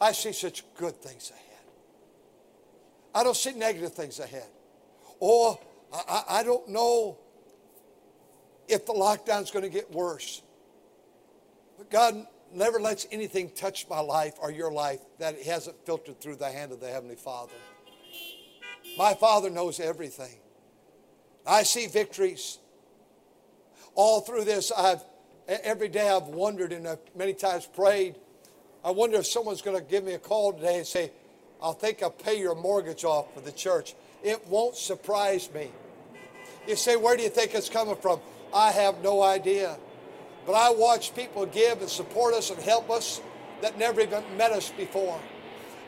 I 0.00 0.12
see 0.12 0.32
such 0.32 0.62
good 0.74 1.00
things 1.00 1.30
ahead. 1.30 1.42
I 3.14 3.24
don't 3.24 3.36
see 3.36 3.52
negative 3.52 3.94
things 3.94 4.20
ahead. 4.20 4.48
Oh, 5.20 5.52
or 5.52 5.58
I, 6.08 6.22
I 6.28 6.42
don't 6.42 6.68
know 6.68 7.18
if 8.68 8.84
the 8.84 8.92
lockdown's 8.92 9.50
going 9.50 9.62
to 9.62 9.70
get 9.70 9.90
worse. 9.90 10.42
But 11.78 11.90
God 11.90 12.26
never 12.52 12.80
lets 12.80 13.06
anything 13.10 13.50
touch 13.50 13.88
my 13.88 14.00
life 14.00 14.34
or 14.40 14.50
your 14.50 14.72
life 14.72 15.00
that 15.18 15.34
it 15.34 15.46
hasn't 15.46 15.76
filtered 15.84 16.20
through 16.20 16.36
the 16.36 16.50
hand 16.50 16.72
of 16.72 16.80
the 16.80 16.88
Heavenly 16.88 17.16
Father. 17.16 17.52
My 18.96 19.14
Father 19.14 19.50
knows 19.50 19.80
everything. 19.80 20.36
I 21.46 21.62
see 21.62 21.86
victories. 21.86 22.58
All 23.94 24.20
through 24.20 24.44
this, 24.44 24.72
I've 24.72 25.02
every 25.48 25.88
day 25.88 26.08
I've 26.08 26.24
wondered 26.24 26.72
and 26.72 26.88
I've 26.88 26.98
many 27.14 27.32
times 27.32 27.66
prayed. 27.66 28.16
I 28.84 28.90
wonder 28.90 29.18
if 29.18 29.26
someone's 29.26 29.62
going 29.62 29.78
to 29.78 29.84
give 29.84 30.04
me 30.04 30.14
a 30.14 30.18
call 30.18 30.52
today 30.52 30.78
and 30.78 30.86
say, 30.86 31.10
I'll 31.62 31.72
think 31.72 32.02
I'll 32.02 32.10
pay 32.10 32.38
your 32.38 32.54
mortgage 32.54 33.04
off 33.04 33.32
for 33.34 33.40
the 33.40 33.52
church. 33.52 33.94
It 34.22 34.46
won't 34.48 34.76
surprise 34.76 35.48
me. 35.54 35.70
You 36.66 36.76
say, 36.76 36.96
where 36.96 37.16
do 37.16 37.22
you 37.22 37.28
think 37.28 37.54
it's 37.54 37.68
coming 37.68 37.96
from? 37.96 38.20
I 38.52 38.70
have 38.72 39.02
no 39.02 39.22
idea. 39.22 39.76
But 40.46 40.54
I 40.54 40.70
watch 40.70 41.14
people 41.14 41.44
give 41.46 41.80
and 41.80 41.90
support 41.90 42.32
us 42.32 42.50
and 42.50 42.58
help 42.60 42.88
us 42.90 43.20
that 43.60 43.78
never 43.78 44.00
even 44.00 44.22
met 44.36 44.52
us 44.52 44.70
before. 44.70 45.20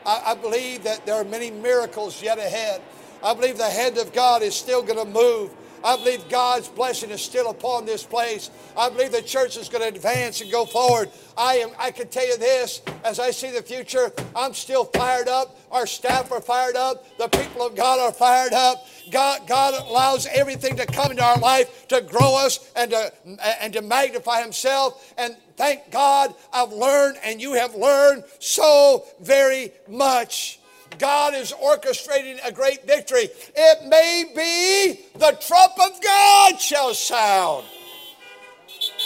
I, 0.05 0.23
I 0.27 0.35
believe 0.35 0.83
that 0.83 1.05
there 1.05 1.15
are 1.15 1.23
many 1.23 1.49
miracles 1.49 2.21
yet 2.21 2.37
ahead. 2.37 2.81
I 3.23 3.33
believe 3.33 3.57
the 3.57 3.69
hand 3.69 3.97
of 3.97 4.11
God 4.13 4.41
is 4.41 4.55
still 4.55 4.81
going 4.81 4.99
to 4.99 5.05
move. 5.05 5.51
I 5.83 5.95
believe 5.95 6.27
God's 6.29 6.67
blessing 6.67 7.09
is 7.09 7.21
still 7.21 7.49
upon 7.49 7.85
this 7.85 8.03
place. 8.03 8.51
I 8.77 8.89
believe 8.89 9.11
the 9.11 9.21
church 9.21 9.57
is 9.57 9.69
going 9.69 9.81
to 9.81 9.87
advance 9.87 10.41
and 10.41 10.51
go 10.51 10.65
forward. 10.65 11.09
I 11.37 11.55
am 11.55 11.71
I 11.79 11.91
can 11.91 12.09
tell 12.09 12.27
you 12.27 12.37
this, 12.37 12.81
as 13.03 13.19
I 13.19 13.31
see 13.31 13.51
the 13.51 13.61
future, 13.61 14.11
I'm 14.35 14.53
still 14.53 14.85
fired 14.85 15.27
up. 15.27 15.57
Our 15.71 15.87
staff 15.87 16.31
are 16.31 16.41
fired 16.41 16.75
up. 16.75 17.17
The 17.17 17.27
people 17.29 17.65
of 17.65 17.75
God 17.75 17.99
are 17.99 18.11
fired 18.11 18.53
up. 18.53 18.85
God, 19.11 19.47
God 19.47 19.73
allows 19.87 20.27
everything 20.27 20.75
to 20.77 20.85
come 20.85 21.11
into 21.11 21.23
our 21.23 21.39
life 21.39 21.87
to 21.87 22.01
grow 22.01 22.35
us 22.35 22.71
and 22.75 22.91
to, 22.91 23.13
and 23.61 23.73
to 23.73 23.81
magnify 23.81 24.41
Himself. 24.41 25.13
And 25.17 25.35
thank 25.55 25.91
God 25.91 26.35
I've 26.51 26.73
learned 26.73 27.17
and 27.23 27.41
you 27.41 27.53
have 27.53 27.75
learned 27.75 28.23
so 28.39 29.05
very 29.21 29.71
much. 29.87 30.58
God 30.97 31.33
is 31.33 31.53
orchestrating 31.53 32.39
a 32.45 32.51
great 32.51 32.85
victory. 32.85 33.29
It 33.55 33.87
may 33.87 34.25
be 34.35 35.01
the 35.17 35.37
trump 35.39 35.73
of 35.79 36.01
God 36.01 36.59
shall 36.59 36.93
sound. 36.93 37.65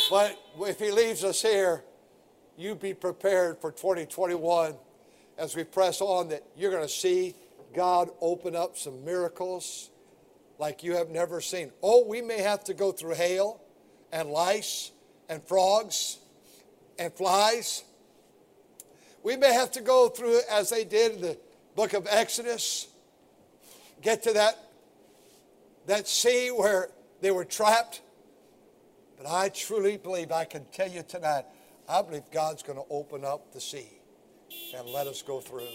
But 0.10 0.40
if 0.62 0.80
He 0.80 0.92
leaves 0.92 1.24
us 1.24 1.42
here, 1.42 1.84
you 2.58 2.76
be 2.76 2.94
prepared 2.94 3.60
for 3.60 3.72
2021 3.72 4.76
as 5.38 5.56
we 5.56 5.64
press 5.64 6.02
on 6.02 6.30
that 6.30 6.44
you're 6.56 6.72
going 6.72 6.84
to 6.84 6.90
see 6.90 7.36
God 7.74 8.10
open 8.22 8.56
up 8.56 8.78
some 8.78 9.04
miracles 9.04 9.90
like 10.60 10.84
you 10.84 10.96
have 10.96 11.10
never 11.10 11.42
seen. 11.42 11.72
Oh, 11.82 12.06
we 12.06 12.22
may 12.22 12.42
have 12.42 12.64
to 12.66 12.74
go 12.74 12.92
through 12.92 13.16
hail 13.16 13.62
and 14.12 14.30
lice 14.30 14.92
and 15.28 15.44
frogs 15.44 16.20
and 17.00 17.12
flies. 17.14 17.84
We 19.24 19.36
may 19.36 19.54
have 19.54 19.72
to 19.72 19.82
go 19.82 20.10
through, 20.10 20.42
as 20.52 20.70
they 20.70 20.84
did 20.84 21.16
in 21.16 21.22
the 21.22 21.38
book 21.76 21.94
of 21.94 22.08
Exodus, 22.10 22.88
get 24.02 24.24
to 24.24 24.34
that, 24.34 24.58
that 25.88 26.08
sea 26.08 26.50
where 26.50 26.90
they 27.22 27.32
were 27.32 27.46
trapped. 27.46 28.02
But 29.18 29.28
I 29.28 29.50
truly 29.50 29.98
believe, 29.98 30.32
I 30.32 30.46
can 30.46 30.66
tell 30.72 30.90
you 30.90 31.04
tonight, 31.04 31.46
I 31.88 32.02
believe 32.02 32.24
God's 32.32 32.64
going 32.64 32.78
to 32.78 32.86
open 32.90 33.24
up 33.26 33.54
the 33.54 33.62
sea 33.62 33.90
and 34.76 34.88
let 34.88 35.08
us 35.08 35.22
go 35.22 35.40
through. 35.40 35.68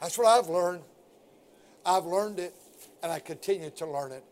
That's 0.00 0.18
what 0.18 0.26
I've 0.26 0.48
learned. 0.48 0.82
I've 1.86 2.04
learned 2.04 2.38
it, 2.38 2.54
and 3.02 3.12
I 3.12 3.18
continue 3.18 3.70
to 3.70 3.86
learn 3.86 4.12
it. 4.12 4.24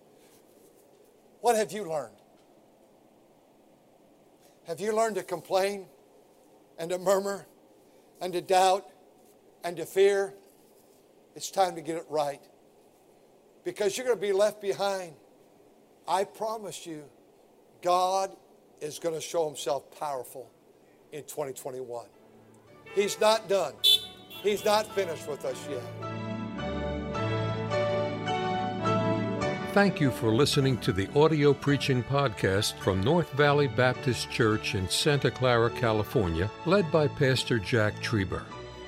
What 1.41 1.57
have 1.57 1.73
you 1.73 1.89
learned? 1.89 2.17
Have 4.67 4.81
you 4.81 4.95
learned 4.95 5.17
to 5.17 5.23
complain 5.23 5.87
and 6.79 6.91
to 6.91 6.99
murmur 6.99 7.47
and 8.21 8.33
to 8.33 8.41
doubt 8.41 8.87
and 9.65 9.77
to 9.77 9.87
fear? 9.87 10.35
It's 11.35 11.51
time 11.51 11.75
to 11.77 11.81
get 11.81 11.97
it 11.97 12.07
right 12.09 12.41
because 13.65 13.97
you're 13.97 14.07
going 14.07 14.19
to 14.19 14.21
be 14.21 14.33
left 14.33 14.61
behind. 14.61 15.15
I 16.07 16.25
promise 16.25 16.87
you, 16.87 17.05
God 17.81 18.37
is 18.81 18.99
going 18.99 19.15
to 19.15 19.21
show 19.21 19.47
himself 19.47 19.85
powerful 19.99 20.51
in 21.13 21.23
2021. 21.23 22.07
He's 22.95 23.21
not 23.21 23.49
done, 23.49 23.75
He's 24.43 24.65
not 24.65 24.87
finished 24.95 25.29
with 25.29 25.45
us 25.45 25.69
yet. 25.71 25.83
Thank 29.73 30.01
you 30.01 30.11
for 30.11 30.35
listening 30.35 30.77
to 30.79 30.93
the 30.93 31.09
audio 31.19 31.55
preaching 31.55 32.03
podcast 32.03 32.79
from 32.81 33.01
North 33.01 33.33
Valley 33.33 33.69
Baptist 33.69 34.31
Church 34.31 34.75
in 34.75 34.87
Santa 34.91 35.31
Clara, 35.31 35.71
California, 35.71 36.51
led 36.67 36.93
by 36.93 37.09
Pastor 37.09 37.59
Jack 37.59 37.95
Trieber. 38.03 38.43